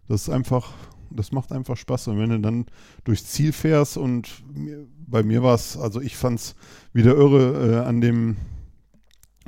das 0.07 0.23
ist 0.23 0.29
einfach, 0.29 0.73
das 1.09 1.31
macht 1.31 1.51
einfach 1.51 1.77
Spaß. 1.77 2.09
Und 2.09 2.19
wenn 2.19 2.29
du 2.29 2.39
dann 2.39 2.65
durchs 3.03 3.25
Ziel 3.25 3.51
fährst 3.51 3.97
und 3.97 4.43
mir, 4.53 4.85
bei 5.07 5.23
mir 5.23 5.43
war 5.43 5.55
es, 5.55 5.77
also 5.77 6.01
ich 6.01 6.15
fand 6.15 6.39
es 6.39 6.55
wieder 6.93 7.15
irre 7.15 7.83
äh, 7.83 7.85
an 7.85 8.01
dem 8.01 8.37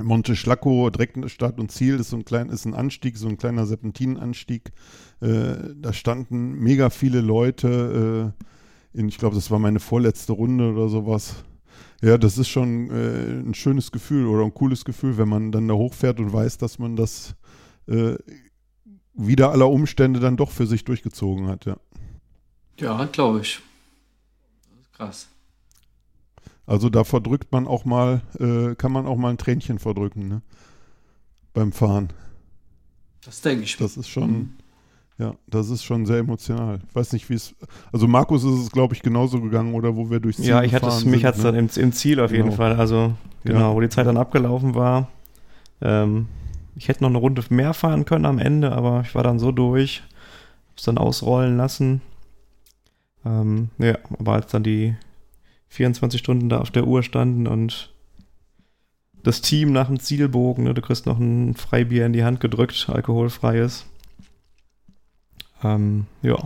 Monte 0.02 0.36
Schlacco, 0.36 0.90
direkt 0.90 1.30
Start 1.30 1.58
und 1.58 1.72
Ziel, 1.72 1.98
ist 1.98 2.10
so 2.10 2.16
ein 2.16 2.24
klein, 2.24 2.50
ist 2.50 2.64
ein 2.64 2.74
Anstieg, 2.74 3.16
so 3.16 3.28
ein 3.28 3.36
kleiner 3.36 3.66
Serpentinenanstieg. 3.66 4.72
Äh, 5.20 5.74
da 5.74 5.92
standen 5.92 6.52
mega 6.52 6.90
viele 6.90 7.20
Leute. 7.20 8.34
Äh, 8.94 8.98
in, 8.98 9.08
ich 9.08 9.18
glaube, 9.18 9.34
das 9.34 9.50
war 9.50 9.58
meine 9.58 9.80
vorletzte 9.80 10.32
Runde 10.32 10.72
oder 10.72 10.88
sowas. 10.88 11.44
Ja, 12.00 12.16
das 12.16 12.38
ist 12.38 12.48
schon 12.48 12.90
äh, 12.90 13.40
ein 13.40 13.54
schönes 13.54 13.90
Gefühl 13.90 14.26
oder 14.26 14.44
ein 14.44 14.54
cooles 14.54 14.84
Gefühl, 14.84 15.18
wenn 15.18 15.28
man 15.28 15.50
dann 15.50 15.66
da 15.66 15.74
hochfährt 15.74 16.20
und 16.20 16.32
weiß, 16.32 16.58
dass 16.58 16.78
man 16.78 16.94
das 16.94 17.34
äh, 17.86 18.14
wieder 19.14 19.50
aller 19.50 19.68
Umstände 19.68 20.20
dann 20.20 20.36
doch 20.36 20.52
für 20.52 20.66
sich 20.66 20.84
durchgezogen 20.84 21.48
hat, 21.48 21.64
ja. 21.64 21.76
Ja, 22.78 23.04
glaube 23.06 23.40
ich. 23.40 23.60
Krass. 24.92 25.28
Also 26.68 26.90
da 26.90 27.02
verdrückt 27.02 27.50
man 27.50 27.66
auch 27.66 27.84
mal, 27.84 28.20
äh, 28.38 28.74
kann 28.76 28.92
man 28.92 29.06
auch 29.06 29.16
mal 29.16 29.30
ein 29.30 29.38
Tränchen 29.38 29.78
verdrücken, 29.78 30.28
ne? 30.28 30.42
Beim 31.54 31.72
Fahren. 31.72 32.10
Das 33.24 33.40
denke 33.40 33.64
ich. 33.64 33.76
Das 33.78 33.96
ist 33.96 34.08
schon, 34.08 34.30
Mhm. 34.30 34.50
ja, 35.18 35.34
das 35.46 35.70
ist 35.70 35.82
schon 35.82 36.04
sehr 36.06 36.18
emotional. 36.18 36.80
Ich 36.86 36.94
weiß 36.94 37.14
nicht, 37.14 37.30
wie 37.30 37.34
es, 37.34 37.54
also 37.90 38.06
Markus 38.06 38.44
ist 38.44 38.52
es, 38.60 38.70
glaube 38.70 38.94
ich, 38.94 39.02
genauso 39.02 39.40
gegangen, 39.40 39.72
oder 39.74 39.96
wo 39.96 40.10
wir 40.10 40.20
durchs 40.20 40.36
Ziel 40.38 40.48
Ja, 40.50 40.62
ich 40.62 40.74
hatte 40.74 40.88
es, 40.88 41.04
mich 41.06 41.24
hat 41.24 41.36
es 41.36 41.42
ne? 41.42 41.52
dann 41.52 41.54
im, 41.58 41.70
im 41.74 41.92
Ziel 41.92 42.20
auf 42.20 42.30
jeden 42.30 42.44
Genau. 42.44 42.56
Fall. 42.56 42.76
Also, 42.76 43.14
genau, 43.44 43.70
Ja. 43.70 43.74
wo 43.74 43.80
die 43.80 43.88
Zeit 43.88 44.06
dann 44.06 44.18
abgelaufen 44.18 44.74
war. 44.74 45.08
Ähm, 45.80 46.28
ich 46.76 46.88
hätte 46.88 47.02
noch 47.02 47.08
eine 47.08 47.18
Runde 47.18 47.42
mehr 47.48 47.72
fahren 47.72 48.04
können 48.04 48.26
am 48.26 48.38
Ende, 48.38 48.72
aber 48.72 49.00
ich 49.06 49.14
war 49.14 49.22
dann 49.22 49.38
so 49.38 49.52
durch, 49.52 50.02
hab's 50.70 50.82
dann 50.84 50.98
ausrollen 50.98 51.56
lassen. 51.56 52.02
Ähm, 53.24 53.70
ja, 53.78 53.96
aber 54.18 54.34
als 54.34 54.48
dann 54.52 54.62
die 54.62 54.94
24 55.68 56.18
Stunden 56.18 56.48
da 56.48 56.60
auf 56.60 56.70
der 56.70 56.86
Uhr 56.86 57.02
standen 57.02 57.46
und 57.46 57.92
das 59.22 59.40
Team 59.40 59.72
nach 59.72 59.88
dem 59.88 60.00
Zielbogen, 60.00 60.64
ne, 60.64 60.74
du 60.74 60.80
kriegst 60.80 61.06
noch 61.06 61.18
ein 61.18 61.54
Freibier 61.54 62.06
in 62.06 62.12
die 62.12 62.24
Hand 62.24 62.40
gedrückt, 62.40 62.88
alkoholfreies. 62.88 63.86
Ähm, 65.62 66.06
ja. 66.22 66.36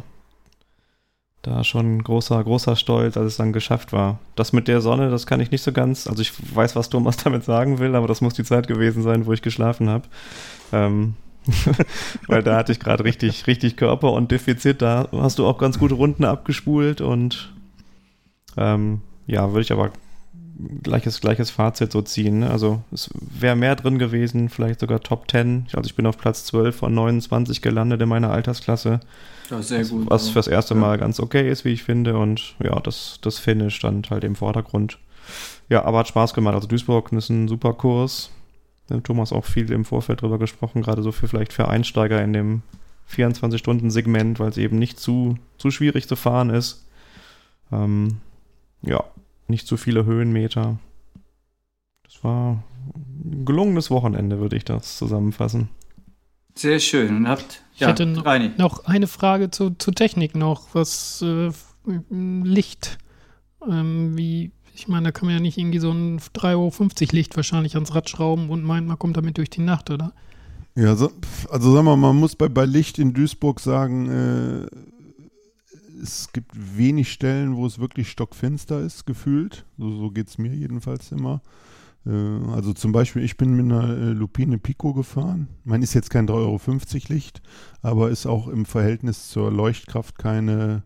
da 1.42 1.64
schon 1.64 2.02
großer, 2.02 2.42
großer 2.42 2.76
Stolz, 2.76 3.16
als 3.16 3.26
es 3.26 3.36
dann 3.36 3.52
geschafft 3.52 3.92
war. 3.92 4.18
Das 4.36 4.52
mit 4.52 4.68
der 4.68 4.80
Sonne, 4.80 5.10
das 5.10 5.26
kann 5.26 5.40
ich 5.40 5.50
nicht 5.50 5.62
so 5.62 5.72
ganz, 5.72 6.06
also 6.06 6.22
ich 6.22 6.32
weiß, 6.54 6.76
was 6.76 6.88
Thomas 6.88 7.16
damit 7.24 7.44
sagen 7.44 7.78
will, 7.78 7.94
aber 7.94 8.08
das 8.08 8.20
muss 8.20 8.34
die 8.34 8.44
Zeit 8.44 8.68
gewesen 8.68 9.02
sein, 9.02 9.26
wo 9.26 9.32
ich 9.32 9.42
geschlafen 9.42 9.88
habe. 9.88 10.08
Ähm, 10.72 11.14
weil 12.28 12.42
da 12.42 12.56
hatte 12.56 12.72
ich 12.72 12.80
gerade 12.80 13.04
richtig, 13.04 13.46
richtig 13.46 13.76
Körper 13.76 14.12
und 14.12 14.30
Defizit. 14.30 14.80
Da 14.80 15.08
hast 15.12 15.38
du 15.38 15.46
auch 15.46 15.58
ganz 15.58 15.78
gute 15.78 15.94
Runden 15.94 16.24
abgespult 16.24 17.00
und 17.00 17.52
ähm, 18.56 19.02
ja, 19.26 19.50
würde 19.50 19.62
ich 19.62 19.72
aber 19.72 19.92
gleiches, 20.82 21.20
gleiches 21.20 21.50
Fazit 21.50 21.92
so 21.92 22.02
ziehen. 22.02 22.40
Ne? 22.40 22.50
Also 22.50 22.82
es 22.92 23.10
wäre 23.14 23.56
mehr 23.56 23.76
drin 23.76 23.98
gewesen, 23.98 24.48
vielleicht 24.48 24.80
sogar 24.80 25.00
Top 25.00 25.30
10. 25.30 25.66
Also 25.72 25.86
ich 25.86 25.94
bin 25.94 26.06
auf 26.06 26.18
Platz 26.18 26.44
12 26.46 26.76
von 26.76 26.94
29 26.94 27.62
gelandet 27.62 28.00
in 28.02 28.08
meiner 28.08 28.30
Altersklasse. 28.30 29.00
Ja, 29.50 29.62
sehr 29.62 29.84
gut. 29.84 30.08
Was 30.08 30.30
fürs 30.30 30.46
erste 30.46 30.74
Mal 30.74 30.98
ganz 30.98 31.20
okay 31.20 31.50
ist, 31.50 31.64
wie 31.64 31.72
ich 31.72 31.82
finde. 31.82 32.16
Und 32.16 32.54
ja, 32.62 32.78
das, 32.80 33.18
das 33.22 33.38
Finish 33.38 33.76
stand 33.76 34.10
halt 34.10 34.24
im 34.24 34.36
Vordergrund. 34.36 34.98
Ja, 35.68 35.84
aber 35.84 36.00
hat 36.00 36.08
Spaß 36.08 36.34
gemacht. 36.34 36.54
Also 36.54 36.68
Duisburg 36.68 37.12
ist 37.12 37.30
ein 37.30 37.48
super 37.48 37.72
Kurs. 37.74 38.30
Thomas 39.04 39.32
auch 39.32 39.46
viel 39.46 39.70
im 39.72 39.86
Vorfeld 39.86 40.20
drüber 40.20 40.38
gesprochen, 40.38 40.82
gerade 40.82 41.02
so 41.02 41.12
für 41.12 41.26
vielleicht 41.26 41.54
für 41.54 41.68
Einsteiger 41.68 42.22
in 42.22 42.34
dem 42.34 42.62
24-Stunden-Segment, 43.10 44.38
weil 44.38 44.50
es 44.50 44.58
eben 44.58 44.78
nicht 44.78 45.00
zu, 45.00 45.38
zu 45.56 45.70
schwierig 45.70 46.08
zu 46.08 46.16
fahren 46.16 46.50
ist. 46.50 46.84
Ähm, 47.70 48.18
ja, 48.82 49.04
nicht 49.48 49.66
zu 49.66 49.76
viele 49.76 50.04
Höhenmeter. 50.04 50.78
Das 52.04 52.22
war 52.24 52.62
ein 53.24 53.44
gelungenes 53.44 53.90
Wochenende, 53.90 54.38
würde 54.38 54.56
ich 54.56 54.64
das 54.64 54.98
zusammenfassen. 54.98 55.68
Sehr 56.54 56.80
schön. 56.80 57.16
Und 57.16 57.28
habt, 57.28 57.62
ich 57.74 57.80
hätte 57.80 58.04
noch, 58.04 58.24
noch, 58.58 58.84
eine 58.84 59.06
Frage 59.06 59.50
zu, 59.50 59.70
zu 59.70 59.90
Technik 59.90 60.36
noch, 60.36 60.74
was 60.74 61.22
äh, 61.22 61.50
Licht, 62.10 62.98
ähm, 63.68 64.16
wie, 64.16 64.52
ich 64.74 64.86
meine, 64.86 65.04
da 65.04 65.12
kann 65.12 65.26
man 65.26 65.36
ja 65.36 65.40
nicht 65.40 65.56
irgendwie 65.56 65.78
so 65.78 65.90
ein 65.90 66.18
3,50 66.18 66.52
Euro 66.52 66.72
Licht 67.12 67.36
wahrscheinlich 67.36 67.74
ans 67.74 67.94
Rad 67.94 68.10
schrauben 68.10 68.50
und 68.50 68.64
meint, 68.64 68.86
man 68.86 68.98
kommt 68.98 69.16
damit 69.16 69.38
durch 69.38 69.50
die 69.50 69.62
Nacht, 69.62 69.90
oder? 69.90 70.12
Ja, 70.74 70.94
so, 70.94 71.10
also 71.50 71.72
sagen 71.72 71.86
wir 71.86 71.96
mal, 71.96 72.12
man 72.12 72.16
muss 72.16 72.36
bei, 72.36 72.48
bei 72.48 72.64
Licht 72.64 72.98
in 72.98 73.12
Duisburg 73.12 73.60
sagen, 73.60 74.08
äh, 74.08 74.66
es 76.02 76.32
gibt 76.32 76.52
wenig 76.54 77.12
Stellen, 77.12 77.56
wo 77.56 77.64
es 77.64 77.78
wirklich 77.78 78.10
stockfinster 78.10 78.80
ist, 78.80 79.06
gefühlt. 79.06 79.64
So, 79.78 79.90
so 79.90 80.10
geht 80.10 80.28
es 80.28 80.38
mir 80.38 80.54
jedenfalls 80.54 81.12
immer. 81.12 81.40
Äh, 82.06 82.10
also 82.10 82.72
zum 82.72 82.92
Beispiel, 82.92 83.22
ich 83.22 83.36
bin 83.36 83.54
mit 83.54 83.66
einer 83.66 83.88
äh, 83.88 84.12
Lupine 84.12 84.58
Pico 84.58 84.92
gefahren. 84.92 85.48
Man 85.64 85.82
ist 85.82 85.94
jetzt 85.94 86.10
kein 86.10 86.28
3,50 86.28 86.32
Euro 86.32 87.14
Licht, 87.14 87.42
aber 87.82 88.10
ist 88.10 88.26
auch 88.26 88.48
im 88.48 88.64
Verhältnis 88.64 89.28
zur 89.28 89.50
Leuchtkraft 89.50 90.18
keine, 90.18 90.82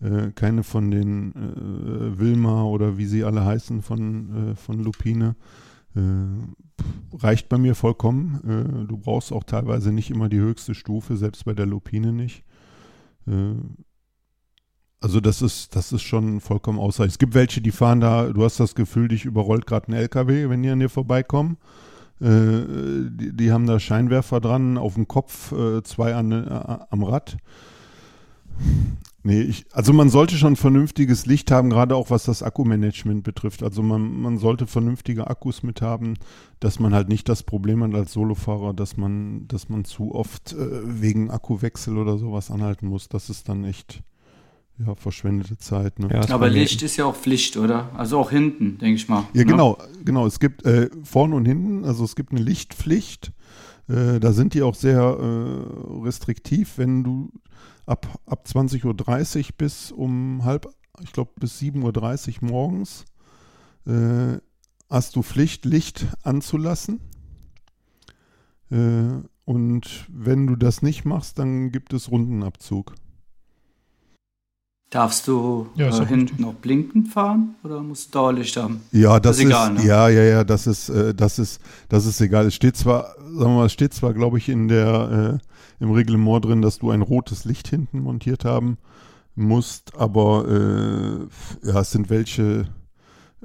äh, 0.00 0.30
keine 0.34 0.62
von 0.62 0.90
den 0.90 1.32
äh, 1.32 2.18
Wilma 2.18 2.64
oder 2.64 2.96
wie 2.98 3.06
sie 3.06 3.24
alle 3.24 3.44
heißen 3.44 3.82
von, 3.82 4.52
äh, 4.52 4.54
von 4.54 4.82
Lupine. 4.82 5.36
Reicht 7.12 7.48
bei 7.48 7.58
mir 7.58 7.74
vollkommen. 7.74 8.86
du 8.88 8.98
brauchst 8.98 9.32
auch 9.32 9.42
teilweise 9.42 9.90
nicht 9.90 10.10
immer 10.10 10.28
die 10.28 10.38
höchste 10.38 10.76
Stufe, 10.76 11.16
selbst 11.16 11.44
bei 11.44 11.54
der 11.54 11.66
Lupine 11.66 12.12
nicht. 12.12 12.44
Also 15.00 15.20
das 15.20 15.42
ist, 15.42 15.76
das 15.76 15.92
ist 15.92 16.02
schon 16.02 16.40
vollkommen 16.40 16.78
ausreichend. 16.78 17.12
Es 17.12 17.18
gibt 17.18 17.34
welche, 17.34 17.60
die 17.60 17.70
fahren 17.70 18.00
da, 18.00 18.30
du 18.30 18.42
hast 18.44 18.58
das 18.58 18.74
Gefühl, 18.74 19.08
dich 19.08 19.24
überrollt 19.24 19.66
gerade 19.66 19.92
ein 19.92 19.94
LKW, 19.94 20.48
wenn 20.48 20.62
die 20.62 20.70
an 20.70 20.80
dir 20.80 20.88
vorbeikommen. 20.88 21.56
Äh, 22.20 23.06
die, 23.10 23.30
die, 23.32 23.52
haben 23.52 23.66
da 23.66 23.78
Scheinwerfer 23.78 24.40
dran, 24.40 24.76
auf 24.76 24.94
dem 24.94 25.06
Kopf, 25.06 25.52
äh, 25.52 25.84
zwei 25.84 26.16
an, 26.16 26.32
äh, 26.32 26.78
am 26.90 27.04
Rad. 27.04 27.36
Nee, 29.22 29.42
ich, 29.42 29.66
also 29.72 29.92
man 29.92 30.10
sollte 30.10 30.36
schon 30.36 30.56
vernünftiges 30.56 31.26
Licht 31.26 31.50
haben, 31.52 31.70
gerade 31.70 31.94
auch 31.94 32.10
was 32.10 32.24
das 32.24 32.42
Akkumanagement 32.42 33.22
betrifft. 33.22 33.62
Also 33.62 33.82
man, 33.82 34.20
man 34.20 34.38
sollte 34.38 34.66
vernünftige 34.66 35.28
Akkus 35.28 35.62
mit 35.62 35.80
haben, 35.80 36.14
dass 36.58 36.80
man 36.80 36.92
halt 36.92 37.08
nicht 37.08 37.28
das 37.28 37.44
Problem 37.44 37.84
hat 37.84 37.94
als 37.94 38.12
Solofahrer, 38.12 38.74
dass 38.74 38.96
man, 38.96 39.46
dass 39.46 39.68
man 39.68 39.84
zu 39.84 40.14
oft 40.14 40.54
äh, 40.54 41.00
wegen 41.00 41.30
Akkuwechsel 41.30 41.98
oder 41.98 42.18
sowas 42.18 42.50
anhalten 42.50 42.88
muss. 42.88 43.08
Das 43.08 43.30
ist 43.30 43.48
dann 43.48 43.64
echt 43.64 44.02
ja, 44.84 44.94
verschwendete 44.94 45.58
Zeit. 45.58 45.98
Ne? 45.98 46.08
Ja, 46.12 46.28
Aber 46.34 46.48
Licht 46.48 46.82
ist 46.82 46.96
ja 46.96 47.06
auch 47.06 47.16
Pflicht, 47.16 47.56
oder? 47.56 47.90
Also 47.96 48.18
auch 48.18 48.30
hinten, 48.30 48.78
denke 48.78 48.96
ich 48.96 49.08
mal. 49.08 49.24
Ja, 49.32 49.44
ne? 49.44 49.46
genau, 49.46 49.78
genau. 50.04 50.26
Es 50.26 50.38
gibt 50.38 50.64
äh, 50.64 50.88
vorne 51.02 51.34
und 51.34 51.46
hinten, 51.46 51.84
also 51.84 52.04
es 52.04 52.14
gibt 52.14 52.32
eine 52.32 52.40
Lichtpflicht. 52.40 53.32
Äh, 53.88 54.20
da 54.20 54.32
sind 54.32 54.54
die 54.54 54.62
auch 54.62 54.74
sehr 54.74 55.00
äh, 55.00 56.02
restriktiv, 56.04 56.74
wenn 56.76 57.02
du 57.02 57.32
ab, 57.86 58.20
ab 58.26 58.46
20.30 58.46 58.84
Uhr 59.38 59.46
bis 59.56 59.90
um 59.90 60.44
halb, 60.44 60.68
ich 61.02 61.12
glaube 61.12 61.32
bis 61.40 61.58
7.30 61.58 62.42
Uhr 62.42 62.48
morgens 62.48 63.04
äh, 63.86 64.38
hast 64.90 65.16
du 65.16 65.22
Pflicht, 65.22 65.64
Licht 65.64 66.06
anzulassen. 66.22 67.00
Äh, 68.70 69.22
und 69.44 70.06
wenn 70.08 70.46
du 70.46 70.54
das 70.54 70.82
nicht 70.82 71.04
machst, 71.04 71.38
dann 71.38 71.72
gibt 71.72 71.92
es 71.94 72.10
Rundenabzug. 72.10 72.94
Darfst 74.90 75.28
du 75.28 75.68
ja, 75.74 75.88
äh, 75.88 76.06
hinten 76.06 76.40
noch 76.42 76.54
blinkend 76.54 77.08
fahren 77.08 77.56
oder 77.62 77.82
musst 77.82 78.08
du 78.08 78.18
Dauerlicht 78.18 78.56
haben? 78.56 78.80
Ja, 78.90 79.20
das, 79.20 79.36
das 79.36 79.44
ist, 79.44 79.50
egal, 79.50 79.74
ne? 79.74 79.84
ja, 79.84 80.08
ja, 80.08 80.22
ja, 80.22 80.44
das 80.44 80.66
ist, 80.66 80.88
äh, 80.88 81.14
das 81.14 81.38
ist, 81.38 81.60
das 81.90 82.06
ist 82.06 82.20
egal. 82.22 82.46
Es 82.46 82.54
steht 82.54 82.76
zwar, 82.76 83.14
sagen 83.18 83.38
wir 83.38 83.48
mal, 83.48 83.66
es 83.66 83.72
steht 83.72 83.92
zwar, 83.92 84.14
glaube 84.14 84.38
ich, 84.38 84.48
in 84.48 84.68
der, 84.68 85.40
äh, 85.80 85.84
im 85.84 85.90
Reglement 85.90 86.42
drin, 86.44 86.62
dass 86.62 86.78
du 86.78 86.90
ein 86.90 87.02
rotes 87.02 87.44
Licht 87.44 87.68
hinten 87.68 88.00
montiert 88.00 88.46
haben 88.46 88.78
musst, 89.34 89.94
aber 89.94 90.48
äh, 90.48 91.68
ja, 91.68 91.80
es 91.80 91.90
sind 91.90 92.08
welche 92.08 92.66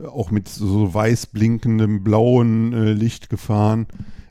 auch 0.02 0.32
mit 0.32 0.48
so 0.48 0.94
weiß 0.94 1.28
blinkendem 1.28 2.04
blauen 2.04 2.74
äh, 2.74 2.94
Licht 2.94 3.30
gefahren 3.30 3.86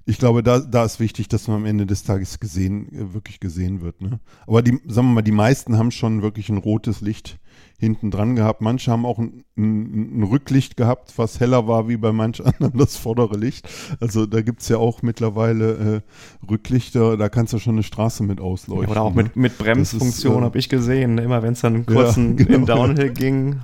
ich 0.04 0.18
glaube, 0.18 0.42
da, 0.42 0.58
da 0.58 0.84
ist 0.84 1.00
wichtig, 1.00 1.28
dass 1.28 1.48
man 1.48 1.58
am 1.58 1.64
Ende 1.64 1.86
des 1.86 2.02
Tages 2.02 2.40
gesehen, 2.40 2.92
äh, 2.92 3.14
wirklich 3.14 3.40
gesehen 3.40 3.82
wird. 3.82 4.00
Ne? 4.00 4.18
Aber 4.46 4.62
die, 4.62 4.78
sagen 4.86 5.08
wir 5.08 5.14
mal, 5.14 5.22
die 5.22 5.32
meisten 5.32 5.78
haben 5.78 5.90
schon 5.90 6.22
wirklich 6.22 6.48
ein 6.48 6.58
rotes 6.58 7.00
Licht 7.00 7.38
hinten 7.78 8.10
dran 8.10 8.36
gehabt. 8.36 8.60
Manche 8.60 8.90
haben 8.90 9.04
auch 9.04 9.18
ein, 9.18 9.44
ein, 9.56 10.20
ein, 10.20 10.22
Rücklicht 10.22 10.76
gehabt, 10.76 11.14
was 11.16 11.40
heller 11.40 11.66
war 11.66 11.88
wie 11.88 11.96
bei 11.96 12.12
manch 12.12 12.40
anderem 12.44 12.78
das 12.78 12.96
vordere 12.96 13.36
Licht. 13.36 13.68
Also 14.00 14.26
da 14.26 14.40
gibt 14.40 14.62
es 14.62 14.68
ja 14.68 14.78
auch 14.78 15.02
mittlerweile 15.02 16.02
äh, 16.42 16.48
Rücklichter, 16.48 17.16
da 17.16 17.28
kannst 17.28 17.52
du 17.52 17.58
schon 17.58 17.74
eine 17.74 17.82
Straße 17.82 18.22
mit 18.22 18.40
ausleuchten. 18.40 18.86
Ja, 18.86 18.90
oder 18.92 19.02
auch 19.02 19.14
ne? 19.14 19.24
mit, 19.24 19.36
mit 19.36 19.58
Bremsfunktion 19.58 20.42
äh, 20.42 20.46
habe 20.46 20.58
ich 20.58 20.68
gesehen. 20.68 21.16
Ne? 21.16 21.22
Immer 21.22 21.42
wenn 21.42 21.54
es 21.54 21.60
dann 21.60 21.86
kurz 21.86 22.16
ja, 22.16 22.22
genau. 22.36 22.54
in 22.54 22.66
Downhill 22.66 23.10
ging, 23.10 23.60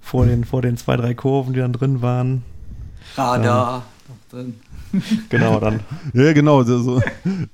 vor 0.00 0.26
den, 0.26 0.44
vor 0.44 0.62
den 0.62 0.76
zwei, 0.76 0.96
drei 0.96 1.14
Kurven, 1.14 1.52
die 1.52 1.60
dann 1.60 1.72
drin 1.72 2.02
waren. 2.02 2.42
Radar. 3.16 3.84
Ähm, 4.32 4.54
genau, 5.28 5.60
dann. 5.60 5.80
ja, 6.12 6.32
genau. 6.32 6.58
Also, 6.58 7.02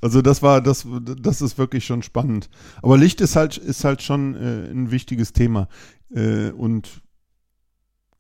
also 0.01 0.23
das 0.23 0.43
war, 0.43 0.61
das, 0.61 0.87
das 1.21 1.43
ist 1.43 1.59
wirklich 1.59 1.85
schon 1.85 2.03
spannend. 2.03 2.49
Aber 2.83 2.97
Licht 2.99 3.21
ist 3.21 3.37
halt, 3.37 3.57
ist 3.57 3.85
halt 3.85 4.03
schon 4.03 4.35
äh, 4.35 4.71
ein 4.71 4.91
wichtiges 4.91 5.33
Thema. 5.33 5.69
Äh, 6.15 6.51
und 6.51 7.03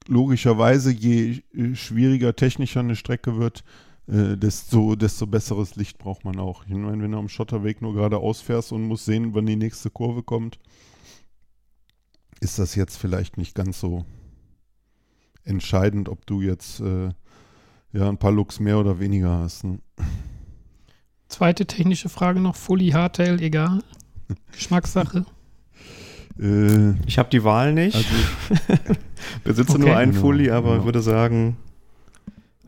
logischerweise, 0.08 0.90
je 0.90 1.42
äh, 1.54 1.74
schwieriger 1.74 2.34
technischer 2.34 2.80
eine 2.80 2.96
Strecke 2.96 3.38
wird, 3.38 3.64
äh, 4.06 4.36
desto, 4.36 4.96
desto 4.96 5.26
besseres 5.26 5.76
Licht 5.76 5.98
braucht 5.98 6.24
man 6.24 6.38
auch. 6.38 6.64
Ich 6.66 6.74
meine, 6.74 7.02
wenn 7.02 7.12
du 7.12 7.18
am 7.18 7.28
Schotterweg 7.28 7.80
nur 7.80 7.94
geradeaus 7.94 8.40
fährst 8.40 8.72
und 8.72 8.82
musst 8.82 9.04
sehen, 9.04 9.34
wann 9.34 9.46
die 9.46 9.56
nächste 9.56 9.90
Kurve 9.90 10.22
kommt, 10.22 10.58
ist 12.40 12.58
das 12.58 12.74
jetzt 12.74 12.96
vielleicht 12.96 13.36
nicht 13.36 13.54
ganz 13.54 13.78
so 13.78 14.04
entscheidend, 15.44 16.08
ob 16.08 16.26
du 16.26 16.40
jetzt 16.40 16.80
äh, 16.80 17.10
ja, 17.92 18.08
ein 18.08 18.18
paar 18.18 18.32
Looks 18.32 18.60
mehr 18.60 18.78
oder 18.78 19.00
weniger 19.00 19.38
hast. 19.38 19.64
Ne? 19.64 19.78
Zweite 21.28 21.66
technische 21.66 22.08
Frage 22.08 22.40
noch: 22.40 22.56
Fully 22.56 22.90
Hardtail, 22.90 23.40
egal. 23.40 23.82
Geschmackssache. 24.52 25.24
Äh, 26.38 26.92
ich 27.06 27.18
habe 27.18 27.30
die 27.30 27.44
Wahl 27.44 27.72
nicht. 27.72 27.96
Also, 27.96 28.08
Besitze 29.44 29.74
okay. 29.74 29.82
nur 29.82 29.96
einen 29.96 30.12
Fully, 30.12 30.50
aber 30.50 30.74
genau. 30.74 30.84
würde 30.84 31.02
sagen, 31.02 31.56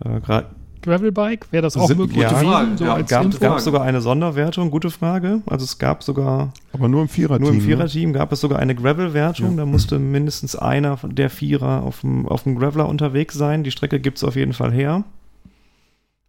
äh, 0.04 0.20
gerade 0.20 0.54
Gravelbike? 0.82 1.46
Wäre 1.50 1.62
das 1.62 1.76
auch 1.76 1.88
möglich? 1.94 2.18
Ja, 2.20 2.28
gewesen, 2.28 2.76
so 2.78 2.84
ja, 2.84 3.00
gab, 3.02 3.40
gab 3.40 3.58
es 3.58 3.64
sogar 3.64 3.82
eine 3.82 4.00
Sonderwertung, 4.00 4.70
gute 4.70 4.90
Frage. 4.90 5.42
Also 5.46 5.64
es 5.64 5.78
gab 5.78 6.02
sogar. 6.02 6.52
Aber 6.72 6.88
nur 6.88 7.02
im 7.02 7.08
Viererteam. 7.08 7.42
Nur 7.42 7.52
im 7.52 7.58
ne? 7.58 7.64
Viererteam 7.64 8.10
ne? 8.10 8.18
gab 8.18 8.32
es 8.32 8.40
sogar 8.40 8.58
eine 8.58 8.74
Gravel-Wertung. 8.74 9.50
Ja. 9.52 9.56
Da 9.58 9.66
musste 9.66 9.98
mindestens 9.98 10.56
einer 10.56 10.98
der 11.02 11.30
Vierer 11.30 11.82
auf 11.82 12.00
dem, 12.00 12.28
auf 12.28 12.42
dem 12.42 12.58
Graveler 12.58 12.88
unterwegs 12.88 13.34
sein. 13.34 13.64
Die 13.64 13.70
Strecke 13.70 14.00
gibt 14.00 14.18
es 14.18 14.24
auf 14.24 14.36
jeden 14.36 14.52
Fall 14.52 14.72
her. 14.72 15.04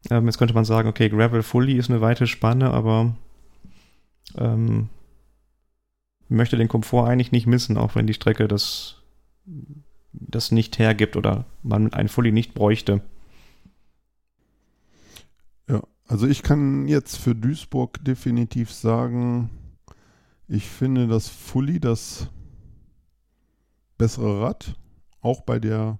Ähm, 0.10 0.26
jetzt 0.26 0.38
könnte 0.38 0.54
man 0.54 0.66
sagen, 0.66 0.88
okay, 0.90 1.10
Gravel 1.10 1.44
Fully 1.44 1.74
ist 1.74 1.90
eine 1.90 2.02
weite 2.02 2.28
Spanne, 2.28 2.72
aber 2.72 3.16
ähm, 4.38 4.90
möchte 6.30 6.58
den 6.58 6.68
Komfort 6.68 7.08
eigentlich 7.08 7.32
nicht 7.32 7.48
missen, 7.48 7.78
auch 7.78 7.96
wenn 7.96 8.08
die 8.08 8.14
Strecke 8.14 8.48
das, 8.48 8.98
das 10.12 10.52
nicht 10.52 10.80
hergibt 10.80 11.16
oder 11.16 11.46
man 11.62 11.94
einen 11.94 12.10
Fully 12.10 12.32
nicht 12.32 12.54
bräuchte. 12.54 13.02
Also 16.14 16.28
ich 16.28 16.44
kann 16.44 16.88
jetzt 16.88 17.18
für 17.18 17.34
Duisburg 17.34 18.04
definitiv 18.04 18.72
sagen, 18.72 19.50
ich 20.48 20.70
finde, 20.70 21.08
dass 21.08 21.30
Fully 21.30 21.80
das 21.80 22.30
bessere 23.98 24.42
Rad, 24.42 24.76
auch 25.22 25.42
bei 25.42 25.60
der 25.60 25.98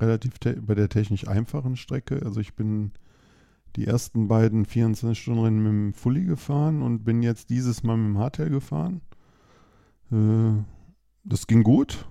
relativ 0.00 0.32
bei 0.62 0.74
der 0.74 0.88
technisch 0.88 1.28
einfachen 1.28 1.76
Strecke. 1.76 2.22
Also 2.24 2.40
ich 2.40 2.54
bin 2.54 2.92
die 3.76 3.86
ersten 3.86 4.26
beiden 4.26 4.64
24-Stunden-Rennen 4.64 5.62
mit 5.62 5.72
dem 5.72 5.92
Fully 5.92 6.24
gefahren 6.24 6.82
und 6.82 7.04
bin 7.04 7.22
jetzt 7.22 7.50
dieses 7.50 7.82
Mal 7.82 7.98
mit 7.98 8.16
dem 8.16 8.18
Hardtail 8.18 8.48
gefahren. 8.48 9.02
Äh, 10.10 10.64
das 11.22 11.46
ging 11.46 11.62
gut, 11.62 12.08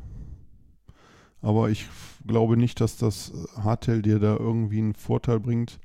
aber 1.42 1.70
ich 1.72 1.88
glaube 2.26 2.56
nicht, 2.56 2.80
dass 2.80 2.96
das 2.98 3.34
Hardtail 3.56 4.04
dir 4.04 4.20
da 4.20 4.38
irgendwie 4.38 4.78
einen 4.78 4.94
Vorteil 4.94 5.40
bringt, 5.40 5.80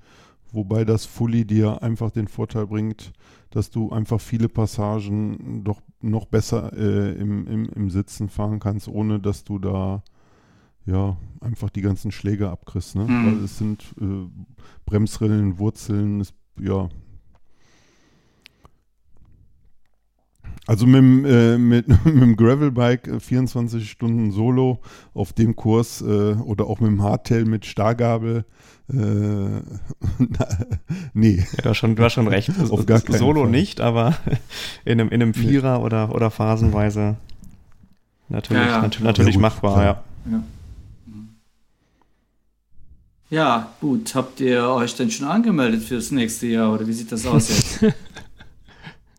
wobei 0.55 0.85
das 0.85 1.05
Fully 1.05 1.45
dir 1.45 1.83
einfach 1.83 2.11
den 2.11 2.29
Vorteil 2.29 2.67
bringt, 2.67 3.13
dass 3.51 3.71
du 3.71 3.91
einfach 3.91 4.21
viele 4.21 4.49
Passagen 4.49 5.63
doch 5.65 5.81
noch 6.01 6.27
besser 6.27 6.73
äh, 6.77 7.13
im, 7.13 7.47
im, 7.47 7.69
im 7.69 7.91
Sitzen 7.91 8.29
fahren 8.29 8.61
kannst, 8.61 8.89
ohne 8.89 9.21
dass 9.21 9.45
du 9.45 9.59
da 9.59 10.03
ja, 10.87 11.17
einfach 11.41 11.71
die 11.71 11.81
ganzen 11.81 12.11
Schläge 12.11 12.51
abkriegst, 12.51 12.97
ne? 12.97 13.05
Mhm. 13.05 13.27
Weil 13.27 13.45
es 13.45 13.59
sind 13.59 13.95
äh, 14.01 14.29
Bremsrillen, 14.85 15.59
Wurzeln, 15.59 16.21
ist, 16.21 16.35
ja. 16.61 16.89
Also 20.67 20.87
mit, 20.87 21.27
äh, 21.27 21.59
mit, 21.59 21.89
mit 22.05 22.23
dem 22.23 22.37
Gravelbike 22.37 23.21
24 23.21 23.83
äh, 23.83 23.87
Stunden 23.87 24.31
Solo 24.33 24.81
auf 25.13 25.33
dem 25.33 25.57
Kurs 25.57 26.01
äh, 26.01 26.05
oder 26.35 26.67
auch 26.67 26.81
mit 26.81 26.91
dem 26.91 27.03
Hardtail 27.03 27.45
mit 27.45 27.67
Stargabel, 27.67 28.45
äh, 28.89 28.95
nee. 31.15 31.37
Ja, 31.37 31.63
du, 31.63 31.69
hast 31.71 31.77
schon, 31.79 31.97
du 31.97 32.03
hast 32.03 32.15
schon 32.15 32.29
recht. 32.29 32.51
auf 32.71 32.87
gar 32.87 33.01
Solo 33.01 33.43
Fall. 33.43 33.51
nicht, 33.51 33.81
aber 33.81 34.15
in 34.85 35.01
einem, 35.01 35.11
in 35.11 35.23
einem 35.23 35.35
Vierer 35.35 35.79
nee. 35.79 35.85
oder, 35.85 36.15
oder 36.15 36.31
phasenweise 36.31 37.17
natürlich, 38.29 38.63
ja, 38.65 38.69
ja. 38.71 38.83
Nat 38.83 39.01
natürlich 39.01 39.35
ja, 39.35 39.41
machbar, 39.41 39.85
ja. 39.85 40.05
ja. 40.31 40.43
Ja, 43.31 43.73
gut. 43.81 44.15
Habt 44.15 44.39
ihr 44.41 44.63
euch 44.69 44.95
denn 44.95 45.11
schon 45.11 45.27
angemeldet 45.27 45.83
fürs 45.83 46.11
nächste 46.11 46.47
Jahr 46.47 46.73
oder 46.73 46.87
wie 46.87 46.93
sieht 46.93 47.11
das 47.11 47.27
aus 47.27 47.49
jetzt? 47.49 47.95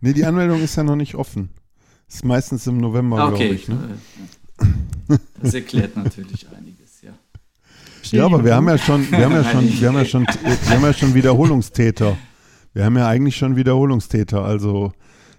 Nee, 0.05 0.13
die 0.13 0.25
Anmeldung 0.25 0.61
ist 0.61 0.75
ja 0.75 0.83
noch 0.83 0.95
nicht 0.95 1.15
offen. 1.15 1.49
Ist 2.07 2.23
meistens 2.23 2.67
im 2.67 2.77
November, 2.77 3.19
ah, 3.19 3.27
okay. 3.29 3.55
glaube 3.55 3.55
ich. 3.55 3.67
Ne? 3.67 5.19
Das 5.41 5.53
erklärt 5.53 5.95
natürlich 5.97 6.47
einiges, 6.55 7.01
ja. 7.01 7.11
Ja, 8.11 8.25
aber 8.25 8.43
wir 8.43 8.55
haben 8.55 8.67
ja 8.67 8.77
schon, 8.77 9.09
wir 9.11 9.25
haben 9.25 9.33
ja 9.33 9.43
schon, 9.43 9.79
wir 9.79 9.87
haben 9.87 9.97
ja 9.97 10.05
schon, 10.05 10.25
wir 10.25 10.69
haben 10.69 10.83
ja 10.83 10.93
schon 10.93 11.13
Wiederholungstäter. 11.13 12.17
Wir 12.73 12.85
haben 12.85 12.97
ja 12.97 13.07
eigentlich 13.07 13.35
schon 13.35 13.55
Wiederholungstäter. 13.55 14.43
Also 14.43 14.93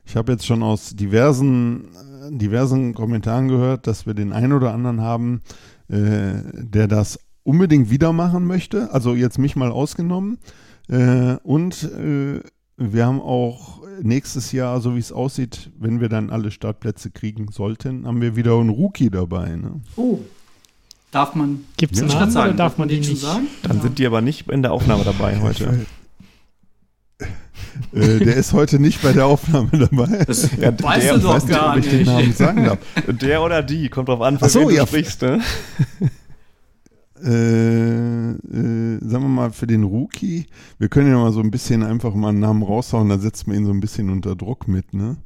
ich 0.04 0.16
habe 0.16 0.32
jetzt 0.32 0.46
schon 0.46 0.62
aus 0.62 0.96
diversen, 0.96 1.88
diversen 2.30 2.94
Kommentaren 2.94 3.48
gehört, 3.48 3.86
dass 3.86 4.06
wir 4.06 4.14
den 4.14 4.32
einen 4.32 4.52
oder 4.52 4.72
anderen 4.72 5.00
haben, 5.00 5.42
äh, 5.88 6.42
der 6.54 6.88
das 6.88 7.18
unbedingt 7.44 7.90
wieder 7.90 8.12
machen 8.12 8.46
möchte. 8.46 8.92
Also 8.92 9.14
jetzt 9.14 9.38
mich 9.38 9.54
mal 9.54 9.70
ausgenommen. 9.70 10.38
Äh, 10.88 11.36
und 11.42 11.82
äh, 11.84 12.40
wir 12.76 13.06
haben 13.06 13.20
auch 13.20 13.80
nächstes 14.02 14.52
Jahr, 14.52 14.80
so 14.80 14.94
wie 14.94 15.00
es 15.00 15.12
aussieht, 15.12 15.70
wenn 15.78 16.00
wir 16.00 16.08
dann 16.08 16.30
alle 16.30 16.50
Startplätze 16.50 17.10
kriegen 17.10 17.50
sollten, 17.50 18.06
haben 18.06 18.20
wir 18.20 18.36
wieder 18.36 18.58
einen 18.58 18.70
Rookie 18.70 19.10
dabei. 19.10 19.56
Ne? 19.56 19.80
Oh. 19.96 20.20
Darf 21.10 21.34
man. 21.34 21.64
Gibt 21.76 21.94
es 21.94 22.00
einen 22.00 22.10
Namen 22.10 22.30
sagen? 22.30 22.48
oder 22.48 22.56
darf 22.56 22.78
man 22.78 22.88
den 22.88 23.00
nicht 23.00 23.18
sagen? 23.18 23.46
Dann 23.62 23.76
ja. 23.76 23.82
sind 23.82 23.98
die 23.98 24.06
aber 24.06 24.20
nicht 24.20 24.50
in 24.50 24.62
der 24.62 24.72
Aufnahme 24.72 25.04
dabei 25.04 25.40
heute. 25.40 25.86
Äh, 27.92 28.18
der 28.18 28.36
ist 28.36 28.52
heute 28.52 28.78
nicht 28.78 29.02
bei 29.02 29.12
der 29.12 29.26
Aufnahme 29.26 29.70
dabei. 29.72 30.24
Das 30.24 30.50
ja, 30.60 30.72
weißt 30.78 31.06
der, 31.06 31.14
du 31.14 31.20
doch 31.20 31.46
gar 31.46 31.76
nicht. 31.76 31.86
Ich 31.86 32.04
den 32.04 32.06
Namen 32.06 32.32
sagen 32.32 32.64
darf. 32.64 32.78
Der 33.06 33.42
oder 33.42 33.62
die, 33.62 33.88
kommt 33.88 34.08
drauf 34.08 34.20
an, 34.20 34.38
für 34.38 34.48
so, 34.48 34.60
wen 34.60 34.68
du 34.68 34.74
ja. 34.74 34.86
sprichst. 34.86 35.22
Ne? 35.22 35.40
äh, 37.24 38.30
äh, 38.30 38.98
sagen 39.00 39.24
wir 39.24 39.28
mal, 39.28 39.50
für 39.50 39.66
den 39.66 39.84
Rookie, 39.84 40.46
wir 40.78 40.88
können 40.88 41.10
ja 41.10 41.16
mal 41.16 41.32
so 41.32 41.40
ein 41.40 41.50
bisschen 41.50 41.82
einfach 41.82 42.14
mal 42.14 42.30
einen 42.30 42.40
Namen 42.40 42.62
raushauen, 42.62 43.08
da 43.08 43.18
setzt 43.18 43.46
man 43.46 43.56
ihn 43.56 43.66
so 43.66 43.72
ein 43.72 43.80
bisschen 43.80 44.10
unter 44.10 44.36
Druck 44.36 44.68
mit, 44.68 44.94
ne? 44.94 45.16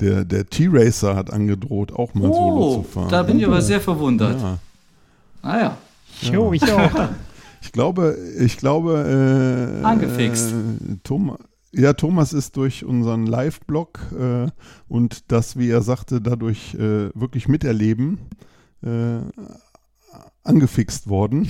Der, 0.00 0.24
der 0.24 0.46
T-Racer 0.46 1.16
hat 1.16 1.32
angedroht, 1.32 1.92
auch 1.92 2.14
mal 2.14 2.30
oh, 2.30 2.34
Solo 2.34 2.74
zu 2.76 2.82
fahren. 2.84 3.08
Da 3.10 3.22
bin 3.22 3.38
ich 3.38 3.46
aber 3.46 3.60
sehr 3.60 3.80
verwundert. 3.80 4.40
Ja. 4.40 4.58
Ah 5.42 5.58
ja. 5.58 5.78
Jo, 6.32 6.52
ich 6.52 6.62
auch. 6.72 7.08
Ich 7.62 7.72
glaube, 7.72 8.16
ich 8.38 8.58
glaube, 8.58 9.80
äh, 9.82 9.84
Angefixt. 9.84 10.52
Äh, 10.52 10.96
Thomas, 11.02 11.38
ja, 11.72 11.92
Thomas 11.94 12.32
ist 12.32 12.56
durch 12.56 12.84
unseren 12.84 13.26
Live-Blog 13.26 13.98
äh, 14.18 14.46
und 14.88 15.32
das, 15.32 15.58
wie 15.58 15.68
er 15.68 15.82
sagte, 15.82 16.20
dadurch 16.20 16.74
äh, 16.74 17.10
wirklich 17.14 17.48
miterleben, 17.48 18.18
äh, 18.82 19.18
angefixt 20.46 21.08
worden, 21.08 21.48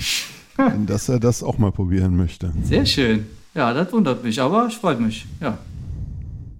dass 0.85 1.09
er 1.09 1.19
das 1.19 1.43
auch 1.43 1.57
mal 1.57 1.71
probieren 1.71 2.15
möchte. 2.15 2.51
Sehr 2.63 2.85
schön. 2.85 3.27
Ja, 3.53 3.73
das 3.73 3.91
wundert 3.91 4.23
mich, 4.23 4.39
aber 4.39 4.67
es 4.67 4.75
freut 4.75 4.99
mich. 4.99 5.25
Ja. 5.41 5.57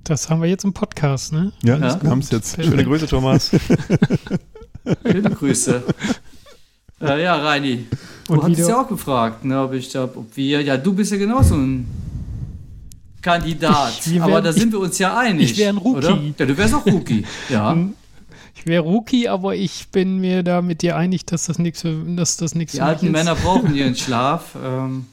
Das 0.03 0.29
haben 0.29 0.41
wir 0.41 0.49
jetzt 0.49 0.63
im 0.63 0.73
Podcast, 0.73 1.33
ne? 1.33 1.51
Ja, 1.63 1.77
das 1.77 2.01
ja. 2.01 2.09
haben 2.09 2.19
es 2.19 2.31
jetzt. 2.31 2.63
Schöne 2.63 2.83
Grüße, 2.83 3.07
Thomas. 3.07 3.51
Schöne 5.05 5.29
Grüße. 5.29 5.83
Äh, 7.01 7.23
ja, 7.23 7.35
Reini, 7.35 7.85
du 8.25 8.33
Und 8.33 8.43
hattest 8.43 8.69
ja 8.69 8.81
auch 8.81 8.87
gefragt, 8.87 9.45
ne, 9.45 9.61
ob 9.61 9.73
ich 9.73 9.95
ob 9.97 10.35
wir, 10.35 10.61
ja, 10.61 10.77
du 10.77 10.93
bist 10.93 11.11
ja 11.11 11.17
genauso 11.17 11.55
ein 11.55 11.85
Kandidat, 13.21 13.99
wär, 14.09 14.23
aber 14.23 14.41
da 14.41 14.51
sind 14.51 14.67
ich, 14.67 14.71
wir 14.71 14.79
uns 14.79 14.97
ja 14.97 15.17
einig. 15.17 15.51
Ich 15.51 15.57
wäre 15.57 15.73
ein 15.73 15.77
Rookie. 15.77 15.97
Oder? 15.97 16.19
Ja, 16.39 16.45
du 16.45 16.57
wärst 16.57 16.73
auch 16.73 16.85
Rookie, 16.85 17.25
ja. 17.49 17.77
Ich 18.67 18.69
wäre 18.69 18.83
Rookie, 18.83 19.29
aber 19.29 19.55
ich 19.55 19.87
bin 19.93 20.17
mir 20.17 20.43
da 20.43 20.61
mit 20.61 20.81
dir 20.81 20.97
einig, 20.97 21.25
dass 21.25 21.45
das 21.45 21.57
nichts 21.57 21.85
dass 21.85 22.35
das 22.35 22.53
nichts 22.53 22.73
Die 22.73 22.81
alten 22.81 23.11
Männer 23.11 23.33
brauchen 23.33 23.73
ihren 23.73 23.95
Schlaf. 23.95 24.57
Ähm, 24.61 25.05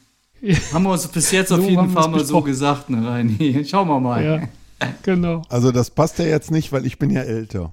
haben 0.73 0.83
wir 0.83 0.91
uns 0.91 1.07
bis 1.07 1.31
jetzt 1.31 1.51
so 1.51 1.55
auf 1.55 1.69
jeden 1.69 1.89
Fall 1.91 2.09
mal 2.09 2.25
so 2.25 2.41
gesagt, 2.41 2.91
ne, 2.91 3.07
Reini? 3.07 3.65
Schauen 3.69 3.87
wir 3.87 4.01
mal. 4.01 4.25
Ja, 4.25 4.89
genau. 5.05 5.43
Also 5.49 5.71
das 5.71 5.91
passt 5.91 6.19
ja 6.19 6.25
jetzt 6.25 6.51
nicht, 6.51 6.73
weil 6.73 6.85
ich 6.85 6.99
bin 6.99 7.11
ja 7.11 7.21
älter. 7.21 7.73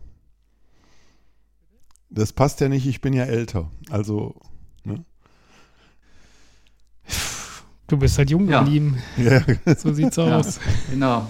Das 2.12 2.32
passt 2.32 2.62
ja 2.62 2.70
nicht, 2.70 2.86
ich 2.86 3.02
bin 3.02 3.14
ja 3.14 3.24
älter. 3.24 3.72
Also, 3.90 4.36
ne? 4.84 5.04
Du 7.88 7.98
bist 7.98 8.20
halt 8.20 8.30
jung 8.30 8.46
geblieben. 8.46 9.02
Ja. 9.18 9.42
So 9.76 9.92
sieht's 9.94 10.20
aus. 10.20 10.58
Ja, 10.58 10.62
genau. 10.92 11.28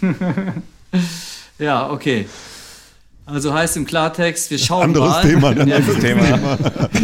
ja, 1.58 1.90
okay. 1.90 2.26
Also 3.32 3.54
heißt 3.54 3.76
im 3.76 3.86
Klartext, 3.86 4.50
wir 4.50 4.58
schauen 4.58 4.82
anderes 4.82 5.08
mal. 5.08 5.22
Thema, 5.22 5.48
anderes 5.48 5.98
Thema. 6.00 6.58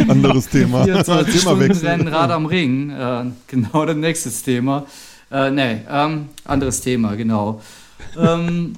anderes 0.09 0.49
Thema. 0.49 0.83
24 0.83 1.41
Stunden 1.41 1.71
Rennen 1.71 2.07
Rad 2.09 2.31
am 2.31 2.45
Ring. 2.45 2.89
Äh, 2.89 3.25
genau 3.47 3.85
das 3.85 3.95
nächste 3.95 4.29
Thema. 4.29 4.85
Äh, 5.31 5.51
nee, 5.51 5.81
ähm, 5.89 6.29
anderes 6.45 6.81
Thema, 6.81 7.15
genau. 7.15 7.61
ähm, 8.17 8.73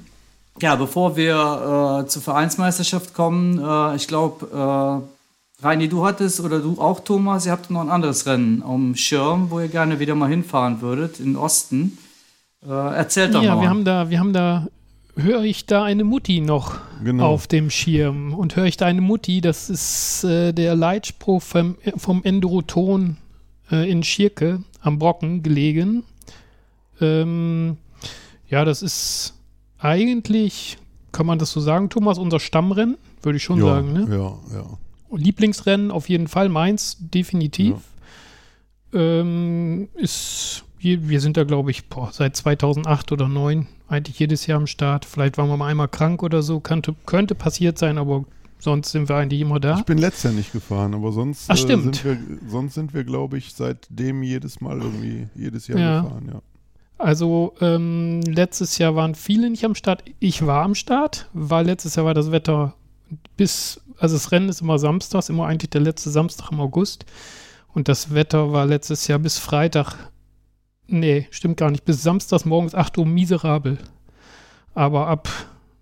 ja, 0.62 0.76
bevor 0.76 1.16
wir 1.16 2.04
äh, 2.04 2.08
zur 2.08 2.22
Vereinsmeisterschaft 2.22 3.14
kommen, 3.14 3.60
äh, 3.60 3.95
ich 3.95 4.08
glaube, 4.08 5.02
äh, 5.62 5.64
Reini, 5.66 5.89
du 5.89 6.06
hattest 6.06 6.39
oder 6.39 6.60
du 6.60 6.80
auch, 6.80 7.02
Thomas, 7.02 7.45
ihr 7.45 7.52
habt 7.52 7.70
noch 7.70 7.82
ein 7.82 7.89
anderes 7.89 8.26
Rennen 8.26 8.64
am 8.64 8.95
Schirm, 8.95 9.52
wo 9.52 9.60
ihr 9.60 9.68
gerne 9.68 10.00
wieder 10.00 10.16
mal 10.16 10.30
hinfahren 10.30 10.82
würdet, 10.82 11.20
in 11.20 11.34
den 11.34 11.36
Osten. 11.36 11.97
Äh, 12.68 12.72
erzählt 12.72 13.36
doch 13.36 13.43
ja, 13.43 13.56
mal. 13.56 13.58
Ja, 13.58 13.62
wir 13.62 13.70
haben 13.70 13.86
da, 13.86 14.10
wir 14.10 14.20
haben 14.20 14.34
da 14.34 14.68
höre 15.24 15.44
ich 15.44 15.66
da 15.66 15.84
eine 15.84 16.04
Mutti 16.04 16.42
noch 16.42 16.80
genau. 17.04 17.28
auf 17.28 17.48
dem 17.48 17.70
Schirm. 17.70 18.34
Und 18.34 18.56
höre 18.56 18.66
ich 18.66 18.78
da 18.78 18.86
eine 18.86 19.02
Mutti, 19.02 19.42
das 19.42 19.70
ist 19.70 20.24
äh, 20.24 20.54
der 20.54 20.76
Leitspruch 20.76 21.42
vom, 21.42 21.76
vom 21.98 22.24
Enduroton 22.24 23.18
äh, 23.72 23.90
in 23.90 24.04
Schirke 24.04 24.64
am 24.82 25.00
Brocken 25.00 25.44
gelegen. 25.44 26.04
Ähm, 27.02 27.78
ja, 28.50 28.66
das 28.66 28.82
ist 28.82 29.36
eigentlich, 29.78 30.78
kann 31.12 31.26
man 31.26 31.40
das 31.40 31.52
so 31.52 31.60
sagen, 31.60 31.90
Thomas, 31.90 32.18
unser 32.18 32.40
Stammrennen, 32.40 32.98
würde 33.22 33.38
ich 33.38 33.44
schon 33.44 33.60
ja, 33.60 33.66
sagen. 33.66 33.94
Ne? 33.94 34.08
Ja, 34.10 34.58
ja. 34.58 35.18
Lieblingsrennen 35.18 35.92
auf 35.92 36.10
jeden 36.10 36.28
Fall, 36.28 36.50
meins 36.50 36.98
definitiv. 37.00 37.76
Ja. 38.94 39.00
Ähm, 39.00 39.90
ist, 39.96 40.64
wir 40.80 41.22
sind 41.22 41.38
da, 41.38 41.44
glaube 41.44 41.72
ich, 41.72 41.88
boah, 41.88 42.10
seit 42.12 42.36
2008 42.36 43.12
oder 43.12 43.26
2009 43.26 43.68
eigentlich 43.90 44.20
jedes 44.20 44.46
Jahr 44.48 44.58
am 44.58 44.68
Start. 44.68 45.06
Vielleicht 45.06 45.38
waren 45.38 45.50
wir 45.50 45.58
mal 45.58 45.68
einmal 45.68 45.88
krank 45.88 46.24
oder 46.24 46.42
so, 46.42 46.60
könnte, 46.60 46.96
könnte 47.06 47.36
passiert 47.36 47.78
sein, 47.78 47.98
aber 47.98 48.26
sonst 48.60 48.92
sind 48.92 49.10
wir 49.10 49.16
eigentlich 49.16 49.42
immer 49.42 49.60
da. 49.60 49.78
Ich 49.80 49.86
bin 49.86 49.98
letztes 49.98 50.24
Jahr 50.24 50.34
nicht 50.34 50.52
gefahren, 50.52 50.94
aber 50.94 51.12
sonst, 51.12 51.50
Ach, 51.50 51.58
stimmt. 51.58 52.04
Äh, 52.04 52.04
sind 52.04 52.06
wir, 52.06 52.50
sonst 52.50 52.74
sind 52.76 52.94
wir, 52.94 53.04
glaube 53.04 53.38
ich, 53.38 53.54
seitdem 53.54 54.24
jedes 54.24 54.62
Mal 54.62 54.80
irgendwie 54.80 55.28
jedes 55.36 55.68
Jahr 55.68 55.80
ja. 55.80 56.02
gefahren, 56.02 56.30
ja. 56.32 56.42
Also 57.00 57.54
ähm, 57.62 58.22
letztes 58.24 58.78
Jahr 58.78 58.94
waren 58.94 59.16
viele 59.16 59.50
nicht 59.50 59.64
am 59.64 59.74
Start. 59.74 60.04
Ich 60.20 60.46
war 60.46 60.64
am 60.64 60.76
Start, 60.76 61.30
weil 61.32 61.66
letztes 61.66 61.96
Jahr 61.96 62.06
war 62.06 62.14
das 62.14 62.32
Wetter 62.32 62.76
bis, 63.38 63.80
also 63.98 64.18
das 64.18 64.34
Rennen 64.34 64.50
ist 64.50 64.62
immer 64.62 64.78
samstags, 64.80 65.30
immer 65.30 65.48
eigentlich 65.48 65.70
der 65.70 65.80
letzte 65.80 66.10
Samstag 66.10 66.52
im 66.52 66.60
August. 66.60 67.06
Und 67.74 67.88
das 67.88 68.14
Wetter 68.14 68.52
war 68.52 68.66
letztes 68.66 69.08
Jahr 69.08 69.20
bis 69.20 69.38
Freitag 69.38 69.96
Nee, 70.90 71.28
stimmt 71.32 71.58
gar 71.58 71.72
nicht. 71.72 71.86
Bis 71.86 72.04
samstags 72.04 72.46
morgens 72.46 72.74
8 72.74 72.98
Uhr 72.98 73.06
miserabel. 73.06 73.78
Aber 74.74 75.08
ab 75.08 75.30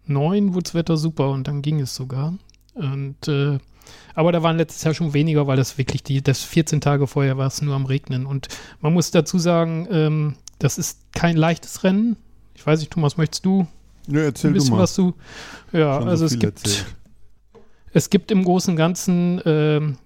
9 0.06 0.54
wurde 0.54 0.64
das 0.64 0.74
Wetter 0.74 0.98
super 0.98 1.30
und 1.32 1.48
dann 1.48 1.62
ging 1.62 1.80
es 1.80 1.96
sogar. 1.96 2.34
Und 2.74 3.28
äh, 3.28 3.58
aber 4.16 4.32
da 4.32 4.44
waren 4.44 4.58
letztes 4.58 4.84
Jahr 4.84 4.94
schon 4.94 5.14
weniger, 5.14 5.48
weil 5.48 5.58
das 5.58 5.78
wirklich 5.78 6.04
die, 6.04 6.22
das 6.22 6.44
14 6.44 6.82
Tage 6.82 7.08
vorher 7.08 7.38
war 7.38 7.48
es 7.48 7.62
nur 7.62 7.76
am 7.76 7.86
Regnen. 7.86 8.26
Und 8.26 8.48
man 8.82 8.94
muss 8.94 9.12
dazu 9.12 9.40
sagen, 9.40 9.88
ähm, 9.92 10.36
das 10.60 10.78
ist 10.78 11.14
kein 11.14 11.38
leichtes 11.38 11.84
Rennen. 11.84 12.18
Ich 12.56 12.66
weiß 12.66 12.80
nicht, 12.80 12.92
Thomas, 12.92 13.18
möchtest 13.18 13.46
du 13.46 13.68
Nö, 14.08 14.24
erzähl 14.26 14.50
ein 14.50 14.54
bisschen 14.54 14.72
du 14.72 14.76
mal. 14.76 14.84
was 14.84 14.96
du? 14.96 15.14
Ja, 15.72 15.96
Schon 15.96 16.04
so 16.04 16.10
also 16.10 16.26
es 16.26 16.32
viel 16.32 16.40
gibt, 16.40 16.66
erzählt. 16.66 16.86
es 17.94 18.10
gibt 18.10 18.32
im 18.32 18.44
Großen 18.44 18.72
und 18.72 18.78
Ganzen 18.78 19.42
ähm, 19.46 19.98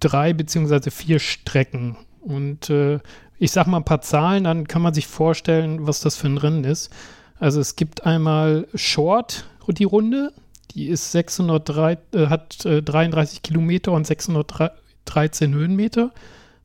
drei 0.00 0.32
beziehungsweise 0.32 0.90
vier 0.90 1.18
Strecken. 1.18 1.96
Und 2.20 2.70
äh, 2.70 3.00
ich 3.44 3.52
sag 3.52 3.66
mal 3.66 3.76
ein 3.76 3.84
paar 3.84 4.00
Zahlen, 4.00 4.44
dann 4.44 4.66
kann 4.66 4.80
man 4.80 4.94
sich 4.94 5.06
vorstellen, 5.06 5.86
was 5.86 6.00
das 6.00 6.16
für 6.16 6.28
ein 6.28 6.38
Rennen 6.38 6.64
ist. 6.64 6.90
Also 7.38 7.60
es 7.60 7.76
gibt 7.76 8.06
einmal 8.06 8.66
Short, 8.74 9.44
die 9.68 9.84
Runde, 9.84 10.32
die 10.70 10.88
ist 10.88 11.12
603, 11.12 11.98
äh, 12.14 12.26
hat 12.28 12.64
äh, 12.64 12.82
33 12.82 13.42
Kilometer 13.42 13.92
und 13.92 14.06
613 14.06 15.52
Höhenmeter. 15.52 16.10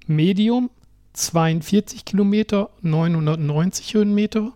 Medium 0.08 0.70
42 1.12 2.06
Kilometer, 2.06 2.70
990 2.82 3.96
Höhenmeter. 3.96 4.54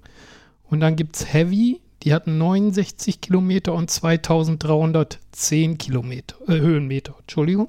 Und 0.70 0.80
dann 0.80 0.96
gibt 0.96 1.18
es 1.18 1.34
Heavy, 1.34 1.82
die 2.04 2.14
hat 2.14 2.28
69 2.28 3.20
Kilometer 3.20 3.74
und 3.74 3.92
2310 3.92 5.78
Kilometer, 5.78 6.38
äh, 6.48 6.62
Höhenmeter. 6.62 7.16
Entschuldigung. 7.20 7.68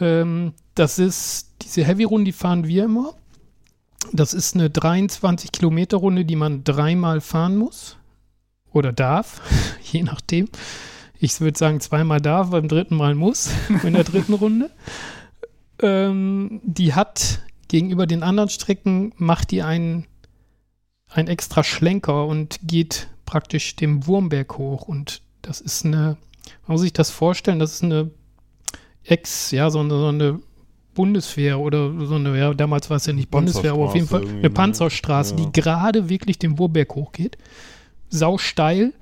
Ähm, 0.00 0.52
das 0.74 0.98
ist 0.98 1.54
diese 1.62 1.84
Heavy-Runde, 1.84 2.26
die 2.26 2.32
fahren 2.32 2.66
wir 2.66 2.84
immer. 2.84 3.14
Das 4.12 4.34
ist 4.34 4.54
eine 4.54 4.70
23 4.70 5.52
Kilometer 5.52 5.96
Runde, 5.96 6.24
die 6.24 6.36
man 6.36 6.64
dreimal 6.64 7.20
fahren 7.20 7.56
muss 7.56 7.96
oder 8.72 8.92
darf, 8.92 9.40
je 9.92 10.02
nachdem. 10.02 10.48
Ich 11.18 11.40
würde 11.40 11.58
sagen 11.58 11.80
zweimal 11.80 12.20
darf, 12.20 12.50
beim 12.50 12.68
dritten 12.68 12.96
Mal 12.96 13.14
muss 13.14 13.50
in 13.82 13.94
der 13.94 14.04
dritten 14.04 14.34
Runde. 14.34 14.70
Ähm, 15.80 16.60
die 16.64 16.94
hat 16.94 17.40
gegenüber 17.68 18.06
den 18.06 18.22
anderen 18.22 18.50
Strecken 18.50 19.12
macht 19.16 19.50
die 19.50 19.62
einen 19.62 20.06
ein 21.08 21.28
extra 21.28 21.62
Schlenker 21.62 22.26
und 22.26 22.58
geht 22.62 23.08
praktisch 23.24 23.76
dem 23.76 24.06
Wurmberg 24.06 24.58
hoch 24.58 24.88
und 24.88 25.22
das 25.42 25.60
ist 25.60 25.84
eine, 25.84 26.16
man 26.66 26.74
muss 26.74 26.80
sich 26.80 26.92
das 26.92 27.10
vorstellen, 27.10 27.58
das 27.58 27.74
ist 27.74 27.84
eine 27.84 28.10
Ex, 29.04 29.50
ja, 29.50 29.70
so 29.70 29.80
eine, 29.80 29.90
so 29.90 30.06
eine 30.08 30.40
Bundeswehr 30.94 31.58
oder 31.58 31.90
so 32.06 32.14
eine, 32.14 32.38
ja, 32.38 32.54
damals 32.54 32.88
war 32.88 32.96
es 32.96 33.06
ja 33.06 33.12
nicht 33.12 33.30
Bundeswehr, 33.30 33.72
aber 33.72 33.84
auf 33.86 33.94
jeden 33.94 34.06
Fall 34.06 34.22
eine 34.22 34.40
ne? 34.42 34.50
Panzerstraße, 34.50 35.34
Ja. 35.36 35.44
die 35.44 35.60
gerade 35.60 36.08
wirklich 36.08 36.38
den 36.38 36.58
Wurberg 36.58 36.94
hochgeht. 36.94 37.36
Sau 38.08 38.38
steil 38.38 38.92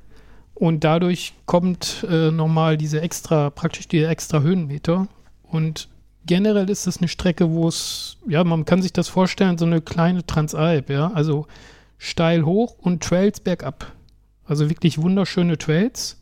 und 0.55 0.84
dadurch 0.84 1.34
kommt 1.46 2.07
äh, 2.09 2.30
nochmal 2.30 2.76
diese 2.76 3.00
extra, 3.00 3.50
praktisch 3.50 3.88
diese 3.88 4.09
extra 4.09 4.40
Höhenmeter. 4.40 5.07
Und 5.42 5.88
generell 6.24 6.70
ist 6.70 6.86
das 6.86 6.98
eine 6.98 7.09
Strecke, 7.09 7.50
wo 7.50 7.68
es, 7.68 8.16
ja, 8.26 8.42
man 8.42 8.64
kann 8.64 8.80
sich 8.80 8.92
das 8.92 9.09
vorstellen, 9.09 9.59
so 9.59 9.66
eine 9.66 9.80
kleine 9.82 10.24
Transalp, 10.24 10.88
ja, 10.88 11.12
also 11.12 11.46
steil 11.98 12.44
hoch 12.44 12.76
und 12.78 13.03
Trails 13.03 13.40
bergab. 13.40 13.92
Also 14.44 14.68
wirklich 14.70 15.00
wunderschöne 15.00 15.59
Trails. 15.59 16.18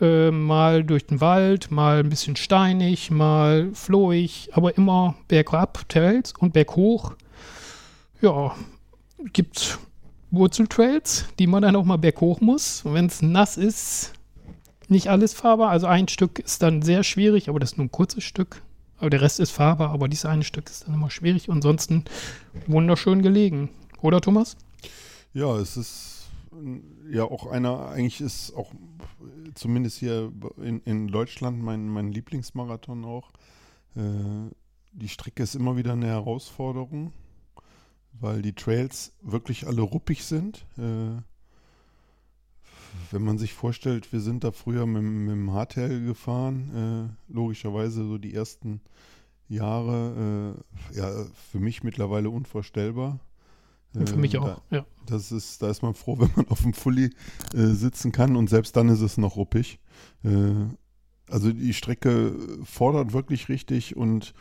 Äh, 0.00 0.30
mal 0.30 0.84
durch 0.84 1.06
den 1.06 1.20
Wald, 1.20 1.70
mal 1.70 2.00
ein 2.00 2.10
bisschen 2.10 2.36
steinig, 2.36 3.10
mal 3.10 3.70
flohig, 3.72 4.50
aber 4.52 4.76
immer 4.76 5.14
bergab 5.28 5.88
Trails 5.88 6.34
und 6.38 6.52
berghoch. 6.52 7.14
Ja, 8.20 8.54
gibt 9.32 9.78
Wurzeltrails, 10.30 11.26
die 11.38 11.46
man 11.46 11.62
dann 11.62 11.76
auch 11.76 11.84
mal 11.84 11.96
berghoch 11.96 12.40
muss. 12.40 12.82
Und 12.84 12.94
wenn 12.94 13.06
es 13.06 13.22
nass 13.22 13.56
ist, 13.56 14.12
nicht 14.88 15.08
alles 15.08 15.32
fahrbar. 15.32 15.70
Also 15.70 15.86
ein 15.86 16.08
Stück 16.08 16.40
ist 16.40 16.62
dann 16.62 16.82
sehr 16.82 17.02
schwierig, 17.02 17.48
aber 17.48 17.58
das 17.58 17.72
ist 17.72 17.78
nur 17.78 17.86
ein 17.86 17.92
kurzes 17.92 18.24
Stück. 18.24 18.62
Aber 18.98 19.10
der 19.10 19.20
Rest 19.20 19.40
ist 19.40 19.50
fahrbar, 19.50 19.90
aber 19.90 20.08
dieses 20.08 20.26
eine 20.26 20.44
Stück 20.44 20.68
ist 20.68 20.86
dann 20.86 20.94
immer 20.94 21.10
schwierig. 21.10 21.50
Ansonsten 21.50 22.04
wunderschön 22.66 23.22
gelegen. 23.22 23.70
Oder 24.02 24.20
Thomas? 24.20 24.56
Ja, 25.32 25.56
es 25.56 25.76
ist 25.76 26.28
ja 27.10 27.24
auch 27.24 27.46
einer, 27.46 27.88
eigentlich 27.88 28.20
ist 28.20 28.54
auch 28.54 28.72
zumindest 29.54 29.98
hier 29.98 30.32
in, 30.62 30.80
in 30.80 31.08
Deutschland 31.08 31.62
mein, 31.62 31.88
mein 31.88 32.12
Lieblingsmarathon 32.12 33.04
auch. 33.04 33.32
Äh, 33.96 34.50
die 34.92 35.08
Strecke 35.08 35.42
ist 35.42 35.54
immer 35.54 35.76
wieder 35.76 35.92
eine 35.92 36.06
Herausforderung, 36.06 37.12
weil 38.12 38.42
die 38.42 38.54
Trails 38.54 39.12
wirklich 39.22 39.66
alle 39.66 39.82
ruppig 39.82 40.24
sind. 40.24 40.66
Äh, 40.78 41.20
wenn 43.10 43.22
man 43.22 43.38
sich 43.38 43.52
vorstellt, 43.52 44.12
wir 44.12 44.20
sind 44.20 44.42
da 44.42 44.52
früher 44.52 44.86
mit, 44.86 45.02
mit 45.02 45.32
dem 45.32 45.52
Hardtail 45.52 46.00
gefahren, 46.04 47.16
äh, 47.28 47.32
logischerweise 47.32 48.06
so 48.06 48.18
die 48.18 48.34
ersten 48.34 48.80
Jahre, 49.48 50.56
äh, 50.92 50.96
ja, 50.96 51.26
für 51.50 51.60
mich 51.60 51.82
mittlerweile 51.82 52.30
unvorstellbar. 52.30 53.20
Und 53.94 54.08
für 54.08 54.14
Äh, 54.16 54.18
mich 54.18 54.32
da- 54.32 54.40
auch, 54.40 54.62
ja. 54.70 54.84
das 55.06 55.32
ist, 55.32 55.62
da 55.62 55.70
ist 55.70 55.82
man 55.82 55.94
froh, 55.94 56.18
wenn 56.18 56.30
man 56.36 56.46
auf 56.48 56.62
dem 56.62 56.74
Fully 56.74 57.10
äh, 57.54 57.66
sitzen 57.68 58.12
kann 58.12 58.36
und 58.36 58.48
selbst 58.50 58.76
dann 58.76 58.88
ist 58.88 59.00
es 59.00 59.16
noch 59.18 59.36
ruppig. 59.36 59.78
Äh, 60.24 60.30
also 61.28 61.52
die 61.52 61.74
Strecke 61.74 62.36
fordert 62.64 63.12
wirklich 63.12 63.48
richtig 63.48 63.96
und 63.96 64.32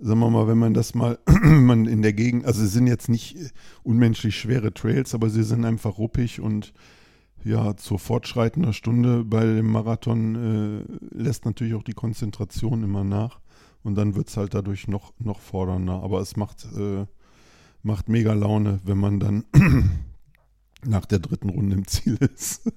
sagen 0.00 0.18
wir 0.20 0.30
mal, 0.30 0.48
wenn 0.48 0.58
man 0.58 0.74
das 0.74 0.94
mal, 0.94 1.18
man 1.42 1.86
in 1.86 2.02
der 2.02 2.12
Gegend, 2.12 2.44
also 2.44 2.62
es 2.64 2.72
sind 2.72 2.86
jetzt 2.86 3.08
nicht 3.08 3.36
äh, 3.36 3.48
unmenschlich 3.82 4.36
schwere 4.36 4.72
Trails, 4.74 5.14
aber 5.14 5.30
sie 5.30 5.42
sind 5.44 5.64
einfach 5.64 5.98
ruppig 5.98 6.40
und 6.40 6.72
ja, 7.44 7.76
zur 7.76 7.98
fortschreitender 7.98 8.72
Stunde 8.72 9.22
bei 9.22 9.44
dem 9.44 9.70
Marathon 9.70 10.34
äh, 10.34 11.14
lässt 11.14 11.44
natürlich 11.44 11.74
auch 11.74 11.82
die 11.82 11.92
Konzentration 11.92 12.82
immer 12.82 13.04
nach 13.04 13.38
und 13.82 13.96
dann 13.96 14.14
wird 14.14 14.28
es 14.30 14.38
halt 14.38 14.54
dadurch 14.54 14.88
noch, 14.88 15.12
noch 15.18 15.40
fordernder. 15.40 16.02
Aber 16.02 16.20
es 16.20 16.36
macht, 16.36 16.64
äh, 16.74 17.04
macht 17.84 18.08
mega 18.08 18.32
Laune, 18.32 18.80
wenn 18.84 18.98
man 18.98 19.20
dann 19.20 19.44
nach 20.84 21.06
der 21.06 21.18
dritten 21.20 21.50
Runde 21.50 21.76
im 21.76 21.86
Ziel 21.86 22.16
ist. 22.34 22.62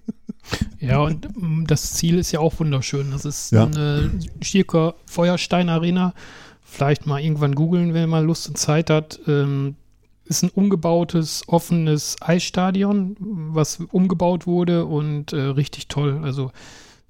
Ja, 0.79 0.99
und 0.99 1.25
ähm, 1.35 1.65
das 1.67 1.91
Ziel 1.95 2.17
ist 2.17 2.31
ja 2.31 2.39
auch 2.39 2.57
wunderschön. 2.61 3.11
Das 3.11 3.25
ist 3.25 3.51
Ja. 3.51 3.65
eine 3.65 4.09
Stierker 4.41 4.95
Feuerstein 5.05 5.67
Arena. 5.67 6.13
Vielleicht 6.61 7.05
mal 7.05 7.19
irgendwann 7.19 7.53
googeln, 7.53 7.93
wenn 7.93 8.07
man 8.09 8.25
Lust 8.25 8.47
und 8.47 8.57
Zeit 8.57 8.89
hat. 8.89 9.19
Ähm, 9.27 9.75
ist 10.23 10.43
ein 10.43 10.49
umgebautes, 10.49 11.43
offenes 11.47 12.15
Eisstadion, 12.21 13.17
was 13.19 13.79
umgebaut 13.91 14.47
wurde 14.47 14.85
und 14.85 15.33
äh, 15.33 15.37
richtig 15.41 15.89
toll. 15.89 16.21
Also 16.23 16.51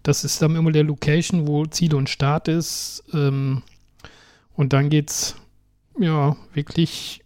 das 0.02 0.24
ist 0.24 0.42
dann 0.42 0.56
immer 0.56 0.72
der 0.72 0.84
Location, 0.86 1.46
wo 1.48 1.64
Ziel 1.68 1.94
und 1.94 2.10
Start 2.10 2.48
ist. 2.48 3.04
Ähm, 3.14 3.62
und 4.56 4.74
dann 4.74 4.90
geht's 4.90 5.36
ja 6.00 6.36
wirklich 6.56 7.22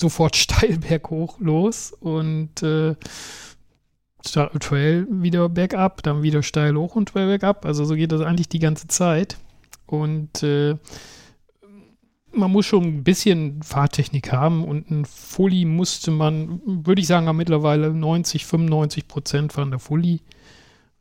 sofort 0.00 0.36
steil 0.36 0.78
berghoch 0.78 1.38
los 1.40 1.92
und 1.92 2.62
äh, 2.62 2.94
Trail 4.22 5.06
wieder 5.10 5.48
bergab, 5.48 6.02
dann 6.02 6.22
wieder 6.22 6.42
steil 6.42 6.74
hoch 6.76 6.96
und 6.96 7.10
Trail 7.10 7.26
bergab. 7.26 7.66
Also 7.66 7.84
so 7.84 7.94
geht 7.94 8.12
das 8.12 8.22
eigentlich 8.22 8.48
die 8.48 8.58
ganze 8.58 8.88
Zeit. 8.88 9.36
Und 9.86 10.42
äh, 10.42 10.76
man 12.32 12.50
muss 12.50 12.66
schon 12.66 12.84
ein 12.84 13.04
bisschen 13.04 13.62
Fahrtechnik 13.62 14.32
haben 14.32 14.64
und 14.64 14.90
ein 14.90 15.04
Fully 15.04 15.64
musste 15.64 16.10
man, 16.10 16.60
würde 16.64 17.00
ich 17.00 17.06
sagen, 17.06 17.34
mittlerweile 17.36 17.92
90, 17.92 18.46
95 18.46 19.08
Prozent 19.08 19.52
von 19.52 19.70
der 19.70 19.78
Fully. 19.78 20.20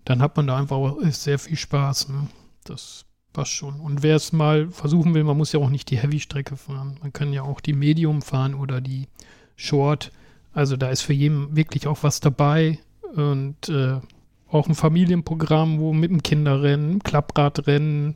Dann 0.05 0.21
hat 0.21 0.35
man 0.35 0.47
da 0.47 0.57
einfach 0.57 0.95
sehr 1.11 1.39
viel 1.39 1.55
Spaß. 1.55 2.09
Ne? 2.09 2.27
Das 2.65 3.05
passt 3.34 3.51
schon. 3.51 3.79
Und 3.79 4.03
wer 4.03 4.15
es 4.15 4.31
mal 4.31 4.69
versuchen 4.69 5.13
will, 5.13 5.23
man 5.23 5.38
muss 5.38 5.51
ja 5.51 5.59
auch 5.59 5.69
nicht 5.69 5.89
die 5.89 5.97
Heavy-Strecke 5.97 6.55
fahren. 6.55 6.97
Man 7.01 7.11
kann 7.11 7.34
ja 7.34 7.41
auch 7.43 7.59
die 7.59 7.73
Medium 7.73 8.21
fahren 8.21 8.53
oder 8.53 8.79
die 8.79 9.07
Short. 9.55 10.11
Also 10.53 10.77
da 10.77 10.89
ist 10.89 11.01
für 11.01 11.13
jeden 11.13 11.55
wirklich 11.55 11.88
auch 11.88 12.03
was 12.03 12.19
dabei. 12.19 12.79
Und 13.15 13.69
äh, 13.69 13.99
auch 14.53 14.67
ein 14.67 14.75
Familienprogramm, 14.75 15.79
wo 15.79 15.93
mit 15.93 16.11
dem 16.11 16.21
Kinderrennen, 16.21 16.99
Klappradrennen 16.99 18.13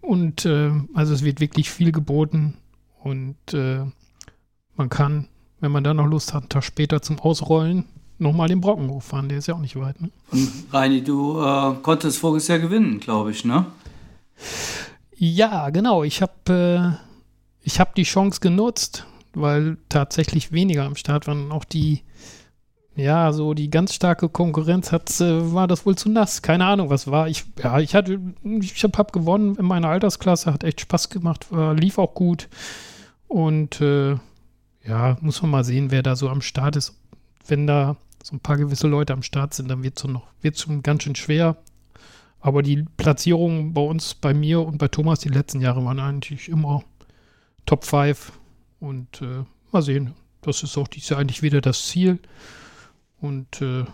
und 0.00 0.44
äh, 0.46 0.70
also 0.94 1.12
es 1.12 1.24
wird 1.24 1.40
wirklich 1.40 1.70
viel 1.70 1.92
geboten 1.92 2.54
und 3.02 3.36
äh, 3.52 3.80
man 4.76 4.88
kann, 4.88 5.28
wenn 5.60 5.72
man 5.72 5.82
da 5.82 5.92
noch 5.92 6.06
Lust 6.06 6.32
hat, 6.32 6.42
einen 6.42 6.48
Tag 6.48 6.64
später 6.64 7.02
zum 7.02 7.18
Ausrollen 7.18 7.84
nochmal 8.18 8.48
den 8.48 8.60
Brocken 8.60 8.88
hochfahren, 8.88 9.28
der 9.28 9.38
ist 9.38 9.48
ja 9.48 9.54
auch 9.54 9.60
nicht 9.60 9.76
weit. 9.76 10.00
Ne? 10.00 10.10
Und 10.30 10.50
Reini, 10.72 11.02
du 11.02 11.40
äh, 11.40 11.74
konntest 11.82 12.18
voriges 12.18 12.48
Jahr 12.48 12.58
gewinnen, 12.58 13.00
glaube 13.00 13.32
ich, 13.32 13.44
ne? 13.44 13.66
Ja, 15.16 15.70
genau. 15.70 16.04
Ich 16.04 16.22
habe 16.22 16.98
äh, 17.64 17.68
hab 17.78 17.94
die 17.94 18.04
Chance 18.04 18.40
genutzt, 18.40 19.06
weil 19.34 19.78
tatsächlich 19.88 20.52
weniger 20.52 20.84
am 20.84 20.96
Start 20.96 21.26
waren. 21.26 21.50
Auch 21.50 21.64
die, 21.64 22.02
ja, 22.94 23.32
so 23.32 23.54
die 23.54 23.70
ganz 23.70 23.94
starke 23.94 24.28
Konkurrenz 24.28 24.92
hat, 24.92 25.20
äh, 25.20 25.52
war 25.52 25.66
das 25.66 25.86
wohl 25.86 25.96
zu 25.96 26.08
nass. 26.08 26.42
Keine 26.42 26.66
Ahnung, 26.66 26.90
was 26.90 27.10
war. 27.10 27.28
Ich, 27.28 27.44
ja, 27.62 27.80
ich 27.80 27.94
hatte, 27.94 28.20
ich 28.60 28.82
habe 28.84 28.98
hab 28.98 29.12
gewonnen 29.12 29.56
in 29.56 29.66
meiner 29.66 29.88
Altersklasse, 29.88 30.52
hat 30.52 30.64
echt 30.64 30.80
Spaß 30.80 31.10
gemacht, 31.10 31.50
war, 31.50 31.74
lief 31.74 31.98
auch 31.98 32.14
gut. 32.14 32.48
Und 33.26 33.80
äh, 33.80 34.16
ja, 34.84 35.18
muss 35.20 35.42
man 35.42 35.50
mal 35.50 35.64
sehen, 35.64 35.90
wer 35.90 36.02
da 36.02 36.16
so 36.16 36.28
am 36.28 36.40
Start 36.40 36.76
ist. 36.76 36.94
Wenn 37.46 37.66
da 37.66 37.96
so 38.22 38.36
ein 38.36 38.40
paar 38.40 38.56
gewisse 38.56 38.88
Leute 38.88 39.12
am 39.12 39.22
Start 39.22 39.54
sind, 39.54 39.68
dann 39.68 39.82
wird 39.82 39.98
es 39.98 40.04
noch, 40.04 40.26
schon 40.54 40.82
ganz 40.82 41.02
schön 41.02 41.14
schwer. 41.14 41.56
Aber 42.40 42.62
die 42.62 42.84
Platzierungen 42.96 43.74
bei 43.74 43.80
uns, 43.80 44.14
bei 44.14 44.32
mir 44.32 44.60
und 44.60 44.78
bei 44.78 44.88
Thomas 44.88 45.20
die 45.20 45.28
letzten 45.28 45.60
Jahre 45.60 45.84
waren 45.84 45.98
eigentlich 45.98 46.48
immer 46.48 46.84
Top 47.66 47.84
5. 47.84 48.32
Und 48.80 49.22
äh, 49.22 49.44
mal 49.72 49.82
sehen. 49.82 50.14
Das 50.40 50.62
ist 50.62 50.78
auch 50.78 50.88
dieses 50.88 51.08
Jahr 51.10 51.20
eigentlich 51.20 51.42
wieder 51.42 51.60
das 51.60 51.86
Ziel. 51.86 52.18
Und 53.20 53.60
äh, 53.60 53.84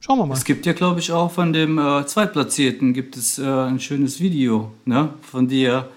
schauen 0.00 0.18
wir 0.18 0.26
mal. 0.26 0.34
Es 0.34 0.44
gibt 0.44 0.66
ja, 0.66 0.72
glaube 0.72 1.00
ich, 1.00 1.12
auch 1.12 1.30
von 1.30 1.52
dem 1.52 1.78
äh, 1.78 2.04
Zweitplatzierten 2.04 2.92
gibt 2.92 3.16
es 3.16 3.38
äh, 3.38 3.44
ein 3.46 3.78
schönes 3.78 4.20
Video, 4.20 4.72
ne? 4.84 5.14
Von 5.22 5.46
dir, 5.46 5.88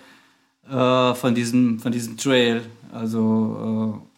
äh, 0.69 1.13
von 1.15 1.33
diesem, 1.33 1.79
von 1.79 1.91
diesem 1.91 2.17
Trail. 2.17 2.61
Also 2.91 3.99
äh, 4.05 4.12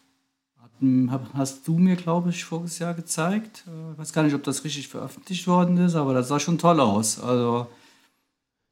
hast 1.34 1.66
du 1.66 1.78
mir, 1.78 1.96
glaube 1.96 2.30
ich, 2.30 2.44
voriges 2.44 2.78
Jahr 2.78 2.94
gezeigt. 2.94 3.64
Äh, 3.66 3.92
Ich 3.92 3.98
weiß 3.98 4.12
gar 4.12 4.22
nicht, 4.22 4.34
ob 4.34 4.42
das 4.42 4.64
richtig 4.64 4.88
veröffentlicht 4.88 5.46
worden 5.46 5.78
ist, 5.78 5.94
aber 5.94 6.14
das 6.14 6.28
sah 6.28 6.38
schon 6.38 6.58
toll 6.58 6.80
aus. 6.80 7.20
Also 7.20 7.66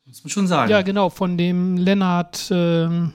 muss 0.06 0.22
man 0.22 0.30
schon 0.30 0.46
sagen. 0.46 0.70
Ja, 0.70 0.82
genau, 0.82 1.08
von 1.08 1.38
dem 1.38 1.76
Lennart 1.78 2.48
ähm, 2.50 3.12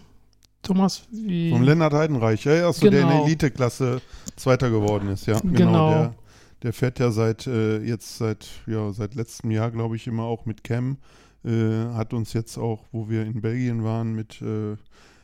Thomas. 0.64 1.04
Wie, 1.12 1.52
Vom 1.52 1.62
Lennart 1.62 1.94
Heidenreich, 1.94 2.44
ja, 2.46 2.54
ja, 2.54 2.74
so 2.74 2.90
der 2.90 3.02
in 3.02 3.08
der 3.08 3.16
Genau. 3.16 3.26
Eliteklasse 3.26 4.02
Zweiter 4.36 4.70
geworden 4.70 5.10
ist, 5.10 5.28
ja. 5.28 5.40
Genau. 5.40 5.90
Der, 5.92 6.16
der 6.64 6.74
fährt 6.74 7.00
ja 7.00 7.12
seit 7.12 7.46
äh, 7.48 7.80
jetzt 7.84 8.18
seit 8.18 8.48
ja 8.66 8.92
seit 8.92 9.14
letztem 9.16 9.52
Jahr, 9.52 9.70
glaube 9.72 9.96
ich, 9.98 10.08
immer 10.08 10.24
auch 10.24 10.46
mit 10.46 10.64
Cam. 10.64 10.98
Äh, 11.46 11.94
hat 11.94 12.14
uns 12.14 12.34
jetzt 12.34 12.58
auch, 12.58 12.86
wo 12.92 13.08
wir 13.08 13.24
in 13.24 13.42
Belgien 13.42 13.84
waren, 13.84 14.14
mit 14.14 14.42
äh, 14.42 14.76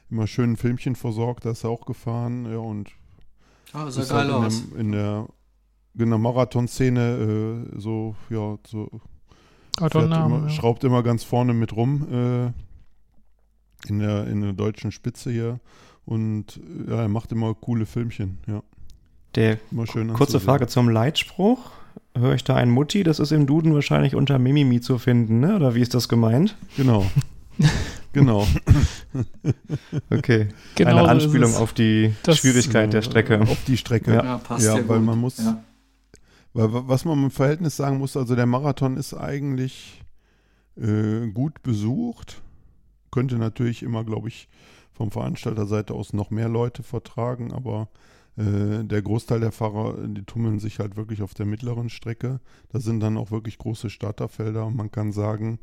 immer 0.09 0.27
schönen 0.27 0.55
Filmchen 0.55 0.95
versorgt. 0.95 1.45
Da 1.45 1.51
ist 1.51 1.63
er 1.63 1.71
auch 1.71 1.85
gefahren 1.85 2.45
ja, 2.49 2.57
und 2.59 2.89
Ah, 3.75 3.91
sah 3.91 4.01
ist 4.01 4.09
geil 4.09 4.33
halt 4.33 4.45
aus. 4.45 4.61
in, 4.61 4.69
der, 4.71 4.79
in 4.79 4.91
der 4.91 5.27
in 5.97 6.09
der 6.09 6.19
Marathon-Szene 6.19 7.65
äh, 7.73 7.79
so 7.79 8.15
ja 8.29 8.57
so 8.67 8.89
er 9.81 10.07
Namen, 10.07 10.35
immer, 10.35 10.47
ja. 10.47 10.49
schraubt 10.49 10.83
immer 10.83 11.03
ganz 11.03 11.23
vorne 11.23 11.53
mit 11.53 11.75
rum 11.75 12.07
äh, 12.11 12.45
in, 13.89 13.99
der, 13.99 14.27
in 14.27 14.41
der 14.41 14.53
deutschen 14.53 14.91
Spitze 14.91 15.31
hier. 15.31 15.59
Und 16.05 16.59
ja, 16.87 17.01
er 17.01 17.07
macht 17.09 17.31
immer 17.31 17.53
coole 17.53 17.85
Filmchen, 17.85 18.37
ja. 18.47 18.61
Der 19.33 19.57
Immer 19.71 19.85
schön 19.85 20.13
kurze. 20.13 20.39
Frage 20.39 20.67
zum 20.67 20.87
Leitspruch. 20.87 21.71
Höre 22.15 22.35
ich 22.35 22.45
da 22.45 22.55
ein 22.55 22.69
Mutti? 22.69 23.03
Das 23.03 23.19
ist 23.19 23.33
im 23.33 23.47
Duden 23.47 23.73
wahrscheinlich 23.73 24.15
unter 24.15 24.39
Mimimi 24.39 24.79
zu 24.79 24.97
finden, 24.97 25.41
ne? 25.41 25.57
Oder 25.57 25.75
wie 25.75 25.81
ist 25.81 25.93
das 25.93 26.07
gemeint? 26.07 26.55
Genau. 26.77 27.05
genau. 28.15 28.47
Okay. 30.09 30.49
Genau 30.75 30.97
Eine 30.97 31.09
Anspielung 31.09 31.53
auf 31.55 31.73
die 31.73 32.13
Das- 32.23 32.37
Schwierigkeit 32.39 32.91
der 32.93 33.01
Strecke. 33.01 33.41
Auf 33.41 33.63
die 33.65 33.77
Strecke. 33.77 34.13
Ja. 34.13 34.23
Ja, 34.23 34.37
passt 34.39 34.65
Ja, 34.65 34.77
ja, 34.77 34.87
weil 34.87 34.97
gut. 34.97 35.05
man 35.05 35.19
muss- 35.19 35.37
Ja. 35.37 35.63
Weil, 36.53 36.73
wa- 36.73 36.83
was 36.87 37.05
man 37.05 37.21
im 37.23 37.31
Verhältnis 37.31 37.75
sagen 37.75 37.97
muss, 37.97 38.15
also 38.17 38.35
der 38.35 38.45
Marathon 38.45 38.97
ist 38.97 39.13
eigentlich 39.13 40.01
äh, 40.81 41.27
gut 41.31 41.61
besucht. 41.63 42.41
Könnte 43.11 43.37
natürlich 43.37 43.81
immer, 43.83 44.03
glaube 44.03 44.27
ich, 44.27 44.49
vom 44.93 45.11
Veranstalterseite 45.11 45.93
aus 45.93 46.11
noch 46.13 46.31
mehr 46.31 46.49
Leute 46.49 46.83
vertragen, 46.83 47.53
aber 47.53 47.87
äh, 48.37 48.83
der 48.83 49.01
Großteil 49.01 49.39
der 49.39 49.51
Fahrer, 49.53 49.95
die 50.07 50.23
tummeln 50.23 50.59
sich 50.59 50.79
halt 50.79 50.97
wirklich 50.97 51.21
auf 51.21 51.33
der 51.33 51.45
mittleren 51.45 51.89
Strecke. 51.89 52.39
Da 52.69 52.79
sind 52.81 52.99
dann 52.99 53.17
auch 53.17 53.31
wirklich 53.31 53.57
große 53.57 53.89
Starterfelder 53.89 54.65
und 54.65 54.75
man 54.75 54.91
kann 54.91 55.11
sagen, 55.13 55.59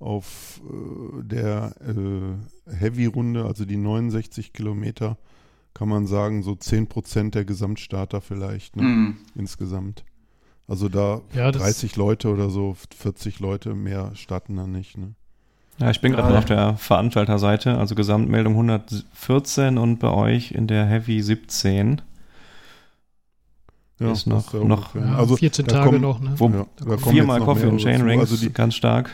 auf 0.00 0.60
äh, 0.64 1.22
der 1.22 1.74
äh, 1.80 2.72
Heavy-Runde, 2.74 3.44
also 3.44 3.64
die 3.64 3.76
69 3.76 4.52
Kilometer, 4.52 5.16
kann 5.74 5.88
man 5.88 6.06
sagen, 6.06 6.42
so 6.42 6.52
10% 6.52 7.30
der 7.30 7.44
Gesamtstarter 7.44 8.20
vielleicht 8.20 8.76
ne, 8.76 8.82
Mhm. 8.82 9.16
insgesamt. 9.36 10.04
Also 10.66 10.88
da 10.88 11.20
Ja, 11.34 11.52
das- 11.52 11.62
30 11.62 11.96
Leute 11.96 12.32
oder 12.32 12.48
so, 12.50 12.76
40 12.96 13.40
Leute 13.40 13.74
mehr 13.74 14.10
starten 14.14 14.56
da 14.56 14.66
nicht. 14.66 14.96
Ne? 14.98 15.14
Ja, 15.78 15.90
ich 15.90 16.00
bin 16.00 16.12
gerade 16.12 16.30
mal 16.32 16.38
auf 16.38 16.44
der 16.44 16.76
Veranstalterseite, 16.76 17.76
also 17.78 17.94
Gesamtmeldung 17.94 18.54
114 18.54 19.78
und 19.78 19.98
bei 19.98 20.10
euch 20.10 20.52
in 20.52 20.66
der 20.66 20.86
Heavy 20.86 21.22
17. 21.22 22.02
Ja, 23.98 24.12
Ist 24.12 24.26
noch- 24.26 24.52
noch- 24.54 24.94
ungefähr. 24.94 25.02
Ja, 25.02 25.16
also 25.16 25.36
14 25.36 25.66
da 25.66 25.74
Tage 25.76 25.86
kommen- 25.90 26.00
noch, 26.00 26.20
ne? 26.20 26.32
Wo 26.36 26.48
ja, 26.48 26.66
da 26.78 26.84
kommen 26.96 27.14
viermal 27.14 27.40
Coffee 27.40 27.66
und 27.66 27.78
Chain. 27.78 28.00
Rings, 28.02 28.20
Also 28.30 28.36
die, 28.36 28.50
ganz 28.52 28.74
stark. 28.74 29.10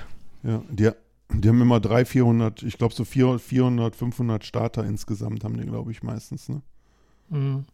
Ja, 0.47 0.63
die, 0.71 0.91
die 1.33 1.49
haben 1.49 1.61
immer 1.61 1.81
300, 1.81 2.09
400, 2.09 2.63
ich 2.63 2.79
glaube 2.79 2.95
so 2.95 3.05
400, 3.05 3.41
400, 3.43 3.97
500 3.97 4.45
Starter 4.45 4.85
insgesamt 4.85 5.45
haben 5.45 5.57
die, 5.57 5.67
glaube 5.67 5.91
ich, 5.91 6.03
meistens. 6.03 6.49
Ne? 6.49 6.63
Mhm. 7.31 7.65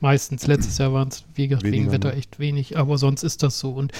Meistens, 0.00 0.46
letztes 0.48 0.78
Jahr 0.78 0.92
waren 0.92 1.08
es, 1.08 1.24
wie 1.34 1.46
gesagt, 1.46 1.64
wegen 1.64 1.74
Weniger, 1.74 1.92
Wetter 1.92 2.08
ne? 2.08 2.16
echt 2.16 2.40
wenig, 2.40 2.76
aber 2.76 2.98
sonst 2.98 3.22
ist 3.22 3.44
das 3.44 3.60
so. 3.60 3.70
Und 3.70 3.92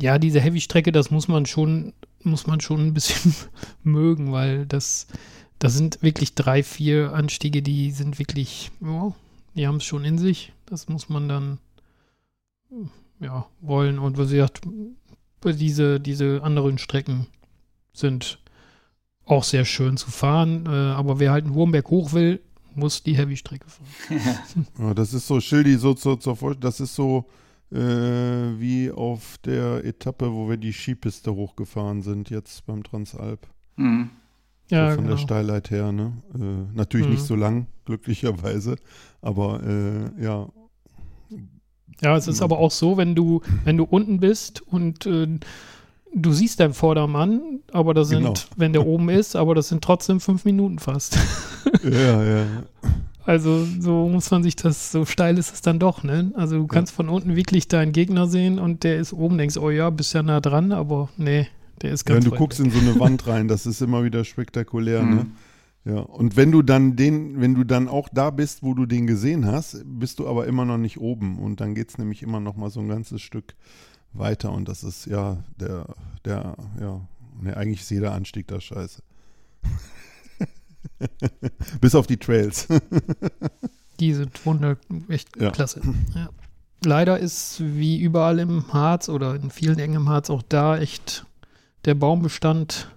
ja, 0.00 0.18
diese 0.18 0.40
Heavy-Strecke, 0.40 0.90
das 0.90 1.12
muss 1.12 1.28
man 1.28 1.46
schon, 1.46 1.92
muss 2.24 2.48
man 2.48 2.60
schon 2.60 2.86
ein 2.86 2.94
bisschen 2.94 3.34
mögen, 3.84 4.32
weil 4.32 4.66
das, 4.66 5.06
das 5.60 5.74
sind 5.74 6.02
wirklich 6.02 6.34
drei, 6.34 6.64
vier 6.64 7.12
Anstiege, 7.12 7.62
die 7.62 7.92
sind 7.92 8.18
wirklich, 8.18 8.72
ja, 8.80 9.14
die 9.54 9.66
haben 9.68 9.76
es 9.76 9.84
schon 9.84 10.04
in 10.04 10.18
sich. 10.18 10.52
Das 10.66 10.88
muss 10.88 11.08
man 11.08 11.28
dann, 11.28 11.58
ja, 13.20 13.46
wollen. 13.60 14.00
Und 14.00 14.18
wie 14.18 14.22
gesagt, 14.22 14.62
diese, 15.44 16.00
diese 16.00 16.42
anderen 16.42 16.78
Strecken 16.78 17.26
sind 17.92 18.38
auch 19.24 19.44
sehr 19.44 19.64
schön 19.64 19.96
zu 19.96 20.10
fahren, 20.10 20.66
äh, 20.66 20.68
aber 20.70 21.18
wer 21.20 21.32
halt 21.32 21.44
einen 21.44 21.54
Wurmberg 21.54 21.88
hoch 21.90 22.12
will, 22.12 22.40
muss 22.74 23.02
die 23.02 23.16
Heavy-Strecke 23.16 23.66
fahren. 23.68 24.66
Ja, 24.78 24.94
das 24.94 25.12
ist 25.14 25.26
so, 25.26 25.40
Schildi, 25.40 25.76
so 25.76 25.94
zur, 25.94 26.18
zur 26.18 26.36
Vor- 26.36 26.54
das 26.54 26.80
ist 26.80 26.94
so 26.94 27.26
äh, 27.70 27.76
wie 27.78 28.90
auf 28.90 29.38
der 29.44 29.84
Etappe, 29.84 30.32
wo 30.32 30.48
wir 30.48 30.56
die 30.56 30.72
Skipiste 30.72 31.34
hochgefahren 31.34 32.02
sind, 32.02 32.30
jetzt 32.30 32.66
beim 32.66 32.82
Transalp. 32.82 33.46
Mhm. 33.76 34.10
Ja, 34.70 34.90
so 34.90 34.96
von 34.96 35.04
genau. 35.04 35.16
der 35.16 35.22
Steilheit 35.22 35.70
her, 35.70 35.92
ne? 35.92 36.12
Äh, 36.34 36.74
natürlich 36.76 37.06
Mhm. 37.06 37.12
nicht 37.12 37.24
so 37.24 37.36
lang, 37.36 37.66
glücklicherweise, 37.84 38.76
aber 39.20 39.62
äh, 39.62 40.22
ja, 40.22 40.48
Ja, 42.00 42.16
es 42.16 42.26
ist 42.26 42.42
aber 42.42 42.58
auch 42.58 42.70
so, 42.70 42.96
wenn 42.96 43.14
du, 43.14 43.42
wenn 43.64 43.76
du 43.76 43.84
unten 43.84 44.18
bist 44.18 44.60
und 44.62 45.06
äh, 45.06 45.38
du 46.14 46.32
siehst 46.32 46.60
deinen 46.60 46.74
Vordermann, 46.74 47.60
aber 47.72 47.94
das 47.94 48.08
sind, 48.08 48.20
Genau. 48.22 48.34
wenn 48.56 48.72
der 48.72 48.86
oben 48.86 49.08
ist, 49.08 49.36
aber 49.36 49.54
das 49.54 49.68
sind 49.68 49.82
trotzdem 49.82 50.20
fünf 50.20 50.44
Minuten 50.44 50.78
fast. 50.78 51.18
ja, 51.84 52.22
ja. 52.24 52.46
Also 53.24 53.64
so 53.80 54.08
muss 54.08 54.30
man 54.30 54.42
sich 54.42 54.56
das, 54.56 54.90
so 54.90 55.04
steil 55.04 55.38
ist 55.38 55.54
es 55.54 55.60
dann 55.62 55.78
doch, 55.78 56.02
ne? 56.02 56.32
Also 56.34 56.56
du 56.58 56.66
kannst 56.66 56.92
von 56.92 57.08
unten 57.08 57.36
wirklich 57.36 57.68
deinen 57.68 57.92
Gegner 57.92 58.26
sehen 58.26 58.58
und 58.58 58.82
der 58.82 58.98
ist 58.98 59.12
oben, 59.12 59.38
denkst, 59.38 59.56
oh 59.56 59.70
ja, 59.70 59.90
bist 59.90 60.12
ja 60.12 60.22
nah 60.24 60.40
dran, 60.40 60.72
aber 60.72 61.08
nee, 61.16 61.46
der 61.82 61.92
ist 61.92 62.04
ganz 62.04 62.24
Wenn 62.24 62.30
du 62.32 62.36
guckst 62.36 62.58
weg. 62.58 62.66
in 62.66 62.72
so 62.72 62.78
eine 62.80 62.98
Wand 62.98 63.26
rein, 63.28 63.46
das 63.46 63.64
ist 63.64 63.80
immer 63.80 64.02
wieder 64.04 64.24
spektakulär, 64.24 65.02
ne? 65.04 65.14
Mhm. 65.14 65.32
Ja, 65.84 65.98
und 65.98 66.36
wenn 66.36 66.52
du 66.52 66.62
dann 66.62 66.94
den, 66.94 67.40
wenn 67.40 67.54
du 67.56 67.64
dann 67.64 67.88
auch 67.88 68.08
da 68.12 68.30
bist, 68.30 68.62
wo 68.62 68.72
du 68.74 68.86
den 68.86 69.08
gesehen 69.08 69.46
hast, 69.46 69.82
bist 69.84 70.20
du 70.20 70.28
aber 70.28 70.46
immer 70.46 70.64
noch 70.64 70.78
nicht 70.78 71.00
oben 71.00 71.38
und 71.40 71.60
dann 71.60 71.74
geht 71.74 71.90
es 71.90 71.98
nämlich 71.98 72.22
immer 72.22 72.38
noch 72.38 72.56
mal 72.56 72.70
so 72.70 72.78
ein 72.80 72.88
ganzes 72.88 73.20
Stück 73.20 73.54
weiter 74.12 74.52
und 74.52 74.68
das 74.68 74.84
ist 74.84 75.06
ja 75.06 75.42
der, 75.58 75.86
der, 76.24 76.56
ja, 76.80 77.00
ne, 77.40 77.56
eigentlich 77.56 77.80
ist 77.80 77.90
jeder 77.90 78.12
Anstieg 78.12 78.46
da 78.48 78.60
scheiße. 78.60 79.02
Bis 81.80 81.94
auf 81.94 82.06
die 82.06 82.16
Trails. 82.16 82.66
Die 84.00 84.14
sind 84.14 84.44
wunder, 84.46 84.76
echt 85.08 85.36
Ja. 85.40 85.50
klasse. 85.50 85.80
Ja. 86.14 86.28
Leider 86.84 87.18
ist 87.20 87.60
wie 87.60 88.00
überall 88.00 88.40
im 88.40 88.72
Harz 88.72 89.08
oder 89.08 89.36
in 89.36 89.50
vielen 89.50 89.78
Ecken 89.78 89.94
im 89.94 90.08
Harz 90.08 90.30
auch 90.30 90.42
da 90.42 90.78
echt 90.78 91.24
der 91.84 91.94
Baumbestand 91.94 92.90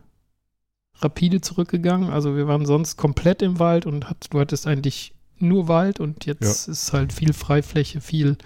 rapide 1.02 1.42
zurückgegangen. 1.42 2.10
Also 2.10 2.36
wir 2.36 2.48
waren 2.48 2.66
sonst 2.66 2.98
komplett 2.98 3.44
im 3.44 3.60
Wald 3.60 3.86
und 3.86 4.10
hat, 4.10 4.28
du 4.32 4.40
hattest 4.40 4.66
eigentlich 4.66 5.14
nur 5.38 5.68
Wald 5.68 6.00
und 6.00 6.26
jetzt 6.26 6.68
ist 6.68 6.94
halt 6.94 7.14
viel 7.14 7.34
Freifläche, 7.34 8.02
viel, 8.02 8.38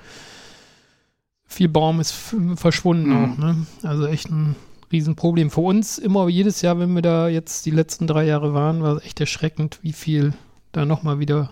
viel 1.49 1.67
Baum 1.67 1.99
ist 1.99 2.13
verschwunden 2.55 3.09
Mhm. 3.09 3.33
auch. 3.33 3.37
Ne? 3.37 3.65
Also 3.83 4.05
echt 4.05 4.29
ein 4.29 4.55
Riesenproblem. 4.91 5.49
Für 5.51 5.61
uns 5.61 5.97
immer 5.97 6.29
jedes 6.29 6.61
Jahr, 6.61 6.79
wenn 6.79 6.93
wir 6.93 7.01
da 7.01 7.27
jetzt 7.27 7.65
die 7.65 7.71
letzten 7.71 8.07
drei 8.07 8.25
Jahre 8.25 8.53
waren, 8.53 8.81
war 8.81 8.95
es 8.97 9.03
echt 9.03 9.19
erschreckend, 9.19 9.79
wie 9.81 9.93
viel 9.93 10.33
da 10.71 10.85
nochmal 10.85 11.19
wieder 11.19 11.51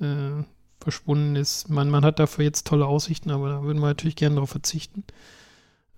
äh, 0.00 0.44
verschwunden 0.80 1.34
ist. 1.36 1.68
Man, 1.70 1.90
man 1.90 2.04
hat 2.04 2.18
dafür 2.18 2.44
jetzt 2.44 2.66
tolle 2.66 2.86
Aussichten, 2.86 3.30
aber 3.30 3.48
da 3.48 3.62
würden 3.62 3.78
wir 3.80 3.86
natürlich 3.86 4.16
gerne 4.16 4.34
darauf 4.36 4.50
verzichten. 4.50 5.04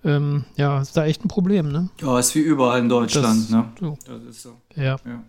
Ähm, 0.05 0.45
ja, 0.57 0.81
ist 0.81 0.97
da 0.97 1.05
echt 1.07 1.25
ein 1.25 1.29
Problem, 1.29 1.73
ne? 1.73 1.89
Ja, 2.01 2.19
ist 2.19 2.35
wie 2.35 2.41
überall 2.41 2.81
in 2.81 2.89
Deutschland, 2.89 3.45
Das- 3.45 3.51
ne? 3.51 3.73
So, 3.81 3.99
Das 4.07 4.23
ist 4.25 4.43
so. 4.43 4.61
ja. 4.77 4.97
Ja. 5.05 5.23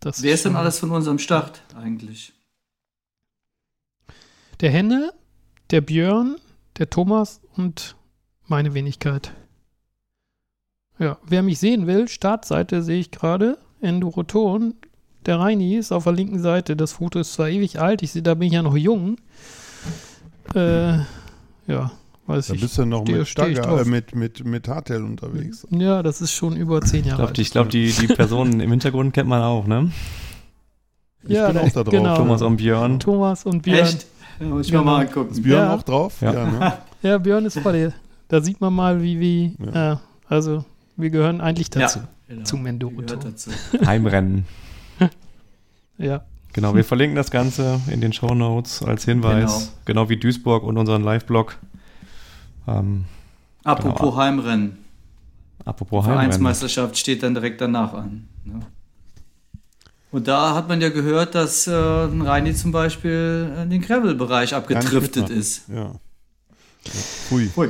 Das 0.00 0.22
Wer 0.22 0.34
ist 0.34 0.44
denn 0.44 0.56
alles 0.56 0.78
von 0.80 0.90
unserem 0.90 1.18
Start 1.18 1.62
eigentlich? 1.76 2.32
Der 4.60 4.70
Henne, 4.70 5.12
der 5.70 5.80
Björn, 5.80 6.36
der 6.78 6.90
Thomas 6.90 7.40
und 7.56 7.96
meine 8.46 8.74
Wenigkeit. 8.74 9.32
Ja, 10.98 11.18
wer 11.26 11.42
mich 11.42 11.58
sehen 11.58 11.86
will, 11.86 12.08
Startseite 12.08 12.82
sehe 12.82 13.00
ich 13.00 13.10
gerade, 13.10 13.58
Enduroton. 13.80 14.74
Der 15.26 15.38
Reini 15.38 15.76
ist 15.76 15.92
auf 15.92 16.04
der 16.04 16.12
linken 16.12 16.40
Seite. 16.40 16.76
Das 16.76 16.92
Foto 16.92 17.20
ist 17.20 17.34
zwar 17.34 17.48
ewig 17.48 17.80
alt, 17.80 18.02
ich 18.02 18.12
sehe, 18.12 18.22
da 18.22 18.34
bin 18.34 18.48
ich 18.48 18.54
ja 18.54 18.62
noch 18.62 18.76
jung. 18.76 19.16
Äh, 20.54 20.98
ja, 21.68 21.92
weiß 22.26 22.48
Da 22.48 22.54
ich. 22.54 22.60
bist 22.60 22.76
du 22.78 22.84
noch 22.84 23.02
stehe- 23.02 23.18
mit, 23.18 23.28
Stagger, 23.28 23.80
äh, 23.80 23.84
mit, 23.84 24.14
mit, 24.14 24.44
mit 24.44 24.68
Hardtail 24.68 25.02
unterwegs. 25.04 25.66
Ja, 25.70 26.02
das 26.02 26.20
ist 26.20 26.32
schon 26.32 26.56
über 26.56 26.80
zehn 26.82 27.00
Ich 27.00 27.06
Jahre 27.06 27.16
glaube, 27.18 27.28
alt. 27.28 27.36
die, 27.36 27.42
ich 27.42 27.50
glaub, 27.52 27.68
die, 27.70 27.92
die 27.92 28.06
Personen 28.08 28.60
im 28.60 28.70
Hintergrund 28.70 29.14
kennt 29.14 29.28
man 29.28 29.42
auch, 29.42 29.66
ne? 29.66 29.90
Ich 31.24 31.30
Ja, 31.30 31.46
bin 31.46 31.56
da- 31.56 31.62
auch 31.62 31.72
da 31.72 31.82
drauf. 31.84 31.92
genau. 31.92 32.16
Thomas 32.16 32.42
und 32.42 32.56
Björn. 32.56 32.98
Thomas 33.00 33.46
und 33.46 33.62
Björn. 33.62 33.78
Echt? 33.86 34.06
Ja, 34.42 34.48
muss 34.48 34.66
ich 34.66 34.72
Genau. 34.72 34.84
mir 34.84 34.90
mal 34.90 35.06
angucken. 35.06 35.30
Ist 35.32 35.42
Björn 35.42 35.68
Ja. 35.68 35.74
auch 35.74 35.82
drauf? 35.82 36.20
Ja. 36.20 36.32
ne? 36.32 36.72
Ja, 37.02 37.18
Björn 37.18 37.44
ist 37.46 37.62
bei 37.62 37.72
dir. 37.72 37.92
Da 38.28 38.40
sieht 38.40 38.60
man 38.60 38.72
mal, 38.72 39.02
wie, 39.02 39.18
wie, 39.20 39.56
Ja. 39.66 39.72
ja. 39.74 40.00
also 40.28 40.64
wir 40.96 41.10
gehören 41.10 41.40
eigentlich 41.40 41.68
dazu. 41.70 42.00
Genau. 42.28 42.44
Zu 42.44 42.56
Mendoro. 42.56 42.94
Gehört 42.96 43.24
dazu. 43.24 43.50
Heimrennen. 43.86 44.44
Ja. 45.98 46.22
Genau, 46.54 46.74
wir 46.74 46.84
verlinken 46.84 47.16
das 47.16 47.30
Ganze 47.30 47.80
in 47.90 48.00
den 48.00 48.12
Show 48.12 48.34
Notes 48.34 48.82
als 48.82 49.04
Hinweis. 49.04 49.72
Genau, 49.84 50.08
wie 50.08 50.16
Duisburg 50.16 50.64
und 50.64 50.76
unseren 50.76 51.02
Live-Blog. 51.02 51.58
Ähm, 52.66 53.04
Apropos 53.64 54.00
Genau. 54.00 54.16
Heimrennen. 54.16 54.78
apropos 55.64 56.04
Heimrennen. 56.04 56.22
Vereinsmeisterschaft 56.24 56.98
steht 56.98 57.22
dann 57.22 57.34
direkt 57.34 57.60
danach 57.60 57.94
an. 57.94 58.26
Ne? 58.44 58.60
Und 60.12 60.28
da 60.28 60.54
hat 60.54 60.68
man 60.68 60.80
ja 60.80 60.90
gehört, 60.90 61.34
dass 61.34 61.66
äh, 61.66 61.72
Reini 61.74 62.54
zum 62.54 62.70
Beispiel 62.70 63.50
in 63.62 63.70
den 63.70 63.80
Gravel-Bereich 63.80 64.54
abgedriftet 64.54 65.30
ist. 65.30 65.62
Ja. 65.68 65.74
ja. 65.74 65.92
Pfui. 66.84 67.50
Ui. 67.56 67.68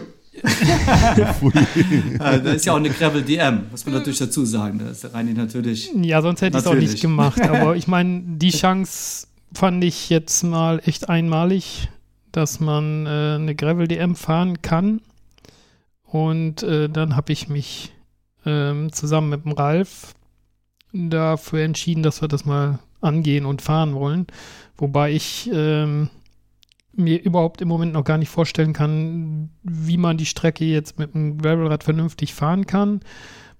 Pfui. 1.38 1.52
Äh, 2.18 2.40
da 2.40 2.52
ist 2.52 2.64
ja 2.66 2.72
auch 2.72 2.78
eine 2.78 2.90
Gravel-DM, 2.90 3.70
muss 3.70 3.86
man 3.86 3.94
natürlich 3.94 4.18
dazu 4.18 4.44
sagen. 4.44 4.80
Da 4.80 4.90
ist 4.90 5.04
der 5.04 5.14
Reini 5.14 5.34
natürlich. 5.34 5.92
Ja, 5.94 6.20
sonst 6.20 6.42
hätte 6.42 6.58
ich 6.58 6.64
es 6.64 6.66
auch 6.68 6.74
nicht 6.74 7.00
gemacht. 7.00 7.40
Aber 7.48 7.76
ich 7.76 7.86
meine, 7.86 8.22
die 8.24 8.50
Chance 8.50 9.28
fand 9.54 9.84
ich 9.84 10.10
jetzt 10.10 10.42
mal 10.42 10.80
echt 10.84 11.08
einmalig, 11.08 11.90
dass 12.32 12.58
man 12.58 13.06
äh, 13.06 13.36
eine 13.36 13.54
Gravel-DM 13.54 14.16
fahren 14.16 14.62
kann. 14.62 15.00
Und 16.04 16.64
äh, 16.64 16.88
dann 16.88 17.14
habe 17.14 17.32
ich 17.32 17.48
mich 17.48 17.92
ähm, 18.44 18.92
zusammen 18.92 19.28
mit 19.30 19.44
dem 19.44 19.52
Ralf 19.52 20.14
dafür 20.92 21.62
entschieden, 21.62 22.02
dass 22.02 22.20
wir 22.20 22.28
das 22.28 22.44
mal 22.44 22.78
angehen 23.00 23.46
und 23.46 23.62
fahren 23.62 23.94
wollen. 23.94 24.26
Wobei 24.76 25.12
ich 25.12 25.50
ähm, 25.52 26.10
mir 26.94 27.22
überhaupt 27.22 27.60
im 27.60 27.68
Moment 27.68 27.92
noch 27.92 28.04
gar 28.04 28.18
nicht 28.18 28.28
vorstellen 28.28 28.72
kann, 28.72 29.50
wie 29.62 29.96
man 29.96 30.16
die 30.16 30.26
Strecke 30.26 30.64
jetzt 30.64 30.98
mit 30.98 31.14
dem 31.14 31.38
Gravelrad 31.38 31.84
vernünftig 31.84 32.34
fahren 32.34 32.66
kann. 32.66 33.00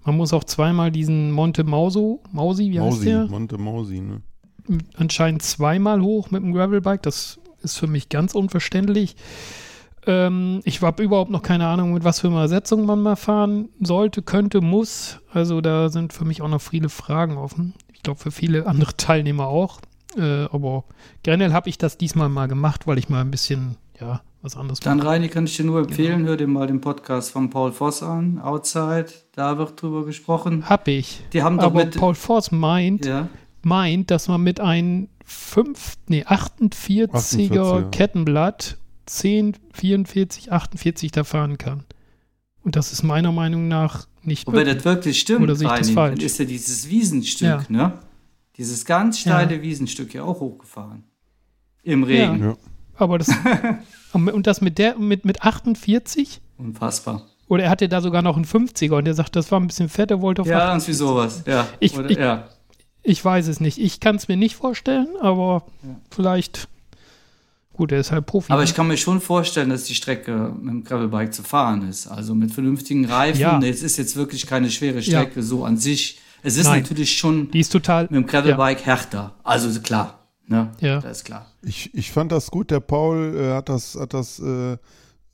Man 0.05 0.17
muss 0.17 0.33
auch 0.33 0.43
zweimal 0.43 0.91
diesen 0.91 1.31
Monte 1.31 1.63
Mauso, 1.63 2.21
Mausi, 2.31 2.71
wie 2.71 2.79
heißt 2.79 2.97
Mausi, 2.97 3.05
der? 3.05 3.27
Monte 3.27 3.57
Mausi, 3.57 4.01
ne? 4.01 4.21
Anscheinend 4.95 5.41
zweimal 5.41 6.01
hoch 6.01 6.31
mit 6.31 6.43
dem 6.43 6.53
Gravelbike. 6.53 7.01
Das 7.01 7.39
ist 7.61 7.77
für 7.77 7.87
mich 7.87 8.09
ganz 8.09 8.35
unverständlich. 8.35 9.15
Ähm, 10.05 10.61
ich 10.63 10.81
habe 10.81 11.03
überhaupt 11.03 11.31
noch 11.31 11.41
keine 11.41 11.67
Ahnung, 11.67 11.93
mit 11.93 12.03
was 12.03 12.19
für 12.19 12.27
einer 12.27 12.41
Ersetzung 12.41 12.85
man 12.85 13.01
mal 13.01 13.15
fahren 13.15 13.69
sollte, 13.79 14.21
könnte, 14.21 14.61
muss. 14.61 15.19
Also 15.31 15.61
da 15.61 15.89
sind 15.89 16.13
für 16.13 16.25
mich 16.25 16.41
auch 16.41 16.49
noch 16.49 16.61
viele 16.61 16.89
Fragen 16.89 17.37
offen. 17.37 17.73
Ich 17.93 18.03
glaube, 18.03 18.19
für 18.19 18.31
viele 18.31 18.65
andere 18.67 18.91
Teilnehmer 18.97 19.47
auch. 19.47 19.79
Äh, 20.17 20.45
aber 20.51 20.83
generell 21.23 21.53
habe 21.53 21.69
ich 21.69 21.77
das 21.77 21.97
diesmal 21.97 22.29
mal 22.29 22.47
gemacht, 22.47 22.85
weil 22.87 22.97
ich 22.97 23.09
mal 23.09 23.21
ein 23.21 23.31
bisschen, 23.31 23.77
ja, 23.99 24.21
was 24.41 24.57
anderes 24.57 24.81
Dann 24.81 24.97
mache. 24.97 25.07
Reini 25.07 25.29
kann 25.29 25.45
ich 25.45 25.55
dir 25.55 25.65
nur 25.65 25.79
empfehlen, 25.79 26.25
hör 26.25 26.37
dir 26.37 26.47
mal 26.47 26.67
den 26.67 26.81
Podcast 26.81 27.31
von 27.31 27.49
Paul 27.49 27.71
Voss 27.71 28.03
an, 28.03 28.39
Outside. 28.39 29.07
Da 29.31 29.57
wird 29.57 29.81
drüber 29.81 30.05
gesprochen. 30.05 30.69
Hab 30.69 30.87
ich. 30.87 31.21
Die 31.31 31.41
haben 31.41 31.57
doch 31.57 31.67
Aber 31.67 31.85
mit. 31.85 31.97
Paul 31.97 32.13
Force 32.13 32.51
meint, 32.51 33.05
ja, 33.05 33.29
meint, 33.63 34.11
dass 34.11 34.27
man 34.27 34.41
mit 34.41 34.59
einem 34.59 35.07
5, 35.25 35.95
nee, 36.09 36.23
48er 36.25 37.09
48er. 37.09 37.89
Kettenblatt 37.89 38.77
10, 39.05 39.55
44, 39.73 40.51
48 40.51 41.11
da 41.11 41.23
fahren 41.23 41.57
kann. 41.57 41.83
Und 42.63 42.75
das 42.75 42.93
ist 42.93 43.03
meiner 43.03 43.31
Meinung 43.31 43.67
nach 43.67 44.07
nicht 44.21 44.47
Und 44.47 44.53
wenn 44.53 44.61
möglich. 44.65 44.75
das 44.83 44.85
wirklich 44.85 45.19
stimmt, 45.19 45.41
Oder 45.41 45.55
sehe 45.55 45.67
ich 45.67 45.73
das 45.79 45.89
falsch? 45.89 46.15
dann 46.19 46.25
ist 46.25 46.39
ja 46.39 46.45
dieses 46.45 46.89
Wiesenstück, 46.89 47.47
Ja. 47.47 47.63
ne? 47.69 47.99
Dieses 48.57 48.85
ganz 48.85 49.19
steile 49.19 49.55
Ja. 49.57 49.61
Wiesenstück 49.61 50.13
ja 50.13 50.23
auch 50.23 50.39
hochgefahren. 50.39 51.03
Im 51.81 52.03
Regen. 52.03 52.41
Ja. 52.41 52.55
Aber 52.95 53.17
das 53.17 53.29
und 54.13 54.47
das 54.47 54.61
mit 54.61 54.77
der 54.77 54.97
mit 54.97 55.25
mit 55.25 55.41
48 55.43 56.39
Unfassbar. 56.57 57.23
oder 57.49 57.63
er 57.63 57.69
hatte 57.71 57.89
da 57.89 57.99
sogar 57.99 58.21
noch 58.21 58.35
einen 58.37 58.45
50er 58.45 58.93
und 58.97 59.07
er 59.07 59.15
sagt, 59.15 59.35
das 59.35 59.51
war 59.51 59.59
ein 59.59 59.67
bisschen 59.67 59.89
fett, 59.89 60.11
er 60.11 60.21
wollte 60.21 60.43
auf 60.43 60.47
Ja, 60.47 60.59
48. 60.73 60.87
irgendwie 60.89 60.97
sowas. 60.97 61.43
Ja. 61.47 61.67
Ich- 61.79 61.97
Oder, 61.97 62.09
ich- 62.09 62.17
ja. 62.17 62.47
Ich 63.01 63.25
weiß 63.25 63.47
es 63.49 63.59
nicht. 63.59 63.79
Ich 63.79 63.99
kann 63.99 64.15
es 64.15 64.29
mir 64.29 64.37
nicht 64.37 64.55
vorstellen, 64.55 65.09
aber 65.19 65.65
Ja. 65.83 65.99
vielleicht 66.11 66.69
gut, 67.73 67.91
er 67.91 67.99
ist 67.99 68.11
halt 68.11 68.25
Profi. 68.25 68.51
Aber 68.51 68.61
ne? 68.61 68.67
ich 68.67 68.73
kann 68.73 68.87
mir 68.87 68.97
schon 68.97 69.19
vorstellen, 69.19 69.69
dass 69.69 69.83
die 69.85 69.95
Strecke 69.95 70.53
mit 70.59 70.73
dem 70.73 70.83
Gravelbike 70.83 71.33
zu 71.33 71.43
fahren 71.43 71.87
ist. 71.87 72.07
Also 72.07 72.35
mit 72.35 72.51
vernünftigen 72.51 73.05
Reifen. 73.05 73.41
Ja. 73.41 73.59
Es 73.59 73.83
ist 73.83 73.97
jetzt 73.97 74.15
wirklich 74.15 74.47
keine 74.47 74.71
schwere 74.71 74.99
Ja. 74.99 75.01
Strecke 75.01 75.43
so 75.43 75.65
an 75.65 75.77
sich. 75.77 76.19
Es 76.43 76.57
ist 76.57 76.67
Nein. 76.67 76.81
natürlich 76.81 77.17
schon 77.17 77.51
die 77.51 77.59
ist 77.59 77.71
total 77.71 78.03
mit 78.03 78.11
dem 78.11 78.25
Gravelbike 78.25 78.85
härter. 78.85 79.33
Also 79.43 79.79
klar. 79.81 80.19
Ne? 80.47 80.71
Ja. 80.79 80.99
Das 80.99 81.19
ist 81.19 81.23
klar. 81.23 81.47
Ich, 81.61 81.93
ich 81.93 82.11
fand 82.11 82.31
das 82.31 82.51
gut. 82.51 82.69
Der 82.69 82.79
Paul 82.79 83.35
äh, 83.35 83.53
hat 83.53 83.69
das, 83.69 83.95
hat 83.95 84.13
das 84.13 84.39
äh, 84.39 84.73
äh, 84.73 84.77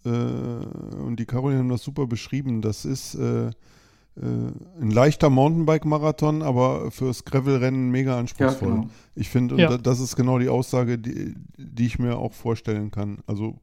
und 0.05 1.15
die 1.17 1.25
Caroline 1.25 1.59
haben 1.59 1.69
das 1.69 1.83
super 1.83 2.07
beschrieben. 2.07 2.61
Das 2.61 2.85
ist 2.85 3.15
äh, 3.15 3.49
ein 4.21 4.91
leichter 4.91 5.29
Mountainbike-Marathon, 5.29 6.41
aber 6.41 6.91
fürs 6.91 7.25
Gravelrennen 7.25 7.89
mega 7.91 8.11
Ja, 8.11 8.19
anspruchsvoll. 8.19 8.69
genau. 8.69 8.87
Ich 9.15 9.29
finde, 9.29 9.55
und 9.55 9.61
Ja. 9.61 9.69
da- 9.69 9.77
das 9.77 9.99
ist 9.99 10.15
genau 10.15 10.39
die 10.39 10.49
Aussage, 10.49 10.97
die, 10.97 11.35
die 11.57 11.85
ich 11.85 11.99
mir 11.99 12.17
auch 12.17 12.33
vorstellen 12.33 12.91
kann. 12.91 13.19
Also 13.27 13.59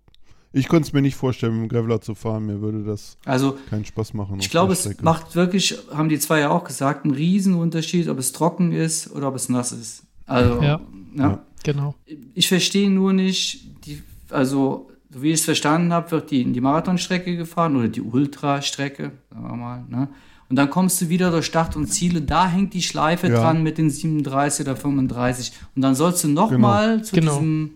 ich 0.53 0.69
könnte 0.69 0.87
es 0.87 0.93
mir 0.95 1.03
nicht 1.03 1.17
vorstellen, 1.17 1.61
mit 1.61 1.71
dem 1.71 1.77
Graveler 1.77 2.01
zu 2.01 2.15
fahren. 2.15 2.47
Mir 2.47 2.61
würde 2.63 2.83
das 2.85 3.19
Also 3.27 3.59
keinen 3.69 3.85
Spaß 3.85 4.15
machen. 4.15 4.39
ich 4.41 4.49
glaube, 4.51 4.73
es 4.73 5.03
macht 5.03 5.35
wirklich, 5.37 5.77
haben 5.93 6.09
die 6.09 6.19
zwei 6.19 6.41
ja 6.41 6.51
auch 6.51 6.65
gesagt, 6.65 7.05
einen 7.05 7.15
Riesenunterschied, 7.15 8.09
ob 8.09 8.19
es 8.19 8.33
trocken 8.33 8.73
ist 8.73 9.11
oder 9.13 9.29
ob 9.29 9.35
es 9.35 9.49
nass 9.49 9.73
ist. 9.73 10.05
Also, 10.25 10.63
Ja. 10.63 10.81
Ja. 11.15 11.45
genau. 11.63 11.95
ich 12.35 12.49
verstehe 12.49 12.91
nur 12.91 13.13
nicht, 13.13 13.87
die, 13.87 14.03
also, 14.31 14.89
so 15.11 15.23
wie 15.23 15.29
ich 15.29 15.35
es 15.41 15.45
verstanden 15.45 15.93
habe, 15.93 16.11
wird 16.11 16.31
die 16.31 16.43
in 16.43 16.53
die 16.53 16.61
Marathonstrecke 16.61 17.37
gefahren 17.37 17.77
oder 17.77 17.89
die 17.89 18.01
Ultrastrecke, 18.03 19.13
sagen 19.31 19.47
wir 19.49 19.57
mal. 19.57 19.85
Ne? 19.89 20.09
Und 20.49 20.57
dann 20.57 20.71
kommst 20.71 21.01
du 21.01 21.09
wieder 21.09 21.31
durch 21.31 21.47
Start 21.47 21.75
und 21.77 21.87
Ziele, 21.89 22.23
da 22.23 22.49
hängt 22.49 22.73
die 22.75 22.83
Schleife 22.83 23.29
Ja. 23.29 23.41
dran 23.41 23.63
mit 23.63 23.79
den 23.79 23.91
37 23.91 24.65
oder 24.67 24.77
35. 24.77 25.53
Und 25.75 25.83
dann 25.83 25.95
sollst 25.95 26.23
du 26.25 26.29
nochmal 26.29 27.03
zu 27.03 27.15
Genau. 27.17 27.33
diesem. 27.35 27.71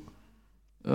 Äh, 0.84 0.90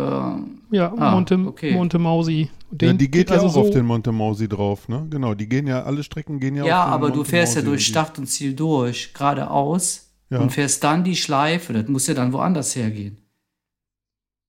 Ja, 0.71 0.93
Ah, 0.97 1.11
Monte, 1.11 1.37
okay. 1.45 1.73
Monte 1.73 1.99
Mausi. 1.99 2.41
ja, 2.41 2.49
Den, 2.71 2.97
die 2.97 3.09
geht 3.09 3.29
ja 3.29 3.35
also 3.35 3.47
auch 3.47 3.53
so, 3.53 3.61
auf 3.61 3.69
den 3.69 3.85
Monte 3.85 4.11
Mausi 4.11 4.47
drauf, 4.49 4.87
ne? 4.89 5.05
Genau, 5.09 5.33
die 5.35 5.47
gehen 5.47 5.67
ja, 5.67 5.83
alle 5.83 6.01
Strecken 6.03 6.39
gehen 6.39 6.55
ja, 6.55 6.65
ja, 6.65 6.79
auf 6.83 6.87
den 6.87 6.93
aber 6.93 7.09
du 7.11 7.15
Monte 7.17 7.29
fährst 7.29 7.55
ja 7.55 7.61
Mausi 7.61 7.65
durch 7.71 7.79
und 7.81 7.87
die- 7.87 7.91
Start 7.91 8.19
und 8.19 8.25
Ziel 8.27 8.53
durch, 8.55 9.13
geradeaus, 9.13 10.09
Ja. 10.31 10.39
und 10.39 10.51
fährst 10.51 10.83
dann 10.83 11.03
die 11.03 11.15
Schleife. 11.15 11.71
Das 11.73 11.87
muss 11.87 12.07
ja 12.07 12.13
dann 12.15 12.33
woanders 12.33 12.75
hergehen. 12.75 13.17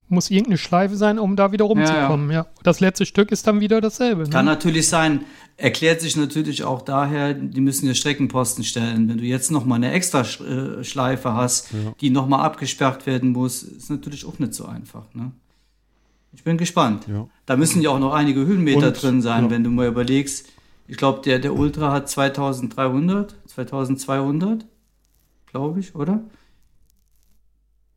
Muss 0.09 0.31
irgendeine 0.31 0.59
Schleife 0.59 0.97
sein, 0.97 1.19
um 1.19 1.35
da 1.37 1.51
wieder 1.53 1.65
rumzukommen. 1.65 2.31
Ja, 2.31 2.47
Das 2.63 2.81
letzte 2.81 3.07
Stück 3.07 3.33
ist 3.33 3.47
dann 3.47 3.61
wieder 3.61 3.81
dasselbe. 3.81 4.23
Ne? 4.23 4.31
Kann 4.31 4.45
natürlich 4.47 4.89
sein, 4.89 5.25
erklärt 5.57 6.01
sich 6.01 6.17
natürlich 6.17 6.63
auch 6.65 6.83
daher, 6.83 7.35
die 7.35 7.61
müssen 7.61 7.87
ja 7.87 7.95
Streckenposten 7.95 8.63
stellen. 8.65 9.09
Wenn 9.09 9.19
du 9.19 9.25
jetzt 9.25 9.51
noch 9.51 9.65
mal 9.65 9.75
eine 9.77 9.91
extra 9.93 10.21
äh, 10.21 10.85
Schleife 10.85 11.35
hast, 11.35 11.73
Ja. 11.73 11.93
die 12.01 12.11
noch 12.11 12.29
mal 12.29 12.41
abgesperrt 12.43 13.07
werden 13.07 13.33
muss, 13.33 13.63
ist 13.65 13.91
natürlich 13.91 14.25
auch 14.27 14.39
nicht 14.39 14.55
so 14.55 14.67
einfach. 14.67 15.05
Ne? 15.15 15.33
Ich 16.33 16.45
bin 16.45 16.57
gespannt. 16.59 17.07
Ja. 17.09 17.27
Da 17.47 17.57
müssen 17.57 17.83
ja 17.83 17.91
auch 17.91 17.99
noch 17.99 18.13
einige 18.13 18.47
Höhenmeter 18.47 18.89
Und, 18.89 19.03
drin 19.03 19.23
sein, 19.23 19.45
ja. 19.45 19.51
wenn 19.51 19.65
du 19.65 19.71
mal 19.71 19.87
überlegst. 19.89 20.47
Ich 20.87 20.97
glaube, 20.99 21.21
der, 21.25 21.41
der 21.41 21.53
Ultra 21.55 21.91
hat 21.91 22.09
2300, 22.09 23.35
2200, 23.47 24.65
glaube 25.51 25.81
ich, 25.81 25.95
oder? 25.97 26.21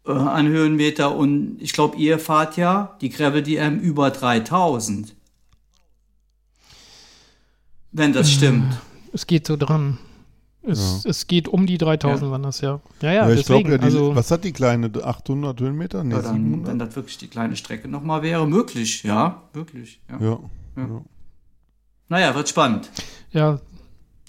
Äh, 0.05 0.11
an 0.11 0.47
Höhenmeter 0.47 1.15
und 1.15 1.57
ich 1.59 1.73
glaube, 1.73 1.97
ihr 1.97 2.19
fahrt 2.19 2.57
ja 2.57 2.97
die 3.01 3.09
Gravel 3.09 3.43
DM 3.43 3.79
über 3.79 4.11
3000. 4.11 5.15
Wenn 7.91 8.13
das 8.13 8.31
stimmt. 8.31 8.79
Es 9.13 9.25
geht 9.27 9.47
so 9.47 9.57
dran. 9.57 9.97
Es, 10.61 11.05
es 11.05 11.25
geht 11.27 11.47
um 11.47 11.65
die 11.65 11.77
3000 11.77 12.29
waren 12.31 12.43
das 12.43 12.61
ja. 12.61 12.79
Ja, 13.01 13.11
ja, 13.11 13.13
Ja, 13.27 13.29
ich 13.33 13.39
deswegen. 13.39 13.69
glaube, 13.69 13.71
ja, 13.71 13.77
die, 13.77 13.83
also, 13.85 14.15
was 14.15 14.29
hat 14.29 14.43
die 14.43 14.51
kleine? 14.51 14.91
800 15.03 15.59
Höhenmeter? 15.59 16.03
Nee, 16.03 16.15
Ja, 16.15 16.21
dann, 16.21 16.35
700? 16.35 16.67
wenn 16.67 16.79
das 16.79 16.95
wirklich 16.95 17.17
die 17.17 17.27
kleine 17.27 17.55
Strecke 17.55 17.87
nochmal 17.87 18.21
wäre, 18.21 18.45
möglich, 18.47 19.03
ja, 19.03 19.41
wirklich. 19.53 20.01
Ja. 20.09 20.17
ja. 20.19 20.39
Ja. 20.75 20.81
ja. 20.83 21.01
Naja, 22.09 22.35
wird 22.35 22.49
spannend. 22.49 22.91
ja, 23.31 23.59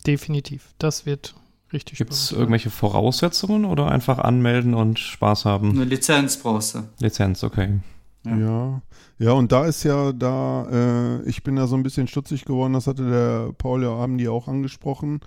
definitiv. 0.06 0.68
Das 0.78 1.04
wird 1.04 1.34
richtig 1.72 1.98
Gibt 1.98 2.12
es 2.12 2.32
irgendwelche 2.32 2.70
Voraussetzungen 2.70 3.64
oder 3.64 3.90
einfach 3.90 4.18
anmelden 4.18 4.74
und 4.74 4.98
Spaß 4.98 5.44
haben? 5.44 5.70
Eine 5.70 5.84
Lizenz 5.84 6.36
brauchst 6.36 6.74
du. 6.74 6.82
Lizenz, 7.00 7.44
okay. 7.44 7.80
Ja. 8.24 8.36
Ja. 8.36 8.82
ja, 9.18 9.32
und 9.32 9.50
da 9.50 9.64
ist 9.64 9.82
ja 9.84 10.12
da, 10.12 10.66
äh, 10.70 11.22
ich 11.28 11.42
bin 11.42 11.56
ja 11.56 11.66
so 11.66 11.76
ein 11.76 11.82
bisschen 11.82 12.06
stutzig 12.06 12.44
geworden, 12.44 12.74
das 12.74 12.86
hatte 12.86 13.08
der 13.08 13.52
Paul 13.54 13.82
ja, 13.82 13.90
haben 13.90 14.18
die 14.18 14.28
auch 14.28 14.46
angesprochen, 14.46 15.20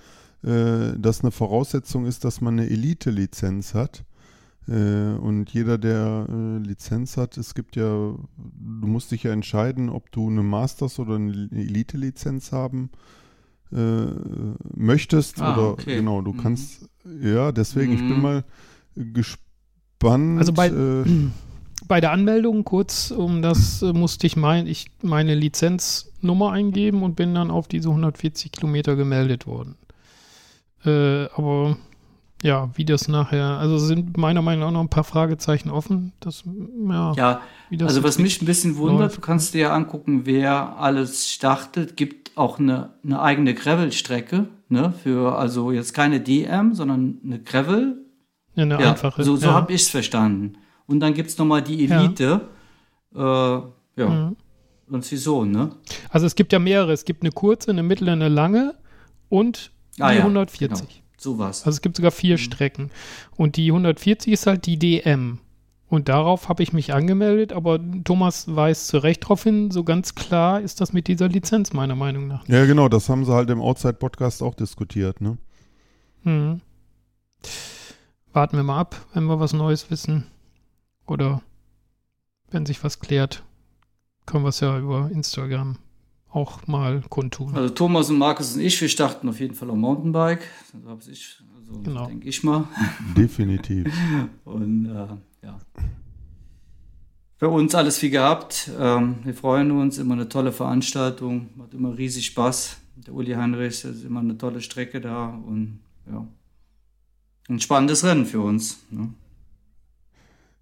äh, 0.44 0.94
dass 0.98 1.22
eine 1.22 1.32
Voraussetzung 1.32 2.06
ist, 2.06 2.24
dass 2.24 2.40
man 2.40 2.60
eine 2.60 2.70
Elite-Lizenz 2.70 3.74
hat. 3.74 4.04
Äh, 4.68 5.16
und 5.16 5.50
jeder, 5.50 5.78
der 5.78 6.28
äh, 6.30 6.58
Lizenz 6.60 7.18
hat, 7.18 7.38
es 7.38 7.56
gibt 7.56 7.76
ja, 7.76 7.84
du 7.84 8.18
musst 8.88 9.12
dich 9.12 9.24
ja 9.24 9.32
entscheiden, 9.32 9.90
ob 9.90 10.12
du 10.12 10.30
eine 10.30 10.44
Masters- 10.44 11.00
oder 11.00 11.16
eine 11.16 11.50
Elite-Lizenz 11.52 12.52
haben 12.52 12.92
äh, 12.94 13.23
möchtest. 14.76 15.42
Ah, 15.42 15.54
oder 15.54 15.72
okay. 15.72 15.96
genau, 15.98 16.22
du 16.22 16.34
Mhm. 16.34 16.38
kannst, 16.38 16.88
ja, 17.22 17.52
deswegen, 17.52 17.94
ich 17.94 18.02
bin 18.08 18.18
Mhm. 18.18 18.22
mal 18.22 18.44
gespannt. 18.96 20.40
Also 20.40 20.54
bei- 20.54 20.68
äh, 20.68 21.04
Bei 21.86 22.00
der 22.00 22.12
Anmeldung 22.14 22.64
kurz, 22.64 23.12
um 23.12 23.42
das 23.42 23.82
äh, 23.82 23.92
musste 23.92 24.26
ich, 24.26 24.38
mein, 24.38 24.68
ich 24.68 24.86
meine 25.02 25.36
Lizenznummer 25.36 26.52
eingeben 26.54 27.04
und 27.04 27.16
bin 27.18 27.36
dann 27.36 27.52
auf 27.52 27.68
diese 27.68 27.90
140 27.90 28.54
Kilometer 28.54 28.96
gemeldet 28.96 29.46
worden. 29.48 29.76
Äh, 30.86 31.26
aber 31.36 31.76
ja, 32.42 32.70
wie 32.76 32.86
das 32.86 33.10
nachher, 33.10 33.58
also 33.58 33.78
sind 33.78 34.16
meiner 34.16 34.42
Meinung 34.42 34.64
nach 34.66 34.72
noch 34.72 34.80
ein 34.82 34.90
paar 34.90 35.04
Fragezeichen 35.04 35.70
offen. 35.70 36.14
Das, 36.22 36.44
ja, 36.90 37.14
Ja, 37.16 37.42
wie 37.70 37.76
das 37.78 37.90
also 37.90 38.04
was 38.04 38.18
mich 38.18 38.42
ein 38.42 38.46
bisschen 38.46 38.78
wundert, 38.78 39.00
läuft. 39.02 39.18
du 39.18 39.22
kannst 39.22 39.54
dir 39.54 39.62
ja 39.64 39.74
angucken, 39.76 40.26
wer 40.26 40.78
alles 40.78 41.32
startet. 41.34 41.98
Gibt 41.98 42.23
auch 42.36 42.60
eine, 42.60 42.94
eine 43.04 43.22
eigene 43.22 43.54
Gravel-Strecke, 43.54 44.48
ne? 44.70 44.94
Für 45.04 45.38
also 45.38 45.72
jetzt 45.72 45.94
keine 45.94 46.20
DM, 46.20 46.74
sondern 46.74 47.20
eine 47.24 47.40
Gravel. 47.42 48.06
ja, 48.56 48.64
eine 48.64 48.80
Ja, 48.82 48.92
einfache. 48.92 49.24
so, 49.24 49.36
so 49.36 49.48
ja. 49.48 49.54
habe 49.54 49.74
ich 49.74 49.82
es 49.84 49.90
verstanden. 49.90 50.54
Und 50.88 51.00
dann 51.00 51.14
gibt 51.14 51.30
es 51.30 51.38
nochmal 51.38 51.62
die 51.62 51.86
Ja. 51.86 52.00
Elite. 52.02 52.42
Äh, 53.16 53.20
ja, 53.20 53.70
Mhm. 54.10 54.36
und 54.90 55.06
sie 55.06 55.18
so, 55.18 55.46
ne? 55.46 55.72
Also 56.10 56.26
es 56.26 56.36
gibt 56.36 56.52
ja 56.54 56.60
mehrere. 56.60 56.92
Es 56.92 57.06
gibt 57.06 57.22
eine 57.24 57.32
kurze, 57.32 57.72
eine 57.72 57.84
mittlere, 57.84 58.14
eine 58.14 58.30
lange 58.30 58.76
und 59.30 59.72
die 59.98 60.02
Ah 60.02 60.12
ja, 60.12 60.24
140. 60.24 60.88
genau. 60.88 61.00
Sowas. 61.18 61.62
Also 61.66 61.76
es 61.78 61.82
gibt 61.82 61.96
sogar 61.96 62.12
vier 62.12 62.38
Strecken. 62.38 62.90
Und 63.38 63.56
die 63.56 63.72
140 63.72 64.34
ist 64.34 64.46
halt 64.48 64.66
die 64.66 64.78
DM. 64.78 65.40
Und 65.94 66.10
darauf 66.10 66.50
habe 66.50 66.64
ich 66.64 66.74
mich 66.74 66.92
angemeldet, 66.92 67.54
aber 67.54 67.80
Thomas 68.04 68.56
weist 68.56 68.88
zu 68.88 68.98
Recht 68.98 69.26
darauf 69.26 69.44
hin, 69.44 69.70
so 69.70 69.84
ganz 69.84 70.16
klar 70.16 70.60
ist 70.60 70.82
das 70.82 70.92
mit 70.92 71.08
dieser 71.08 71.28
Lizenz 71.28 71.72
meiner 71.72 71.94
Meinung 71.96 72.28
nach. 72.28 72.48
ja, 72.48 72.66
genau, 72.66 72.90
das 72.90 73.10
haben 73.10 73.24
sie 73.26 73.32
halt 73.32 73.52
im 73.52 73.62
Outside-Podcast 73.62 74.42
auch 74.42 74.56
diskutiert, 74.56 75.22
ne? 75.22 75.38
Mhm. 76.24 76.62
Warten 78.32 78.58
wir 78.58 78.64
mal 78.64 78.80
ab, 78.80 79.06
wenn 79.14 79.26
wir 79.26 79.40
was 79.40 79.54
Neues 79.54 79.92
wissen. 79.92 80.26
Oder 81.06 81.44
wenn 82.50 82.66
sich 82.66 82.84
was 82.84 83.00
klärt, 83.00 83.44
können 84.26 84.46
wir 84.46 84.50
es 84.50 84.62
ja 84.62 84.80
über 84.80 85.12
Instagram 85.14 85.78
auch 86.32 86.66
mal 86.66 87.04
kundtun. 87.10 87.54
Also 87.54 87.70
Thomas 87.72 88.10
und 88.10 88.18
Markus 88.18 88.56
und 88.56 88.62
ich, 88.62 88.82
wir 88.82 88.90
starten 88.90 89.30
auf 89.30 89.40
jeden 89.40 89.54
Fall 89.54 89.70
am 89.70 89.82
Mountainbike. 89.82 90.42
So 90.72 90.90
habe 90.90 91.02
ich, 91.08 91.40
also 91.56 91.82
Genau. 91.82 92.08
denke 92.08 92.28
ich 92.28 92.44
mal. 92.44 92.68
Definitiv. 93.16 93.94
Und 94.44 94.88
äh, 94.88 95.08
ja. 95.44 95.60
Für 97.38 97.50
uns 97.50 97.76
alles 97.76 97.98
viel 97.98 98.10
gehabt. 98.10 98.72
Ähm, 98.80 99.18
wir 99.24 99.34
freuen 99.34 99.72
uns, 99.72 99.98
immer 99.98 100.14
eine 100.14 100.30
tolle 100.30 100.52
Veranstaltung, 100.52 101.50
macht 101.56 101.74
immer 101.74 101.98
riesig 101.98 102.28
Spaß. 102.28 102.78
Der 102.96 103.14
Uli 103.14 103.34
Heinrich, 103.34 103.82
das 103.82 103.98
ist 103.98 104.06
immer 104.06 104.22
eine 104.22 104.38
tolle 104.38 104.62
Strecke 104.62 105.02
da 105.02 105.28
und 105.28 105.80
ja. 106.10 106.26
Ein 107.50 107.60
spannendes 107.60 108.06
Rennen 108.06 108.26
für 108.26 108.40
uns. 108.40 108.80
Ne? 108.90 109.14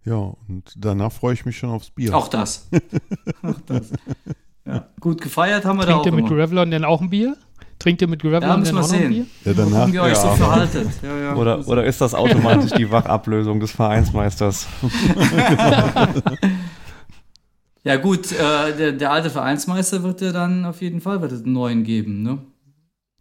Ja, 0.03 0.15
und 0.47 0.73
danach 0.75 1.11
freue 1.11 1.35
ich 1.35 1.45
mich 1.45 1.57
schon 1.57 1.69
aufs 1.69 1.91
Bier. 1.91 2.15
Auch 2.15 2.27
das. 2.27 2.67
auch 3.43 3.59
das. 3.67 3.91
Ja. 4.65 4.87
Gut 4.99 5.21
gefeiert 5.21 5.65
haben 5.65 5.77
wir 5.77 5.85
da 5.85 5.91
Trinkt 5.93 6.01
auch 6.01 6.05
ihr 6.07 6.11
mit 6.13 6.25
immer. 6.25 6.35
Gravelern 6.35 6.71
denn 6.71 6.85
auch 6.85 7.01
ein 7.01 7.09
Bier? 7.11 7.37
Trinkt 7.81 8.01
ihr 8.03 8.07
mit 8.07 8.23
Ja, 8.23 8.29
Gravelern 8.29 8.59
müssen 8.59 8.75
wir 8.75 8.83
auch 8.83 8.87
noch 8.87 8.93
ein 8.93 8.99
sehen. 8.99 9.09
Bier? 9.09 9.25
Ja, 9.43 9.53
danach, 9.53 9.79
gucken, 9.79 9.93
wie 9.93 9.95
ihr 9.97 10.03
euch 10.03 10.15
so 10.15 10.27
ja. 10.27 10.35
verhaltet. 10.35 10.89
Ja, 11.01 11.17
ja. 11.17 11.35
Oder, 11.35 11.67
oder 11.67 11.83
ist 11.83 11.99
das 11.99 12.13
automatisch 12.13 12.71
die 12.77 12.91
Wachablösung 12.91 13.59
des 13.59 13.71
Vereinsmeisters? 13.71 14.67
Ja 17.83 17.95
gut, 17.95 18.31
äh, 18.31 18.77
der, 18.77 18.91
der 18.91 19.11
alte 19.11 19.31
Vereinsmeister 19.31 20.03
wird 20.03 20.21
ja 20.21 20.31
dann 20.31 20.65
auf 20.65 20.83
jeden 20.83 21.01
Fall 21.01 21.19
wird 21.19 21.31
einen 21.31 21.53
neuen 21.53 21.83
geben, 21.83 22.21
ne? 22.21 22.37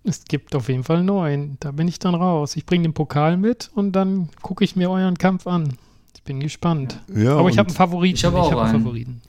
Es 0.04 0.24
gibt 0.24 0.54
auf 0.54 0.68
jeden 0.68 0.84
Fall 0.84 1.02
neun. 1.02 1.56
Da 1.60 1.70
bin 1.72 1.88
ich 1.88 1.98
dann 1.98 2.14
raus. 2.14 2.56
Ich 2.56 2.66
bringe 2.66 2.82
den 2.82 2.92
Pokal 2.92 3.38
mit 3.38 3.70
und 3.74 3.92
dann 3.92 4.28
gucke 4.42 4.62
ich 4.62 4.76
mir 4.76 4.90
euren 4.90 5.16
Kampf 5.16 5.46
an. 5.46 5.78
Ich 6.14 6.22
bin 6.22 6.40
gespannt. 6.40 7.00
ja, 7.14 7.36
Aber 7.36 7.48
ich 7.48 7.56
habe 7.56 7.68
einen 7.68 7.76
Favoriten. 7.76 8.16
Ich 8.16 8.24
habe 8.26 8.38
auch 8.38 8.50
hab 8.50 8.58
einen 8.58 8.68
einen. 8.68 8.82
Favoriten. 8.82 9.22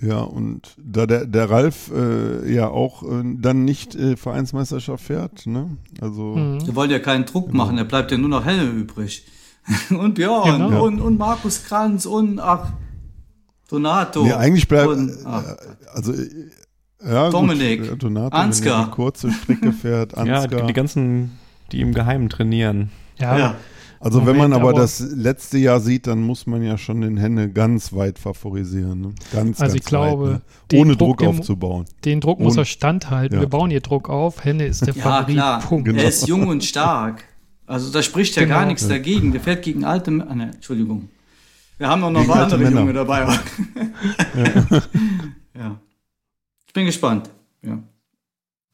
Ja, 0.00 0.18
und 0.20 0.76
da 0.76 1.06
der, 1.06 1.24
der 1.26 1.48
Ralf 1.48 1.90
äh, 1.90 2.52
ja 2.52 2.68
auch 2.68 3.02
äh, 3.02 3.22
dann 3.38 3.64
nicht 3.64 3.94
äh, 3.94 4.16
Vereinsmeisterschaft 4.16 5.02
fährt, 5.04 5.46
ne? 5.46 5.76
Also, 6.00 6.34
Mhm. 6.36 6.66
Wir 6.66 6.74
wollen 6.74 6.90
ja 6.90 6.98
keinen 6.98 7.24
Druck 7.24 7.54
machen, 7.54 7.76
da 7.78 7.84
bleibt 7.84 8.10
ja 8.10 8.18
nur 8.18 8.28
noch 8.28 8.44
Helle 8.44 8.66
übrig. 8.68 9.24
und 9.90 10.14
Björn 10.14 10.68
Genau. 10.68 10.84
und, 10.84 11.00
und 11.00 11.18
Markus 11.18 11.64
Kranz 11.64 12.04
und 12.06 12.38
ach, 12.40 12.72
Donato. 13.68 14.22
nee, 14.22 14.32
eigentlich 14.32 14.68
bleibt, 14.68 14.88
und, 14.88 15.08
äh, 15.08 15.12
ach, 15.24 15.44
also, 15.94 16.12
äh, 16.12 16.28
ja, 17.04 17.30
Dominik, 17.30 17.80
gut, 17.82 17.92
äh, 17.92 17.96
Donato, 17.96 18.36
Ansgar. 18.36 18.74
wenn 18.74 18.82
er 18.82 18.86
die 18.86 18.90
kurze 18.92 19.32
Strecke 19.32 19.72
fährt, 19.72 20.12
ja, 20.16 20.18
Ansgar. 20.18 20.60
die, 20.60 20.66
die 20.68 20.72
ganzen, 20.72 21.38
die 21.72 21.80
im 21.80 21.94
Geheimen 21.94 22.28
trainieren. 22.28 22.90
Ja, 23.18 23.38
ja. 23.38 23.54
Also 24.00 24.20
wenn 24.20 24.36
man 24.36 24.50
Moment, 24.50 24.54
aber 24.54 24.68
aber- 24.70 24.80
das 24.80 25.00
letzte 25.00 25.58
Jahr 25.58 25.80
sieht, 25.80 26.06
dann 26.06 26.22
muss 26.22 26.46
man 26.46 26.62
ja 26.62 26.76
schon 26.78 27.00
den 27.00 27.16
Henne 27.16 27.50
ganz 27.50 27.92
weit 27.92 28.18
favorisieren, 28.18 29.00
ne? 29.00 29.14
Ganz, 29.32 29.60
Also 29.60 29.72
ganz 29.72 29.74
ich 29.74 29.84
glaube, 29.84 30.42
weit, 30.68 30.72
ne? 30.72 30.78
ohne 30.80 30.96
Druck, 30.96 31.18
Druck, 31.18 31.28
aufzubauen. 31.28 31.84
den 32.04 32.20
Druck 32.20 32.40
muss 32.40 32.56
er 32.56 32.64
standhalten. 32.64 33.36
ja. 33.36 33.40
Wir 33.42 33.48
bauen 33.48 33.70
hier 33.70 33.80
Druck 33.80 34.08
auf. 34.08 34.44
Henne 34.44 34.66
ist 34.66 34.86
der 34.86 34.94
ja, 34.94 35.02
Favorit. 35.02 35.34
klar. 35.36 35.60
Punkt. 35.60 35.86
Genau. 35.86 36.00
Er 36.02 36.08
ist 36.08 36.26
jung 36.28 36.46
und 36.48 36.64
stark. 36.64 37.24
Also 37.66 37.90
da 37.90 38.02
spricht 38.02 38.36
ja 38.36 38.42
Genau. 38.44 38.54
gar 38.56 38.66
nichts 38.66 38.82
Ja. 38.82 38.88
dagegen. 38.90 39.32
Der 39.32 39.40
fährt 39.40 39.62
gegen 39.64 39.84
alte 39.84 40.10
Männer. 40.10 40.30
Ah, 40.30 40.34
ne, 40.36 40.50
Entschuldigung. 40.54 41.08
Wir 41.78 41.88
haben 41.88 42.02
auch 42.04 42.10
noch 42.10 42.20
Gegen 42.20 42.32
ein 42.32 42.36
paar 42.38 42.44
andere 42.44 42.60
Männer. 42.60 42.80
Junge 42.80 42.92
dabei. 42.92 43.20
ja. 45.54 45.80
Ich 46.66 46.72
bin 46.72 46.86
gespannt. 46.86 47.30
Ja. 47.62 47.78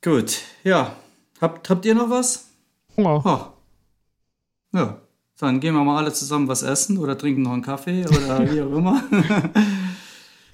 Gut. 0.04 0.40
Ja. 0.64 0.94
Habt, 1.40 1.68
habt 1.70 1.84
ihr 1.86 1.94
noch 1.94 2.10
was? 2.10 2.48
Hunger. 2.96 3.22
Oh. 3.24 4.76
Ja. 4.78 4.98
Dann 5.38 5.60
gehen 5.60 5.74
wir 5.74 5.82
mal 5.82 5.98
alle 5.98 6.12
zusammen 6.12 6.48
was 6.48 6.62
essen 6.62 6.98
oder 6.98 7.18
trinken 7.18 7.42
noch 7.42 7.52
einen 7.52 7.62
Kaffee 7.62 8.06
oder 8.06 8.50
wie 8.52 8.60
auch 8.62 8.72
immer. 8.76 9.02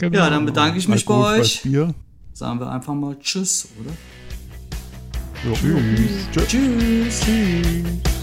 Genau. 0.00 0.16
ja, 0.16 0.30
dann 0.30 0.46
bedanke 0.46 0.78
ich 0.78 0.86
mich 0.86 1.04
bei 1.04 1.12
Alkoholfreies 1.12 1.46
euch. 1.56 1.62
Bier. 1.62 1.92
Sagen 2.32 2.60
wir 2.60 2.70
einfach 2.70 2.94
mal 2.94 3.18
Tschüss, 3.18 3.66
oder? 3.80 3.90
Jo. 5.44 5.54
Tschüss. 5.54 6.46
Tschüss. 6.46 6.48
Tschüss. 6.48 7.20
Tschüss. 7.20 8.17